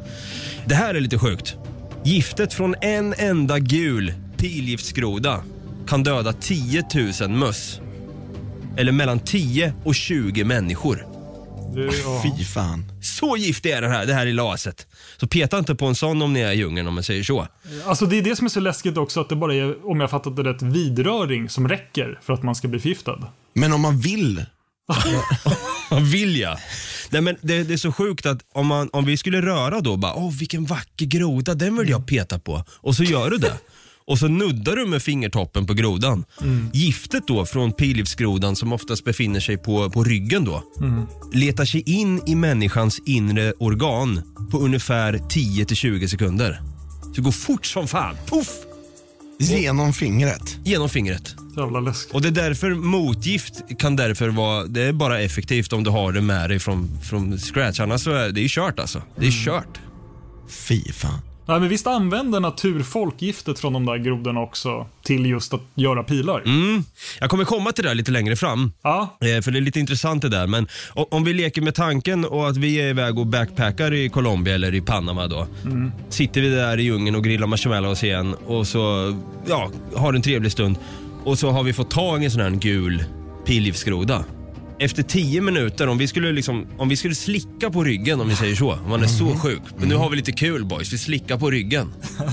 Det 0.65 0.75
här 0.75 0.95
är 0.95 1.01
lite 1.01 1.19
sjukt. 1.19 1.57
Giftet 2.05 2.55
från 2.55 2.75
en 2.81 3.15
enda 3.19 3.59
gul 3.59 4.13
pilgiftsgroda 4.37 5.43
kan 5.87 6.03
döda 6.03 6.33
10 6.33 6.85
000 7.21 7.31
möss. 7.31 7.81
Eller 8.77 8.93
mellan 8.93 9.21
10 9.21 9.75
och 9.85 9.95
20 9.95 10.45
människor. 10.45 11.14
Ja. 11.77 12.23
fy 12.23 12.45
fan. 12.45 12.85
Så 13.03 13.37
giftig 13.37 13.71
är 13.71 13.83
den 13.83 13.91
här, 13.91 14.07
det 14.07 14.15
här 14.15 14.25
lilla 14.25 14.53
aset. 14.53 14.87
Så 15.17 15.27
peta 15.27 15.59
inte 15.59 15.75
på 15.75 15.87
en 15.87 15.95
sån 15.95 16.23
om 16.23 16.33
ni 16.33 16.41
är 16.41 16.53
i 16.53 16.57
djungeln 16.57 16.89
om 16.89 16.95
man 16.95 17.05
säger 17.05 17.23
så. 17.23 17.47
Alltså 17.87 18.07
det 18.07 18.19
är 18.19 18.23
det 18.23 18.37
som 18.37 18.47
är 18.47 18.51
så 18.51 18.61
läskigt 18.61 18.97
också 18.97 19.21
att 19.21 19.29
det 19.29 19.37
bara 19.37 19.55
är, 19.55 19.91
om 19.91 20.01
jag 20.01 20.11
fattat 20.11 20.37
det 20.37 20.43
rätt, 20.43 20.63
vidröring 20.63 21.49
som 21.49 21.69
räcker 21.69 22.19
för 22.23 22.33
att 22.33 22.43
man 22.43 22.55
ska 22.55 22.69
bli 22.69 22.81
förgiftad. 22.81 23.19
Men 23.55 23.73
om 23.73 23.81
man 23.81 23.99
vill, 23.99 24.45
Man 25.91 26.05
vill 26.05 26.37
ja. 26.37 26.59
Nej 27.11 27.21
men 27.21 27.37
det, 27.41 27.63
det 27.63 27.75
är 27.75 27.79
så 27.79 27.93
sjukt 27.93 28.27
att 28.27 28.39
om, 28.53 28.67
man, 28.67 28.91
om 28.93 29.05
vi 29.05 29.17
skulle 29.17 29.43
röra 29.43 29.81
då 29.81 29.97
bara, 29.97 30.15
åh 30.15 30.33
vilken 30.33 30.65
vacker 30.65 31.07
groda, 31.07 31.55
den 31.55 31.77
vill 31.77 31.89
jag 31.89 32.07
peta 32.07 32.39
på. 32.39 32.65
Och 32.69 32.97
så 32.97 33.05
gör 33.05 33.31
du 33.31 33.39
det. 33.39 33.59
Och 34.07 34.19
så 34.19 34.29
nuddar 34.29 34.77
du 34.77 34.87
med 34.87 35.03
fingertoppen 35.03 35.67
på 35.67 35.75
grodan. 35.75 36.25
Giftet 36.73 37.27
då 37.27 37.47
från 37.47 37.73
pilgiftsgrodan 37.73 38.57
som 38.57 38.73
oftast 38.73 39.05
befinner 39.05 39.41
sig 39.41 39.57
på, 39.57 39.91
på 39.91 40.05
ryggen 40.05 40.45
då. 40.45 40.63
Letar 41.33 41.65
sig 41.65 41.81
in 41.87 42.23
i 42.27 42.35
människans 42.35 43.01
inre 43.07 43.53
organ 43.53 44.23
på 44.51 44.59
ungefär 44.59 45.13
10-20 45.15 46.07
sekunder. 46.07 46.61
Så 47.03 47.11
det 47.11 47.21
går 47.21 47.33
fort 47.33 47.67
som 47.67 47.89
fan. 47.89 48.17
Puff! 48.27 48.49
genom 49.39 49.93
fingret. 49.93 50.59
Genom 50.65 50.89
fingret. 50.89 51.37
Jävla 51.57 51.81
läskigt. 51.81 52.15
Och 52.15 52.23
det 52.23 52.29
är 52.29 52.33
därför 52.33 52.71
motgift 52.75 53.63
kan 53.79 53.97
därför 53.97 54.29
vara, 54.29 54.65
det 54.65 54.83
är 54.83 54.93
bara 54.93 55.21
effektivt 55.21 55.73
om 55.73 55.85
du 55.85 55.91
har 55.91 56.13
det 56.13 56.21
med 56.21 56.51
dig 56.51 56.59
från, 56.59 56.99
från 57.03 57.39
scratch. 57.39 57.81
Annars 57.81 58.01
så 58.01 58.11
är 58.11 58.31
det 58.31 58.41
ju 58.41 58.49
kört 58.51 58.81
alltså. 58.81 59.03
Det 59.17 59.27
är 59.27 59.45
kört. 59.45 59.81
Fy 60.49 60.93
fan. 60.93 61.19
Nej, 61.47 61.61
men 61.61 61.69
visst 61.69 61.87
använder 61.87 62.41
naturfolk 62.41 63.23
giftet 63.23 63.59
från 63.59 63.73
de 63.73 63.87
där 63.87 63.97
grodorna 63.97 64.41
också 64.41 64.87
till 65.03 65.27
just 65.27 65.55
att 65.55 65.61
göra 65.75 66.03
pilar? 66.03 66.41
Mm. 66.47 66.85
Jag 67.21 67.31
kommer 67.31 67.45
komma 67.45 67.73
till 67.73 67.85
det 67.85 67.91
där 67.91 67.95
lite 67.95 68.11
längre 68.11 68.37
fram. 68.37 68.73
Ja, 68.83 69.17
Eh, 69.21 69.43
För 69.43 69.51
det 69.51 69.59
är 69.59 69.61
lite 69.61 69.81
intressant 69.81 70.23
det 70.23 70.29
där. 70.29 70.47
Men 70.47 70.69
o- 70.95 71.09
om 71.11 71.25
vi 71.25 71.33
leker 71.35 71.63
med 71.63 71.75
tanken 71.75 72.25
och 72.25 72.49
att 72.49 72.57
vi 72.57 72.77
är 72.77 72.89
iväg 72.89 73.19
och 73.19 73.27
backpackar 73.27 73.95
i 73.95 74.09
Colombia 74.09 74.55
eller 74.55 74.75
i 74.75 74.81
Panama 74.81 75.27
då. 75.27 75.47
Sitter 76.09 76.41
vi 76.41 76.49
där 76.49 76.79
i 76.81 76.83
djungeln 76.83 77.17
och 77.17 77.25
grillar 77.25 77.47
marshmallows 77.47 78.05
igen 78.05 78.35
och 78.47 78.67
så 78.67 79.15
ja, 79.49 79.71
har 79.97 80.13
en 80.15 80.23
trevlig 80.23 80.53
stund. 80.53 80.77
Och 81.25 81.39
så 81.39 81.51
har 81.51 81.63
vi 81.63 81.73
fått 81.73 81.91
tag 81.91 82.23
i 82.23 82.25
en 82.25 82.31
sån 82.31 82.41
här 82.41 82.51
gul 82.51 83.05
pilgiftsgroda. 83.47 84.25
Efter 84.85 85.03
tio 85.03 85.41
minuter, 85.41 85.87
om 85.89 85.99
vi, 85.99 86.07
skulle 86.07 86.33
liksom, 86.33 86.67
om 86.79 86.89
vi 86.89 86.97
skulle 86.97 87.15
slicka 87.15 87.71
på 87.71 87.85
ryggen 87.85 88.21
om 88.21 88.29
vi 88.29 88.37
säger 88.37 88.55
så. 88.55 88.73
Om 88.73 88.91
man 88.91 89.03
är 89.03 89.07
så 89.07 89.35
sjuk. 89.37 89.63
Men 89.79 89.89
nu 89.89 89.95
har 89.95 90.11
vi 90.11 90.17
lite 90.17 90.33
kul 90.33 90.65
boys, 90.65 90.93
vi 90.93 90.99
slickar 90.99 91.39
på 91.39 91.51
ryggen. 91.51 91.93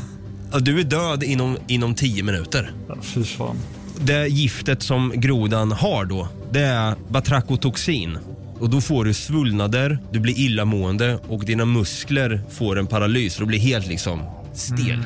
Ja, 0.54 0.60
du 0.60 0.80
är 0.80 0.84
död 0.84 1.24
inom, 1.24 1.58
inom 1.68 1.96
tio 1.96 2.24
minuter 2.24 2.72
ja 2.88 2.96
fy 3.02 3.24
fan. 3.24 3.58
det 4.02 4.28
giftet 4.28 4.84
som 4.84 5.14
grodan 5.16 5.72
har 5.72 6.06
då, 6.06 6.28
det 6.52 6.60
är 6.60 6.96
batrakotoxin. 7.10 8.18
Och 8.60 8.70
då 8.70 8.82
får 8.82 9.06
du 9.06 9.14
svullnader, 9.14 10.00
du 10.12 10.20
blir 10.20 10.40
illamående 10.40 11.20
och 11.28 11.46
dina 11.46 11.66
muskler 11.66 12.42
får 12.50 12.80
en 12.80 12.88
paralys. 12.88 13.36
Du 13.36 13.46
blir 13.46 13.60
helt 13.60 13.88
liksom 13.88 14.22
stel 14.54 15.00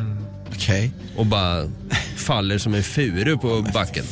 Okej. 0.56 0.92
och 1.18 1.26
bara 1.26 1.64
faller 2.18 2.58
som 2.58 2.74
en 2.74 2.84
furu 2.84 3.38
på 3.38 3.66
backen. 3.74 4.06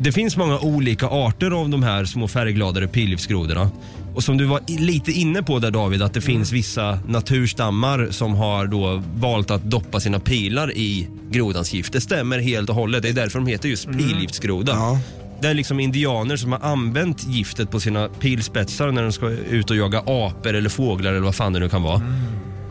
Det 0.00 0.12
finns 0.12 0.36
många 0.36 0.58
olika 0.58 1.06
arter 1.06 1.50
av 1.50 1.68
de 1.68 1.82
här 1.82 2.04
små 2.04 2.28
färggladade 2.28 2.88
pilgiftsgrodorna. 2.88 3.70
Och 4.14 4.24
som 4.24 4.36
du 4.36 4.44
var 4.44 4.60
i- 4.68 4.78
lite 4.78 5.12
inne 5.12 5.42
på 5.42 5.58
där 5.58 5.70
David, 5.70 6.02
att 6.02 6.14
det 6.14 6.20
finns 6.20 6.52
vissa 6.52 6.98
naturstammar 7.08 8.08
som 8.10 8.34
har 8.34 8.66
då 8.66 9.02
valt 9.16 9.50
att 9.50 9.62
doppa 9.70 10.00
sina 10.00 10.20
pilar 10.20 10.72
i 10.76 11.08
grodans 11.30 11.74
gift. 11.74 11.92
Det 11.92 12.00
stämmer 12.00 12.38
helt 12.38 12.68
och 12.68 12.74
hållet. 12.74 13.02
Det 13.02 13.08
är 13.08 13.12
därför 13.12 13.38
de 13.38 13.46
heter 13.46 13.68
just 13.68 13.86
pilgiftsgroda. 13.86 14.72
Ja. 14.72 14.98
Det 15.40 15.48
är 15.48 15.54
liksom 15.54 15.80
indianer 15.80 16.36
som 16.36 16.52
har 16.52 16.58
använt 16.60 17.26
giftet 17.26 17.70
på 17.70 17.80
sina 17.80 18.08
pilspetsar 18.08 18.92
när 18.92 19.02
de 19.02 19.12
ska 19.12 19.28
ut 19.30 19.70
och 19.70 19.76
jaga 19.76 19.98
apor 20.06 20.54
eller 20.54 20.68
fåglar 20.68 21.10
eller 21.10 21.20
vad 21.20 21.34
fan 21.34 21.52
det 21.52 21.58
nu 21.60 21.68
kan 21.68 21.82
vara. 21.82 22.02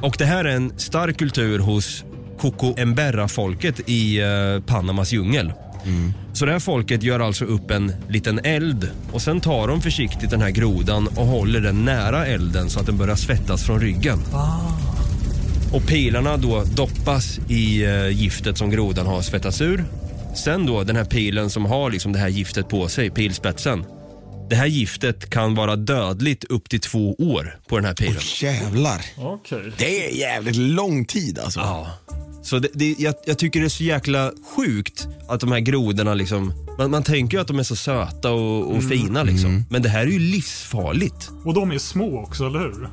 Och 0.02 0.16
det 0.18 0.26
här 0.26 0.46
är 0.46 0.56
en 0.56 0.74
stark 0.80 1.18
kultur 1.20 1.60
hos 1.60 2.04
Coco 2.40 2.74
Emberra-folket 2.78 3.90
i 3.90 4.20
eh, 4.22 4.62
Panamas 4.66 5.12
djungel. 5.14 5.54
Så 6.34 6.46
det 6.46 6.52
här 6.52 6.60
folket 6.60 7.04
gör 7.04 7.20
alltså 7.20 7.46
upp 7.46 7.72
en 7.72 7.92
liten 8.10 8.40
eld 8.44 8.90
och 9.12 9.22
sen 9.22 9.42
tar 9.42 9.68
de 9.68 9.82
försiktigt 9.82 10.30
den 10.30 10.42
här 10.42 10.50
grodan 10.50 11.08
och 11.08 11.26
håller 11.26 11.60
den 11.62 11.86
nära 11.86 12.26
elden 12.26 12.70
så 12.70 12.80
att 12.80 12.86
den 12.86 12.98
börjar 12.98 13.16
svettas 13.16 13.64
från 13.64 13.80
ryggen. 13.80 14.20
Och 15.74 15.88
pilarna 15.88 16.38
då 16.38 16.64
doppas 16.64 17.40
i 17.50 17.84
eh, 17.86 18.08
giftet 18.10 18.58
som 18.58 18.70
grodan 18.70 19.06
har 19.08 19.22
svettats 19.22 19.62
ur. 19.62 19.86
Sen 20.36 20.66
då 20.66 20.84
den 20.84 20.96
här 20.96 21.06
pilen 21.06 21.50
som 21.50 21.66
har 21.66 21.92
liksom 21.92 22.14
det 22.14 22.20
här 22.20 22.28
giftet 22.28 22.70
på 22.70 22.88
sig, 22.88 23.10
pilspetsen. 23.10 23.86
Det 24.50 24.56
här 24.56 24.66
giftet 24.66 25.30
kan 25.30 25.56
vara 25.56 25.76
dödligt 25.76 26.44
upp 26.44 26.70
till 26.70 26.80
två 26.80 27.14
år 27.14 27.60
på 27.68 27.76
den 27.76 27.86
här 27.86 27.94
pilen. 27.94 28.22
Jävlar. 28.42 29.02
Okej. 29.18 29.72
Det 29.78 30.06
är 30.06 30.16
jävligt 30.20 30.56
lång 30.56 31.06
tid 31.06 31.40
alltså. 31.40 31.60
Ja. 31.60 31.88
Så 32.46 32.60
det, 32.60 32.68
det, 32.74 32.96
jag, 32.98 33.16
jag 33.26 33.38
tycker 33.38 33.60
det 33.60 33.66
är 33.66 33.70
så 33.70 33.84
jäkla 33.84 34.32
sjukt 34.56 35.08
att 35.28 35.40
de 35.40 35.52
här 35.52 35.60
grodorna 35.60 36.14
liksom, 36.14 36.54
man, 36.78 36.92
man 36.92 37.04
tänker 37.04 37.38
ju 37.38 37.42
att 37.42 37.48
de 37.48 37.60
är 37.60 37.64
så 37.64 37.76
söta 37.76 38.32
och, 38.32 38.76
och 38.76 38.84
fina 38.84 39.24
liksom. 39.24 39.66
Men 39.70 39.82
det 39.82 39.90
här 39.90 40.02
är 40.02 40.12
ju 40.12 40.20
livsfarligt. 40.20 41.32
Och 41.46 41.54
de 41.54 41.72
är 41.72 41.78
små 41.78 42.20
också, 42.20 42.46
eller 42.46 42.60
hur? 42.60 42.90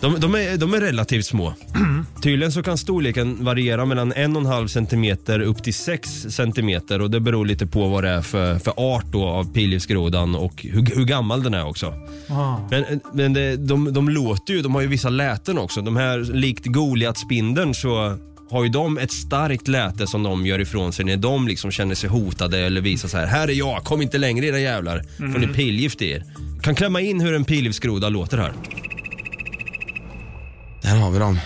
De, 0.00 0.20
de, 0.20 0.34
är, 0.34 0.56
de 0.56 0.74
är 0.74 0.80
relativt 0.80 1.26
små. 1.26 1.54
Tydligen 2.22 2.52
så 2.52 2.62
kan 2.62 2.78
storleken 2.78 3.44
variera 3.44 3.84
mellan 3.84 4.12
1,5 4.12 4.66
cm 4.66 5.42
upp 5.42 5.62
till 5.62 5.74
6 5.74 6.10
cm 6.28 6.80
och 7.02 7.10
det 7.10 7.20
beror 7.20 7.46
lite 7.46 7.66
på 7.66 7.88
vad 7.88 8.04
det 8.04 8.10
är 8.10 8.22
för, 8.22 8.58
för 8.58 8.72
art 8.76 9.06
då 9.12 9.24
av 9.24 9.52
pilgiftsgrodan 9.52 10.34
och 10.34 10.62
hur, 10.62 10.96
hur 10.96 11.04
gammal 11.04 11.42
den 11.42 11.54
är 11.54 11.66
också. 11.66 11.94
Ah. 12.28 12.56
Men, 12.70 13.00
men 13.12 13.32
det, 13.32 13.56
de, 13.56 13.92
de 13.92 14.08
låter 14.08 14.54
ju, 14.54 14.62
de 14.62 14.74
har 14.74 14.82
ju 14.82 14.88
vissa 14.88 15.08
läten 15.08 15.58
också. 15.58 15.82
De 15.82 15.96
här, 15.96 16.18
likt 16.18 16.66
Goliatspindeln 16.66 17.74
så 17.74 18.18
har 18.50 18.62
ju 18.64 18.68
de 18.68 18.98
ett 18.98 19.12
starkt 19.12 19.68
läte 19.68 20.06
som 20.06 20.22
de 20.22 20.46
gör 20.46 20.58
ifrån 20.60 20.92
sig 20.92 21.04
när 21.04 21.16
de 21.16 21.48
liksom 21.48 21.70
känner 21.70 21.94
sig 21.94 22.10
hotade 22.10 22.58
eller 22.58 22.80
visar 22.80 23.08
så 23.08 23.18
här. 23.18 23.26
Här 23.26 23.48
är 23.48 23.52
jag, 23.52 23.84
kom 23.84 24.02
inte 24.02 24.18
längre 24.18 24.46
era 24.46 24.58
jävlar. 24.58 25.02
Får 25.16 25.38
ni 25.38 25.46
pilgift 25.46 26.02
i 26.02 26.10
er. 26.10 26.24
Kan 26.62 26.74
klämma 26.74 27.00
in 27.00 27.20
hur 27.20 27.34
en 27.34 27.44
pilgiftsgroda 27.44 28.08
låter 28.08 28.38
här. 28.38 28.52
Där 30.82 30.96
har 30.96 31.10
vi 31.10 31.18
dem. 31.18 31.38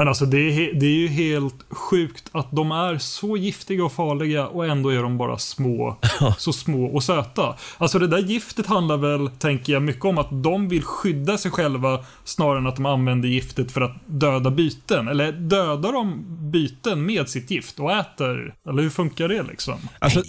Men 0.00 0.08
alltså 0.08 0.26
det 0.26 0.38
är, 0.38 0.74
det 0.74 0.86
är 0.86 0.96
ju 0.96 1.08
helt 1.08 1.64
sjukt 1.70 2.24
att 2.32 2.52
de 2.52 2.72
är 2.72 2.98
så 2.98 3.36
giftiga 3.36 3.84
och 3.84 3.92
farliga 3.92 4.46
och 4.46 4.66
ändå 4.66 4.88
är 4.88 5.02
de 5.02 5.18
bara 5.18 5.38
små. 5.38 5.96
så 6.38 6.52
små 6.52 6.84
och 6.84 7.02
söta. 7.02 7.56
Alltså 7.78 7.98
det 7.98 8.06
där 8.06 8.18
giftet 8.18 8.66
handlar 8.66 8.96
väl, 8.96 9.28
tänker 9.28 9.72
jag, 9.72 9.82
mycket 9.82 10.04
om 10.04 10.18
att 10.18 10.28
de 10.30 10.68
vill 10.68 10.82
skydda 10.82 11.38
sig 11.38 11.50
själva 11.50 12.04
snarare 12.24 12.58
än 12.58 12.66
att 12.66 12.76
de 12.76 12.86
använder 12.86 13.28
giftet 13.28 13.72
för 13.72 13.80
att 13.80 13.96
döda 14.06 14.50
byten. 14.50 15.08
Eller 15.08 15.32
dödar 15.32 15.92
de 15.92 16.24
byten 16.50 17.06
med 17.06 17.28
sitt 17.28 17.50
gift 17.50 17.80
och 17.80 17.92
äter? 17.92 18.54
Eller 18.68 18.82
hur 18.82 18.90
funkar 18.90 19.28
det 19.28 19.42
liksom? 19.42 19.78
Alltså, 19.98 20.22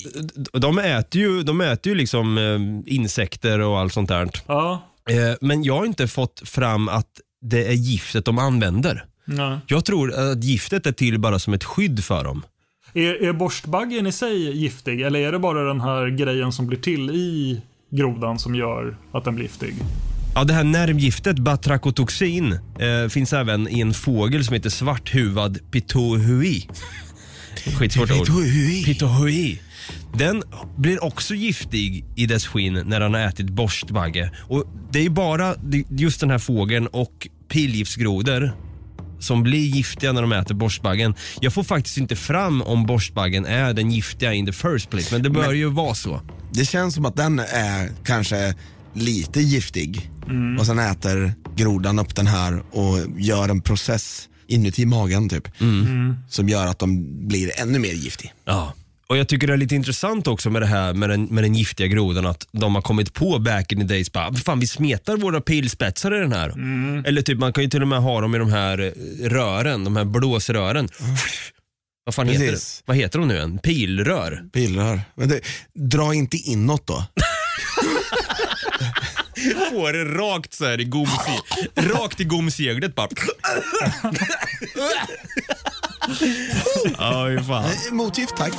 de 0.53 0.79
äter 0.79 1.21
ju, 1.21 1.43
de 1.43 1.61
äter 1.61 1.91
ju 1.91 1.97
liksom 1.97 2.37
eh, 2.37 2.93
insekter 2.93 3.59
och 3.59 3.79
allt 3.79 3.93
sånt 3.93 4.09
där. 4.09 4.29
Ja. 4.47 4.81
Eh, 5.09 5.37
men 5.41 5.63
jag 5.63 5.77
har 5.77 5.85
inte 5.85 6.07
fått 6.07 6.49
fram 6.49 6.89
att 6.89 7.09
det 7.41 7.67
är 7.67 7.73
giftet 7.73 8.25
de 8.25 8.37
använder. 8.37 9.05
Nej. 9.31 9.59
Jag 9.67 9.85
tror 9.85 10.13
att 10.13 10.43
giftet 10.43 10.85
är 10.85 10.91
till 10.91 11.19
bara 11.19 11.39
som 11.39 11.53
ett 11.53 11.63
skydd 11.63 12.03
för 12.03 12.23
dem. 12.23 12.43
Är, 12.93 13.23
är 13.23 13.33
borstbaggen 13.33 14.07
i 14.07 14.11
sig 14.11 14.57
giftig 14.57 15.01
eller 15.01 15.19
är 15.19 15.31
det 15.31 15.39
bara 15.39 15.67
den 15.67 15.81
här 15.81 16.07
grejen 16.07 16.51
som 16.51 16.67
blir 16.67 16.79
till 16.79 17.09
i 17.09 17.61
grodan 17.89 18.39
som 18.39 18.55
gör 18.55 18.97
att 19.11 19.23
den 19.23 19.35
blir 19.35 19.45
giftig? 19.45 19.75
Ja, 20.35 20.43
det 20.43 20.53
här 20.53 20.63
nervgiftet 20.63 21.39
batrakotoxin 21.39 22.59
eh, 22.79 23.09
finns 23.09 23.33
även 23.33 23.67
i 23.67 23.79
en 23.79 23.93
fågel 23.93 24.45
som 24.45 24.53
heter 24.53 24.69
svarthuvad 24.69 25.71
pitohui. 25.71 26.67
Skitsvårt 27.79 28.11
ord. 28.11 28.17
Pitohui. 28.17 28.83
Pitohui. 28.85 29.61
Den 30.13 30.43
blir 30.77 31.03
också 31.03 31.33
giftig 31.33 32.05
i 32.15 32.25
dess 32.25 32.47
skinn 32.47 32.83
när 32.85 33.01
han 33.01 33.13
har 33.13 33.21
ätit 33.21 33.49
borstbagge. 33.49 34.31
Och 34.47 34.65
det 34.91 35.05
är 35.05 35.09
bara 35.09 35.55
just 35.89 36.19
den 36.19 36.29
här 36.29 36.39
fågeln 36.39 36.87
och 36.87 37.27
pilgiftsgrodor 37.49 38.51
som 39.23 39.43
blir 39.43 39.65
giftiga 39.65 40.11
när 40.11 40.21
de 40.21 40.31
äter 40.31 40.55
borstbaggen. 40.55 41.15
Jag 41.41 41.53
får 41.53 41.63
faktiskt 41.63 41.97
inte 41.97 42.15
fram 42.15 42.61
om 42.61 42.85
borstbaggen 42.85 43.45
är 43.45 43.73
den 43.73 43.91
giftiga 43.91 44.33
in 44.33 44.45
the 44.45 44.53
first 44.53 44.89
place, 44.89 45.07
men 45.11 45.23
det 45.23 45.29
bör 45.29 45.53
ju 45.53 45.69
vara 45.69 45.95
så. 45.95 46.21
Det 46.53 46.65
känns 46.65 46.95
som 46.95 47.05
att 47.05 47.15
den 47.15 47.39
är 47.39 47.91
kanske 48.03 48.55
lite 48.93 49.41
giftig. 49.41 50.11
Mm. 50.27 50.59
Och 50.59 50.65
sen 50.65 50.79
äter 50.79 51.33
grodan 51.55 51.99
upp 51.99 52.15
den 52.15 52.27
här 52.27 52.63
och 52.71 52.97
gör 53.17 53.49
en 53.49 53.61
process 53.61 54.29
inuti 54.47 54.85
magen 54.85 55.29
typ. 55.29 55.61
Mm. 55.61 56.15
Som 56.29 56.49
gör 56.49 56.67
att 56.67 56.79
de 56.79 57.05
blir 57.27 57.61
ännu 57.61 57.79
mer 57.79 57.93
giftig. 57.93 58.33
Ja. 58.45 58.73
Och 59.11 59.17
jag 59.17 59.27
tycker 59.27 59.47
det 59.47 59.53
är 59.53 59.57
lite 59.57 59.75
intressant 59.75 60.27
också 60.27 60.49
med 60.49 60.61
det 60.61 60.65
här 60.65 60.93
med 60.93 61.09
den, 61.09 61.25
med 61.25 61.43
den 61.43 61.55
giftiga 61.55 61.87
grodan 61.87 62.25
att 62.25 62.47
de 62.51 62.75
har 62.75 62.81
kommit 62.81 63.13
på 63.13 63.39
back 63.39 63.71
in 63.71 63.79
the 63.79 63.85
days 63.85 64.11
bara, 64.11 64.33
fan 64.33 64.59
vi 64.59 64.67
smetar 64.67 65.17
våra 65.17 65.41
pilspetsar 65.41 66.15
i 66.15 66.19
den 66.19 66.33
här. 66.33 66.49
Eller 67.07 67.21
typ 67.21 67.39
man 67.39 67.53
kan 67.53 67.63
ju 67.63 67.69
till 67.69 67.81
och 67.81 67.87
med 67.87 68.01
ha 68.01 68.21
dem 68.21 68.35
i 68.35 68.37
de 68.37 68.51
här 68.51 68.79
eh, 68.79 68.91
rören, 69.29 69.83
de 69.83 69.95
här 69.95 70.05
blåsrören. 70.05 70.89
Vad 72.05 72.15
fan 72.15 72.27
heter 72.27 72.45
det? 72.45 72.51
Precis. 72.51 72.83
Vad 72.85 72.97
heter 72.97 73.19
de 73.19 73.27
nu 73.27 73.39
än? 73.39 73.57
Pilrör? 73.57 74.43
Pilrör. 74.53 75.01
Men 75.15 75.29
det, 75.29 75.41
dra 75.73 76.13
inte 76.13 76.37
inåt 76.37 76.87
då. 76.87 77.05
Får 79.69 79.93
det 79.93 80.05
rakt 80.05 80.53
så 80.53 80.65
här 80.65 80.81
i 80.81 80.83
gomse, 80.83 81.31
rakt 81.75 82.19
i 82.19 82.23
gomseglet 82.23 82.95
bara. 82.95 83.07
Fy 86.07 87.43
fan. 87.47 87.63
Eh, 87.63 87.93
Motgift 87.93 88.35
tack. 88.37 88.53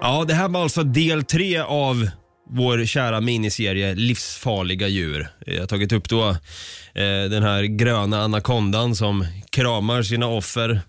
Ja, 0.00 0.24
det 0.28 0.34
här 0.34 0.48
var 0.48 0.62
alltså 0.62 0.82
del 0.82 1.24
tre 1.24 1.58
av 1.58 2.10
vår 2.50 2.84
kära 2.84 3.20
miniserie 3.20 3.94
Livsfarliga 3.94 4.88
djur. 4.88 5.28
Jag 5.46 5.60
har 5.60 5.66
tagit 5.66 5.92
upp 5.92 6.08
då 6.08 6.28
eh, 6.28 7.30
den 7.30 7.42
här 7.42 7.62
gröna 7.62 8.22
anakondan 8.22 8.96
som 8.96 9.26
kramar 9.50 10.02
sina 10.02 10.26
offer 10.26 10.80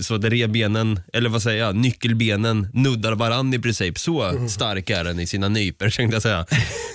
så 0.00 0.14
att 0.14 0.24
revbenen, 0.24 1.00
eller 1.12 1.30
vad 1.30 1.42
säger 1.42 1.64
jag, 1.64 1.76
nyckelbenen 1.76 2.68
nuddar 2.72 3.12
varann 3.12 3.54
i 3.54 3.58
princip. 3.58 3.98
Så 3.98 4.48
stark 4.48 4.90
är 4.90 5.04
den 5.04 5.20
i 5.20 5.26
sina 5.26 5.48
nyper 5.48 5.90
tänkte 5.96 6.14
jag 6.14 6.22
säga. 6.22 6.46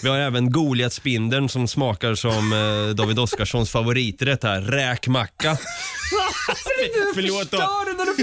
Vi 0.04 0.10
har 0.10 0.18
även 0.18 0.52
Goliatspindeln 0.52 1.50
som 1.50 1.68
smakar 1.68 2.16
som 2.16 2.54
eh, 2.54 2.96
David 2.96 3.20
Oskarssons 3.20 3.72
favoriträtt 3.72 4.44
här, 4.44 4.62
räkmacka. 4.62 5.58
Förlåt 7.16 7.52
då. 7.52 7.58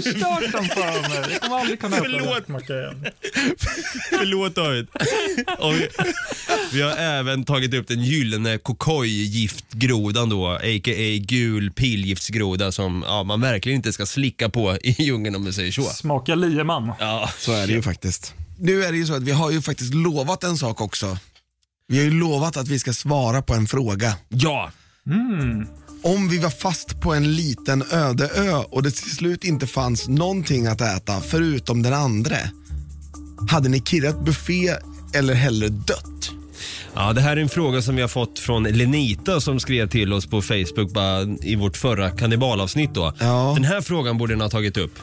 Förstört 0.02 0.52
den 0.52 0.64
för 0.64 1.08
mig. 1.08 1.32
Jag 1.32 1.40
kommer 1.40 1.56
aldrig 1.60 1.80
kunna 1.80 1.96
äta 1.96 2.04
Förlåt. 2.04 2.44
Förlåt 4.10 4.54
David. 4.54 4.86
Och 5.58 5.74
vi, 5.74 5.88
vi 6.72 6.82
har 6.82 6.90
även 6.96 7.44
tagit 7.44 7.74
upp 7.74 7.88
den 7.88 8.02
gyllene 8.02 8.58
kokojgiftgrodan 8.58 10.28
då, 10.28 10.48
a.k.a. 10.48 11.18
gul 11.20 11.70
pilgiftsgroda 11.72 12.72
som 12.72 13.04
ja, 13.06 13.22
man 13.22 13.40
verkligen 13.40 13.76
inte 13.76 13.92
ska 13.92 14.06
slicka 14.06 14.48
på 14.48 14.76
i 14.76 15.02
djungeln 15.02 15.36
om 15.36 15.44
du 15.44 15.52
säger 15.52 15.72
så. 15.72 15.82
Smaka 15.82 16.34
lieman. 16.34 16.92
Ja, 17.00 17.30
Så 17.38 17.52
är 17.52 17.66
det 17.66 17.72
ju 17.72 17.82
faktiskt. 17.82 18.34
Nu 18.58 18.84
är 18.84 18.92
det 18.92 18.98
ju 18.98 19.06
så 19.06 19.14
att 19.14 19.22
vi 19.22 19.32
har 19.32 19.50
ju 19.50 19.62
faktiskt 19.62 19.94
lovat 19.94 20.44
en 20.44 20.56
sak 20.58 20.80
också. 20.80 21.18
Vi 21.88 21.96
har 21.98 22.04
ju 22.04 22.10
lovat 22.10 22.56
att 22.56 22.68
vi 22.68 22.78
ska 22.78 22.92
svara 22.92 23.42
på 23.42 23.54
en 23.54 23.66
fråga. 23.66 24.16
ja. 24.28 24.70
Om 26.04 26.28
vi 26.28 26.38
var 26.38 26.50
fast 26.50 27.00
på 27.00 27.14
en 27.14 27.36
liten 27.36 27.84
öde 27.92 28.28
ö 28.34 28.52
och 28.70 28.82
det 28.82 28.90
till 28.90 29.10
slut 29.16 29.44
inte 29.44 29.66
fanns 29.66 30.08
någonting 30.08 30.66
att 30.66 30.80
äta 30.80 31.20
förutom 31.20 31.82
den 31.82 31.92
andra. 31.94 32.36
Hade 33.50 33.68
ni 33.68 33.80
kirrat 33.80 34.24
buffé 34.24 34.74
eller 35.14 35.34
hellre 35.34 35.68
dött? 35.68 36.30
ja, 36.94 37.12
det 37.12 37.20
här 37.20 37.36
är 37.36 37.40
en 37.40 37.48
fråga 37.48 37.82
som 37.82 37.96
vi 37.96 38.00
har 38.02 38.08
fått 38.08 38.38
från 38.38 38.62
Lenita 38.62 39.40
som 39.40 39.60
skrev 39.60 39.88
till 39.88 40.12
oss 40.12 40.26
på 40.26 40.42
Facebook 40.42 40.92
bara 40.92 41.22
i 41.22 41.56
vårt 41.56 41.76
förra 41.76 42.10
kannibalavsnitt 42.10 42.94
då. 42.94 43.12
Ja. 43.20 43.52
Den 43.54 43.64
här 43.64 43.80
frågan 43.80 44.18
borde 44.18 44.34
ni 44.36 44.42
ha 44.42 44.50
tagit 44.50 44.76
upp. 44.76 44.98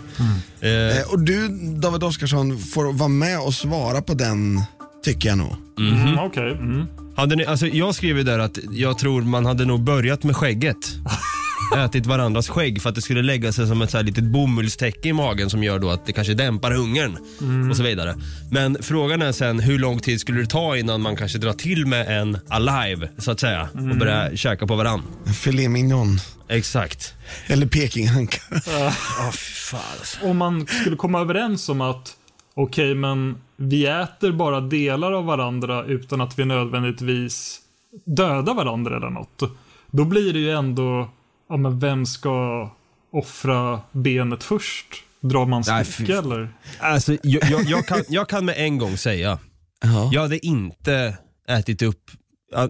Eh, 0.61 0.69
Eh, 0.71 1.11
och 1.11 1.19
du 1.19 1.47
David 1.81 2.03
Oskarsson 2.03 2.59
får 2.59 2.93
vara 2.93 3.09
med 3.09 3.39
och 3.39 3.53
svara 3.53 4.01
på 4.01 4.13
den 4.13 4.61
tycker 5.03 5.29
jag 5.29 5.37
nog. 5.37 5.55
Mm, 5.79 6.19
Okej. 6.19 6.51
Mm. 6.51 6.85
Hade 7.15 7.35
ni, 7.35 7.45
alltså 7.45 7.67
jag 7.67 7.95
skrev 7.95 8.17
ju 8.17 8.23
där 8.23 8.39
att 8.39 8.59
jag 8.71 8.97
tror 8.97 9.21
man 9.21 9.45
hade 9.45 9.65
nog 9.65 9.83
börjat 9.83 10.23
med 10.23 10.35
skägget. 10.35 10.77
Ätit 11.77 12.05
varandras 12.05 12.49
skägg 12.49 12.81
för 12.81 12.89
att 12.89 12.95
det 12.95 13.01
skulle 13.01 13.21
lägga 13.21 13.51
sig 13.51 13.67
som 13.67 13.81
ett 13.81 13.91
så 13.91 13.97
här 13.97 14.03
litet 14.03 14.23
bomullstäcke 14.23 15.09
i 15.09 15.13
magen 15.13 15.49
som 15.49 15.63
gör 15.63 15.79
då 15.79 15.89
att 15.89 16.05
det 16.05 16.13
kanske 16.13 16.33
dämpar 16.33 16.71
hungern 16.71 17.17
och 17.69 17.77
så 17.77 17.83
vidare. 17.83 18.15
Men 18.51 18.77
frågan 18.81 19.21
är 19.21 19.31
sen 19.31 19.59
hur 19.59 19.79
lång 19.79 19.99
tid 19.99 20.19
skulle 20.21 20.41
det 20.41 20.47
ta 20.47 20.77
innan 20.77 21.01
man 21.01 21.15
kanske 21.15 21.37
drar 21.37 21.53
till 21.53 21.85
med 21.85 22.21
en 22.21 22.37
alive 22.47 23.09
så 23.17 23.31
att 23.31 23.39
säga 23.39 23.69
och 23.73 23.97
börjar 23.97 24.35
käka 24.35 24.67
på 24.67 24.75
varann. 24.75 25.01
Filet 25.43 25.71
mignon. 25.71 26.19
Exakt. 26.49 27.13
Eller 27.47 27.65
pekinghanka. 27.65 28.41
Oh, 28.51 29.31
fy 29.31 29.53
fan 29.53 29.81
alltså. 29.99 30.17
Om 30.25 30.37
man 30.37 30.67
skulle 30.67 30.95
komma 30.95 31.19
överens 31.19 31.69
om 31.69 31.81
att 31.81 32.15
okej, 32.53 32.95
men 32.95 33.37
vi 33.57 33.85
äter 33.85 34.31
bara 34.31 34.61
delar 34.61 35.11
av 35.11 35.25
varandra 35.25 35.83
utan 35.85 36.21
att 36.21 36.39
vi 36.39 36.45
nödvändigtvis 36.45 37.61
dödar 38.05 38.53
varandra 38.53 38.97
eller 38.97 39.09
något. 39.09 39.43
Då 39.91 40.05
blir 40.05 40.33
det 40.33 40.39
ju 40.39 40.51
ändå, 40.51 41.09
ja 41.49 41.57
men 41.57 41.79
vem 41.79 42.05
ska 42.05 42.69
offra 43.13 43.81
benet 43.91 44.43
först? 44.43 44.87
Drar 45.21 45.45
man 45.45 45.63
fy- 45.85 46.11
eller? 46.13 46.49
Alltså, 46.79 47.17
jag, 47.23 47.43
jag, 47.51 47.63
jag, 47.63 47.85
kan, 47.87 48.03
jag 48.09 48.29
kan 48.29 48.45
med 48.45 48.55
en 48.57 48.77
gång 48.77 48.97
säga, 48.97 49.39
Ja. 49.83 50.09
jag 50.13 50.21
hade 50.21 50.45
inte 50.45 51.17
ätit 51.49 51.81
upp 51.81 52.11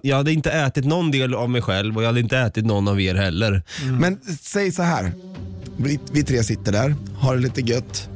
jag 0.02 0.16
hade 0.16 0.32
inte 0.32 0.50
ätit 0.50 0.84
någon 0.84 1.10
del 1.10 1.34
av 1.34 1.50
mig 1.50 1.62
själv 1.62 1.96
och 1.96 2.02
jag 2.02 2.06
hade 2.06 2.20
inte 2.20 2.38
ätit 2.38 2.66
någon 2.66 2.88
av 2.88 3.00
er 3.00 3.14
heller. 3.14 3.62
Men 4.00 4.20
säg 4.40 4.72
så 4.72 4.82
här. 4.82 5.12
Vi, 5.76 6.00
vi 6.12 6.22
tre 6.22 6.42
sitter 6.42 6.72
där, 6.72 6.94
har 7.18 7.34
det 7.36 7.42
lite 7.42 7.60
gött 7.60 8.08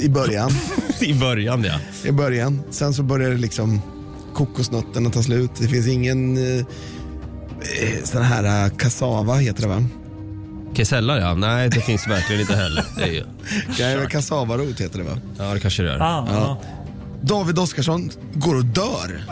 i 0.00 0.08
början. 0.08 0.50
I 1.00 1.14
början 1.14 1.64
ja. 1.64 1.74
I 2.04 2.12
början. 2.12 2.62
Sen 2.70 2.94
så 2.94 3.02
börjar 3.02 3.30
det 3.30 3.36
liksom 3.36 3.82
kokosnötterna 4.34 5.10
ta 5.10 5.22
slut. 5.22 5.50
Det 5.58 5.68
finns 5.68 5.86
ingen 5.86 6.36
eh, 6.36 6.58
eh, 7.60 8.04
sån 8.04 8.22
här 8.22 8.66
uh, 8.66 8.76
kassava 8.76 9.34
heter 9.34 9.62
det 9.62 9.68
va? 9.68 9.84
Kesella 10.74 11.18
ja, 11.18 11.34
nej 11.34 11.68
det 11.68 11.80
finns 11.80 12.06
verkligen 12.08 12.40
inte 12.40 12.56
heller. 12.56 12.84
Det 12.96 13.02
är 13.02 13.12
ju, 13.12 13.24
Ja, 14.00 14.08
kassavarot 14.08 14.80
heter 14.80 14.98
det 14.98 15.04
va? 15.04 15.18
ja 15.38 15.54
det 15.54 15.60
kanske 15.60 15.82
det 15.82 15.92
är. 15.92 16.00
Ah, 16.00 16.26
ja. 16.32 16.62
David 17.22 17.58
Oskarsson 17.58 18.10
går 18.34 18.54
och 18.54 18.64
dör. 18.64 19.24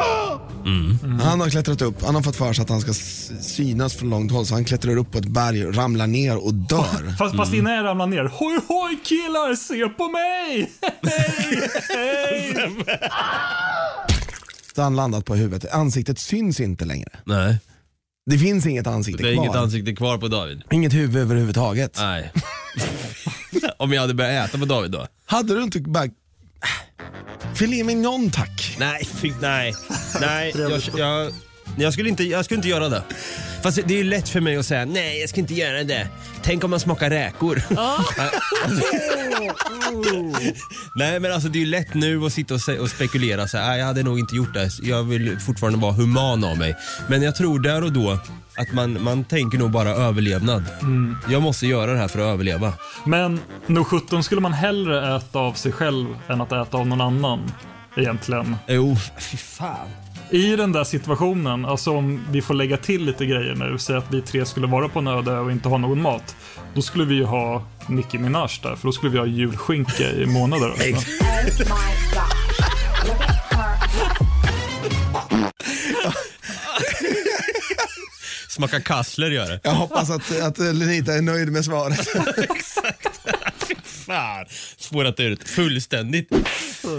Han 1.23 1.41
har 1.41 1.51
klättrat 1.51 1.83
upp, 1.83 2.03
han 2.03 2.15
har 2.15 2.23
fått 2.23 2.37
för 2.37 2.53
sig 2.53 2.63
att 2.63 2.69
han 2.69 2.81
ska 2.81 2.93
synas 3.41 3.95
från 3.95 4.11
långt 4.11 4.33
håll 4.33 4.47
så 4.47 4.55
han 4.55 4.65
klättrar 4.65 4.97
upp 4.97 5.13
på 5.13 5.19
ett 5.19 5.27
berg, 5.27 5.65
ramlar 5.65 6.07
ner 6.07 6.37
och 6.47 6.55
dör. 6.55 7.17
Fast, 7.19 7.37
fast 7.37 7.55
innan 7.55 7.73
jag 7.73 7.85
ramlar 7.85 8.07
ner, 8.07 8.25
hoj 8.25 8.59
hoj 8.69 8.99
killar, 9.05 9.55
se 9.55 9.89
på 9.89 10.09
mig! 10.09 10.73
Hej, 11.03 11.69
hej! 11.89 12.55
Så 14.75 14.81
har 14.81 14.85
han 14.85 14.97
landat 14.97 15.25
på 15.25 15.35
huvudet. 15.35 15.73
Ansiktet 15.73 16.19
syns 16.19 16.61
inte 16.61 16.85
längre. 16.85 17.09
Nej, 17.25 17.59
Det 18.31 18.39
finns 18.39 18.67
inget 18.67 18.87
ansikte 18.87 19.23
det 19.23 19.29
är 19.31 19.35
kvar. 19.35 19.45
inget 19.45 19.57
ansikte 19.57 19.93
kvar 19.97 20.19
på 20.19 20.29
David. 20.29 20.63
Inget 20.71 20.95
huvud 20.95 21.23
överhuvudtaget. 21.23 21.97
Nej. 22.01 22.33
Om 23.79 23.93
jag 23.93 24.01
hade 24.01 24.15
börjat 24.15 24.49
äta 24.49 24.59
på 24.59 24.65
David 24.65 24.91
då? 24.91 25.07
Hade 25.27 25.55
du 25.55 25.63
inte 25.63 25.81
bara... 25.81 26.09
Filet 27.57 27.87
mignon 27.87 28.31
tack. 28.31 28.77
Nej, 28.79 29.05
fy, 29.05 29.33
nej. 29.41 29.75
Nej, 30.21 30.53
jag, 30.59 30.83
jag, 30.97 31.33
jag, 31.79 31.93
skulle 31.93 32.09
inte, 32.09 32.25
jag 32.25 32.45
skulle 32.45 32.57
inte 32.57 32.69
göra 32.69 32.89
det. 32.89 33.03
Fast 33.67 33.79
det 33.85 33.95
är 33.95 33.99
ju 33.99 34.05
lätt 34.05 34.29
för 34.29 34.41
mig 34.41 34.57
att 34.57 34.67
säga, 34.67 34.85
nej 34.85 35.21
jag 35.21 35.29
ska 35.29 35.41
inte 35.41 35.55
göra 35.55 35.85
det. 35.85 36.09
Tänk 36.43 36.65
om 36.65 36.71
man 36.71 36.81
smakar 36.81 37.11
räkor. 37.11 37.63
nej 40.95 41.21
men 41.21 41.33
alltså 41.33 41.49
det 41.49 41.59
är 41.59 41.61
ju 41.61 41.67
lätt 41.67 41.95
nu 41.95 42.25
att 42.25 42.33
sitta 42.33 42.55
och, 42.55 42.61
sä- 42.61 42.79
och 42.79 42.89
spekulera 42.91 43.49
så 43.49 43.59
här, 43.59 43.69
"Nej, 43.69 43.79
jag 43.79 43.87
hade 43.87 44.03
nog 44.03 44.19
inte 44.19 44.37
gjort 44.37 44.55
det. 44.55 44.71
Jag 44.83 45.03
vill 45.05 45.39
fortfarande 45.41 45.79
vara 45.79 45.93
human 45.93 46.45
av 46.45 46.59
mig. 46.59 46.77
Men 47.09 47.23
jag 47.23 47.37
tror 47.37 47.61
där 47.61 47.85
och 47.85 47.93
då 47.93 48.19
att 48.57 48.73
man, 48.73 49.03
man 49.03 49.25
tänker 49.25 49.59
nog 49.59 49.71
bara 49.71 49.91
överlevnad. 49.91 50.65
Jag 51.31 51.43
måste 51.43 51.67
göra 51.67 51.93
det 51.93 51.99
här 51.99 52.09
för 52.09 52.19
att 52.19 52.25
överleva. 52.35 52.73
Men 53.05 53.41
nog 53.67 53.87
17 53.87 54.25
skulle 54.25 54.41
man 54.41 54.53
hellre 54.53 55.17
äta 55.17 55.39
av 55.39 55.53
sig 55.53 55.73
själv 55.73 56.07
än 56.29 56.41
att 56.41 56.53
äta 56.53 56.77
av 56.79 56.87
någon 56.87 57.01
annan. 57.01 57.53
Egentligen. 57.97 58.57
Jo, 58.69 58.97
fy 59.19 59.37
fan. 59.37 59.89
I 60.31 60.57
den 60.57 60.73
där 60.73 60.85
situationen, 60.85 61.65
alltså 61.65 61.91
om 61.91 62.27
vi 62.31 62.43
får 62.43 62.55
lägga 62.55 62.77
till 62.77 63.05
lite 63.05 63.27
grejer 63.27 63.55
nu, 63.55 63.79
säg 63.79 63.97
att 63.97 64.15
vi 64.15 64.23
tre 64.23 64.47
skulle 64.47 64.67
vara 64.67 64.89
på 64.89 64.99
en 64.99 65.07
öde 65.07 65.39
och 65.39 65.53
inte 65.53 65.69
ha 65.69 65.79
någon 65.79 66.03
mat. 66.03 66.37
Då 66.75 66.83
skulle 66.83 67.05
vi 67.05 67.15
ju 67.15 67.25
ha 67.25 67.67
Nicki 67.89 68.19
Minaj 68.19 68.49
där, 68.63 68.77
för 68.77 68.89
då 68.89 68.93
skulle 68.93 69.13
vi 69.13 69.19
ha 69.19 69.27
julskinka 69.27 70.11
i 70.13 70.27
månader. 70.27 70.73
Her. 70.79 70.97
Smaka 78.49 78.81
kassler 78.81 79.31
gör 79.31 79.49
det. 79.49 79.61
Jag 79.63 79.75
hoppas 79.75 80.11
att, 80.11 80.41
att 80.41 80.59
Lenita 80.59 81.15
är 81.15 81.23
nöjd 81.23 81.53
med 81.53 81.65
svaret. 81.65 82.09
Fan, 83.85 84.47
spårat 84.77 85.21
ut 85.21 85.49
fullständigt. 85.49 86.33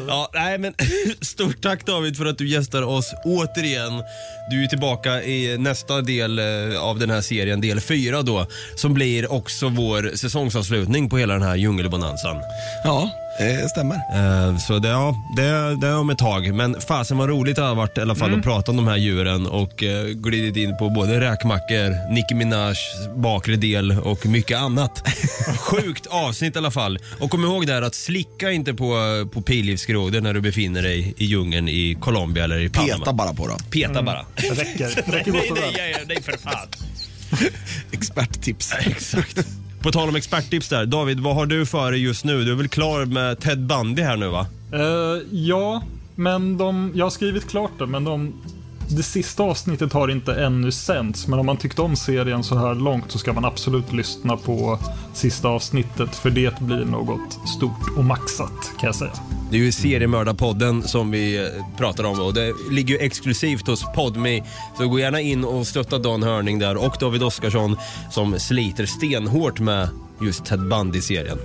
Ja, 0.07 0.29
nej 0.33 0.57
men 0.57 0.73
stort 1.21 1.61
tack 1.61 1.85
David 1.85 2.17
för 2.17 2.25
att 2.25 2.37
du 2.37 2.47
gästar 2.47 2.81
oss 2.81 3.13
återigen. 3.25 4.03
Du 4.49 4.63
är 4.63 4.67
tillbaka 4.67 5.23
i 5.23 5.57
nästa 5.57 6.01
del 6.01 6.39
eh, 6.39 6.81
av 6.81 6.99
den 6.99 7.09
här 7.09 7.21
serien, 7.21 7.61
del 7.61 7.79
4 7.79 8.21
då, 8.21 8.47
som 8.75 8.93
blir 8.93 9.31
också 9.31 9.69
vår 9.69 10.11
säsongsavslutning 10.15 11.09
på 11.09 11.17
hela 11.17 11.33
den 11.33 11.43
här 11.43 11.55
djungelbonanzan. 11.55 12.37
Ja, 12.83 13.09
det 13.39 13.69
stämmer. 13.69 13.95
Eh, 13.95 14.57
Så 14.57 14.79
det, 14.79 14.87
ja, 14.87 15.15
det, 15.35 15.75
det 15.81 15.87
är 15.87 15.97
om 15.97 16.09
ett 16.09 16.17
tag. 16.17 16.53
Men 16.53 16.81
fasen 16.81 17.17
vad 17.17 17.29
roligt 17.29 17.55
det 17.55 17.61
har 17.61 17.75
varit 17.75 17.97
i 17.97 18.01
alla 18.01 18.15
fall 18.15 18.33
att 18.35 18.43
prata 18.43 18.71
om 18.71 18.77
de 18.77 18.87
här 18.87 18.97
djuren 18.97 19.47
och 19.47 19.83
eh, 19.83 20.05
glidit 20.05 20.55
in 20.57 20.77
på 20.77 20.89
både 20.89 21.19
räkmackor, 21.19 22.13
Nicki 22.13 22.35
Minaj 22.35 22.75
bakre 23.15 23.55
del 23.55 23.91
och 23.91 24.25
mycket 24.25 24.57
annat. 24.57 25.03
Sjukt 25.59 26.07
avsnitt 26.07 26.55
i 26.55 26.57
alla 26.57 26.71
fall. 26.71 26.99
Och 27.19 27.31
kom 27.31 27.43
ihåg 27.43 27.67
där 27.67 27.81
att 27.81 27.95
slicka 27.95 28.51
inte 28.51 28.73
på, 28.73 28.95
på 29.33 29.41
pilgiftsgrodor 29.41 30.21
när 30.21 30.33
du 30.33 30.41
befinner 30.41 30.81
dig 30.81 31.13
i 31.17 31.25
djungeln 31.25 31.69
i 31.69 31.97
Colombia 32.01 32.43
eller 32.43 32.59
i 32.59 32.69
Panama. 32.69 32.93
Peta 32.99 33.13
bara 33.13 33.33
på 33.33 33.47
dem. 33.47 33.57
Peta 33.71 34.01
bara. 34.03 34.25
Räcker, 34.35 35.11
räcker 35.11 35.31
gott 35.31 35.41
nej, 35.41 35.51
och 35.51 35.57
väl. 35.57 35.63
nej, 35.77 35.93
nej, 35.95 36.03
nej 36.07 36.21
för 36.21 36.37
fan. 36.37 36.67
Experttips. 37.91 38.73
Exakt. 38.79 39.47
På 39.81 39.91
tal 39.91 40.09
om 40.09 40.15
experttips 40.15 40.69
där. 40.69 40.85
David, 40.85 41.19
vad 41.19 41.35
har 41.35 41.45
du 41.45 41.65
för 41.65 41.91
dig 41.91 42.01
just 42.03 42.25
nu? 42.25 42.43
Du 42.43 42.51
är 42.51 42.55
väl 42.55 42.67
klar 42.67 43.05
med 43.05 43.39
Ted 43.39 43.59
Bundy 43.65 44.01
här 44.01 44.17
nu 44.17 44.27
va? 44.27 44.47
Eh, 44.73 45.23
ja, 45.31 45.83
men 46.15 46.57
de, 46.57 46.91
jag 46.95 47.05
har 47.05 47.09
skrivit 47.09 47.49
klart 47.49 47.71
det, 47.79 47.85
men 47.85 48.03
de, 48.03 48.33
det 48.89 49.03
sista 49.03 49.43
avsnittet 49.43 49.93
har 49.93 50.07
inte 50.07 50.33
ännu 50.33 50.71
sänds. 50.71 51.27
Men 51.27 51.39
om 51.39 51.45
man 51.45 51.57
tyckte 51.57 51.81
om 51.81 51.95
serien 51.95 52.43
så 52.43 52.57
här 52.57 52.75
långt 52.75 53.11
så 53.11 53.17
ska 53.17 53.33
man 53.33 53.45
absolut 53.45 53.93
lyssna 53.93 54.37
på 54.37 54.79
sista 55.13 55.47
avsnittet. 55.47 56.15
För 56.15 56.29
det 56.29 56.59
blir 56.59 56.85
något 56.85 57.49
stort 57.57 57.97
och 57.97 58.05
maxat 58.05 58.71
kan 58.79 58.87
jag 58.87 58.95
säga. 58.95 59.11
Det 59.51 59.57
är 59.57 59.61
ju 59.61 59.71
seriemördarpodden 59.71 60.83
som 60.83 61.11
vi 61.11 61.37
eh, 61.37 61.77
pratar 61.77 62.03
om 62.03 62.19
och 62.19 62.33
det 62.33 62.53
ligger 62.71 62.93
ju 62.93 62.99
exklusivt 62.99 63.67
hos 63.67 63.85
Podme. 63.95 64.43
Så 64.77 64.87
gå 64.87 64.99
gärna 64.99 65.21
in 65.21 65.45
och 65.45 65.67
stötta 65.67 65.97
Dan 65.97 66.23
Hörning 66.23 66.59
där 66.59 66.77
och 66.77 66.95
David 66.99 67.23
Oskarsson 67.23 67.77
som 68.11 68.39
sliter 68.39 68.85
stenhårt 68.85 69.59
med 69.59 69.89
just 70.21 70.45
Ted 70.45 70.59
Bundy-serien. 70.59 71.37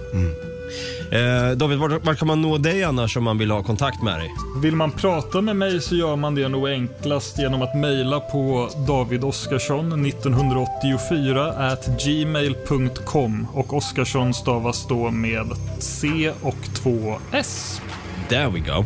Eh, 1.13 1.51
David, 1.57 1.79
vart, 1.79 2.05
vart 2.05 2.19
kan 2.19 2.29
man 2.29 2.43
nå 2.43 2.59
dig 2.59 2.85
annars 2.85 3.17
om 3.17 3.25
man 3.25 3.39
vill 3.39 3.51
ha 3.51 3.63
kontakt 3.63 4.03
med 4.03 4.19
dig? 4.19 4.35
Vill 4.63 4.77
man 4.77 4.91
prata 4.91 5.41
med 5.41 5.57
mig 5.57 5.81
så 5.81 5.97
gör 5.97 6.17
man 6.17 6.35
det 6.35 6.49
nog 6.49 6.69
enklast 6.69 7.39
genom 7.39 7.63
att 7.63 7.75
mejla 7.75 8.21
på 8.21 8.69
davidoskarsson1984 8.89 11.73
at 11.73 12.05
gmail.com 12.05 13.47
och 13.55 13.77
Oskarsson 13.77 14.35
stavas 14.35 14.87
då 14.89 15.11
med 15.11 15.47
C 15.79 16.33
och 16.43 16.75
två 16.75 17.19
S. 17.33 17.81
There 18.29 18.49
we 18.49 18.59
go. 18.59 18.85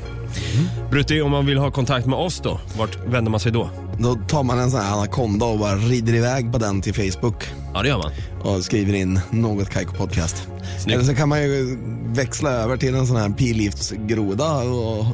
Brutti, 0.91 1.21
om 1.21 1.31
man 1.31 1.47
vill 1.47 1.59
ha 1.59 1.71
kontakt 1.71 2.07
med 2.07 2.19
oss 2.19 2.41
då, 2.41 2.61
vart 2.79 2.99
vänder 3.07 3.31
man 3.31 3.41
sig 3.41 3.53
då? 3.53 3.71
Då 3.99 4.15
tar 4.15 4.43
man 4.43 4.59
en 4.59 4.71
sån 4.71 4.81
här 4.81 4.93
anakonda 4.93 5.47
och 5.47 5.59
bara 5.59 5.77
rider 5.77 6.15
iväg 6.15 6.53
på 6.53 6.59
den 6.59 6.81
till 6.83 6.95
Facebook 6.95 7.45
Ja, 7.75 7.83
det 7.83 7.89
gör 7.89 7.99
man. 7.99 8.13
och 8.43 8.65
skriver 8.65 8.95
in 8.95 9.21
något 9.31 9.71
Kaiko 9.71 9.95
podcast. 9.95 10.37
Snyggt. 10.81 10.95
Eller 10.95 11.05
så 11.05 11.15
kan 11.15 11.29
man 11.29 11.43
ju 11.43 11.79
växla 12.07 12.51
över 12.51 12.77
till 12.77 12.95
en 12.95 13.07
sån 13.07 13.17
här 13.17 13.29
pilgiftsgroda 13.31 14.53
och 14.57 15.07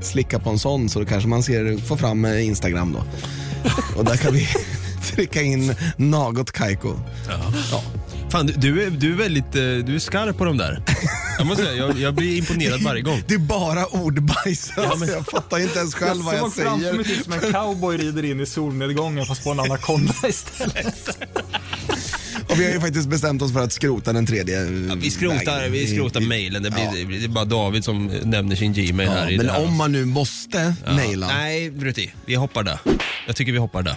slicka 0.00 0.38
på 0.38 0.50
en 0.50 0.58
sån 0.58 0.88
så 0.88 0.98
då 0.98 1.04
kanske 1.06 1.28
man 1.28 1.42
ser, 1.42 1.78
får 1.78 1.96
fram 1.96 2.24
eh, 2.24 2.46
Instagram 2.46 2.92
då. 2.92 3.04
Och 3.98 4.04
där 4.04 4.16
kan 4.16 4.32
vi 4.34 4.48
trycka 5.14 5.42
in 5.42 5.74
något 5.96 6.52
Kaiko. 6.52 6.94
Ja. 7.28 7.82
Fan, 8.30 8.46
du, 8.46 8.52
du, 8.52 8.82
är, 8.82 8.90
du 8.90 9.12
är 9.12 9.16
väldigt 9.16 9.44
eh, 9.56 9.62
du 9.62 9.94
är 9.94 9.98
skarp 9.98 10.38
på 10.38 10.44
de 10.44 10.56
där. 10.56 10.82
Jag 11.38 11.46
måste 11.46 11.64
säga, 11.64 11.76
jag, 11.76 11.98
jag 11.98 12.14
blir 12.14 12.38
imponerad 12.38 12.80
varje 12.82 13.02
gång. 13.02 13.22
Det 13.26 13.34
är 13.34 13.38
bara 13.38 13.86
ordbajs. 13.86 14.70
Alltså, 14.76 15.06
jag 15.06 15.26
fattar 15.26 15.58
inte 15.58 15.78
ens 15.78 15.94
själv 15.94 16.22
vad 16.24 16.34
jag 16.34 16.40
såg 16.40 16.52
framför 16.54 16.92
mig 16.92 17.04
säger. 17.04 17.16
typ 17.16 17.24
som 17.24 17.32
en 17.32 17.52
cowboy 17.52 17.96
rider 17.96 18.24
in 18.24 18.40
i 18.40 18.46
solnedgången 18.46 19.26
fast 19.26 19.44
på 19.44 19.50
en 19.50 19.60
anakonda 19.60 20.14
istället. 20.28 21.08
Och 22.44 22.50
Och 22.50 22.60
vi 22.60 22.64
har 22.64 22.72
ju 22.72 22.80
faktiskt 22.80 23.08
bestämt 23.08 23.42
oss 23.42 23.52
för 23.52 23.60
att 23.60 23.72
skrota 23.72 24.12
den 24.12 24.26
tredje 24.26 24.60
Ja, 24.88 24.94
vi 24.96 25.10
skrotar, 25.10 25.56
vägen. 25.58 25.72
vi 25.72 25.86
skrotar 25.86 26.20
mailen. 26.20 26.62
Det, 26.62 26.70
blir, 26.70 27.18
det 27.18 27.24
är 27.24 27.28
bara 27.28 27.44
David 27.44 27.84
som 27.84 28.06
nämner 28.06 28.56
sin 28.56 28.72
Gmail 28.72 29.08
Ja, 29.08 29.14
här. 29.20 29.30
i 29.30 29.36
men 29.36 29.46
det 29.46 29.52
här. 29.52 29.64
om 29.64 29.76
man 29.76 29.92
nu 29.92 30.04
måste 30.04 30.74
Ja. 30.86 30.92
mejla. 30.92 31.26
Nej, 31.26 31.70
Brutti. 31.70 32.12
Vi 32.26 32.34
hoppar 32.34 32.62
där. 32.62 32.78
Jag 33.26 33.36
tycker 33.36 33.52
vi 33.52 33.58
hoppar 33.58 33.82
där. 33.82 33.96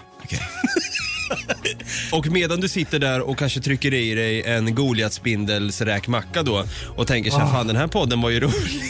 och 2.11 2.27
medan 2.27 2.61
du 2.61 2.67
sitter 2.67 2.99
där 2.99 3.21
och 3.21 3.37
kanske 3.37 3.59
trycker 3.59 3.93
i 3.93 4.15
dig 4.15 4.43
en 4.43 4.75
Goliatspindels 4.75 5.81
räkmacka 5.81 6.43
då 6.43 6.65
och 6.95 7.07
tänker 7.07 7.31
så 7.31 7.37
här, 7.37 7.51
fan 7.51 7.67
den 7.67 7.75
här 7.75 7.87
podden 7.87 8.21
var 8.21 8.29
ju 8.29 8.39
rolig. 8.39 8.81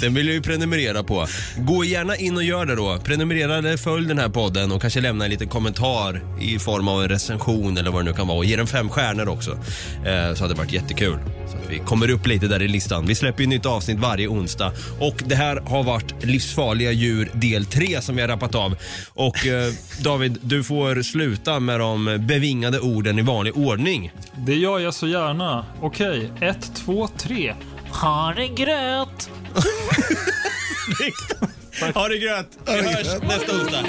Den 0.00 0.14
vill 0.14 0.26
jag 0.26 0.34
ju 0.34 0.42
prenumerera 0.42 1.02
på. 1.02 1.26
Gå 1.58 1.84
gärna 1.84 2.16
in 2.16 2.36
och 2.36 2.42
gör 2.42 2.66
det 2.66 2.74
då. 2.74 2.98
Prenumerera 3.04 3.56
eller 3.56 3.76
följ 3.76 4.08
den 4.08 4.18
här 4.18 4.28
podden 4.28 4.72
och 4.72 4.80
kanske 4.80 5.00
lämna 5.00 5.24
en 5.24 5.30
liten 5.30 5.48
kommentar 5.48 6.20
i 6.40 6.58
form 6.58 6.88
av 6.88 7.02
en 7.02 7.08
recension 7.08 7.76
eller 7.76 7.90
vad 7.90 8.00
det 8.04 8.10
nu 8.10 8.16
kan 8.16 8.26
vara. 8.26 8.38
Och 8.38 8.44
ge 8.44 8.56
den 8.56 8.66
fem 8.66 8.88
stjärnor 8.88 9.28
också. 9.28 9.50
Eh, 9.50 10.34
så 10.34 10.44
hade 10.44 10.54
det 10.54 10.58
varit 10.58 10.72
jättekul. 10.72 11.18
Så 11.50 11.56
att 11.56 11.70
vi 11.70 11.78
kommer 11.78 12.10
upp 12.10 12.26
lite 12.26 12.46
där 12.48 12.62
i 12.62 12.68
listan. 12.68 13.06
Vi 13.06 13.14
släpper 13.14 13.42
ju 13.42 13.46
nytt 13.46 13.66
avsnitt 13.66 13.98
varje 13.98 14.28
onsdag. 14.28 14.72
Och 15.00 15.22
det 15.26 15.34
här 15.34 15.56
har 15.56 15.82
varit 15.82 16.24
Livsfarliga 16.24 16.92
djur 16.92 17.30
del 17.32 17.64
3 17.66 18.00
som 18.00 18.16
vi 18.16 18.22
har 18.22 18.28
rappat 18.28 18.54
av. 18.54 18.76
Och 19.14 19.46
eh, 19.46 19.72
David, 20.00 20.38
du 20.42 20.64
får 20.64 21.02
sluta 21.02 21.60
med 21.60 21.80
de 21.80 22.04
bevingade 22.28 22.80
orden 22.80 23.18
i 23.18 23.22
vanlig 23.22 23.56
ordning. 23.56 24.12
Det 24.36 24.54
gör 24.54 24.78
jag 24.78 24.94
så 24.94 25.06
gärna. 25.06 25.66
Okej, 25.80 26.30
ett, 26.40 26.72
två, 26.84 27.08
tre. 27.18 27.54
Ha 28.02 28.34
det 28.36 28.48
gröt! 28.48 29.30
Ha 31.94 32.08
det 32.08 32.18
gröt! 32.18 32.46
Vi 32.66 32.72
hörs 32.72 33.22
nästa 33.22 33.52
onsdag. 33.52 33.84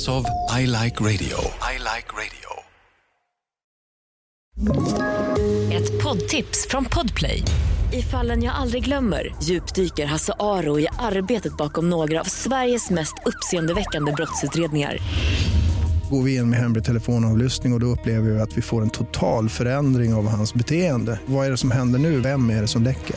Produceras 0.00 0.08
av 0.08 0.24
I 0.60 0.66
Like 0.66 1.04
Radio. 1.04 1.38
I 1.72 1.78
Like 1.78 2.10
Radio. 2.14 2.50
Ett 5.72 6.02
poddtips 6.02 6.66
från 6.68 6.84
Podplay. 6.84 7.42
I 7.92 8.02
fallen 8.02 8.42
jag 8.42 8.54
aldrig 8.54 8.84
glömmer 8.84 9.34
djupdyker 9.42 10.06
Hasse 10.06 10.32
Aro 10.38 10.80
i 10.80 10.86
arbetet 10.98 11.56
bakom 11.56 11.90
några 11.90 12.20
av 12.20 12.24
Sveriges 12.24 12.90
mest 12.90 13.14
uppseendeväckande 13.26 14.12
brottsutredningar. 14.12 14.98
Går 16.10 16.22
vi 16.22 16.36
in 16.36 16.50
med 16.50 16.58
hemlig 16.58 16.84
telefonavlyssning 16.84 17.72
och, 17.72 17.76
och 17.76 17.80
då 17.80 17.86
upplever 17.86 18.30
vi 18.30 18.40
att 18.40 18.56
vi 18.56 18.62
får 18.62 18.82
en 18.82 18.90
total 18.90 19.48
förändring 19.48 20.14
av 20.14 20.28
hans 20.28 20.54
beteende. 20.54 21.20
Vad 21.26 21.46
är 21.46 21.50
det 21.50 21.56
som 21.56 21.70
händer 21.70 21.98
nu? 21.98 22.20
Vem 22.20 22.50
är 22.50 22.60
det 22.60 22.68
som 22.68 22.82
läcker? 22.82 23.16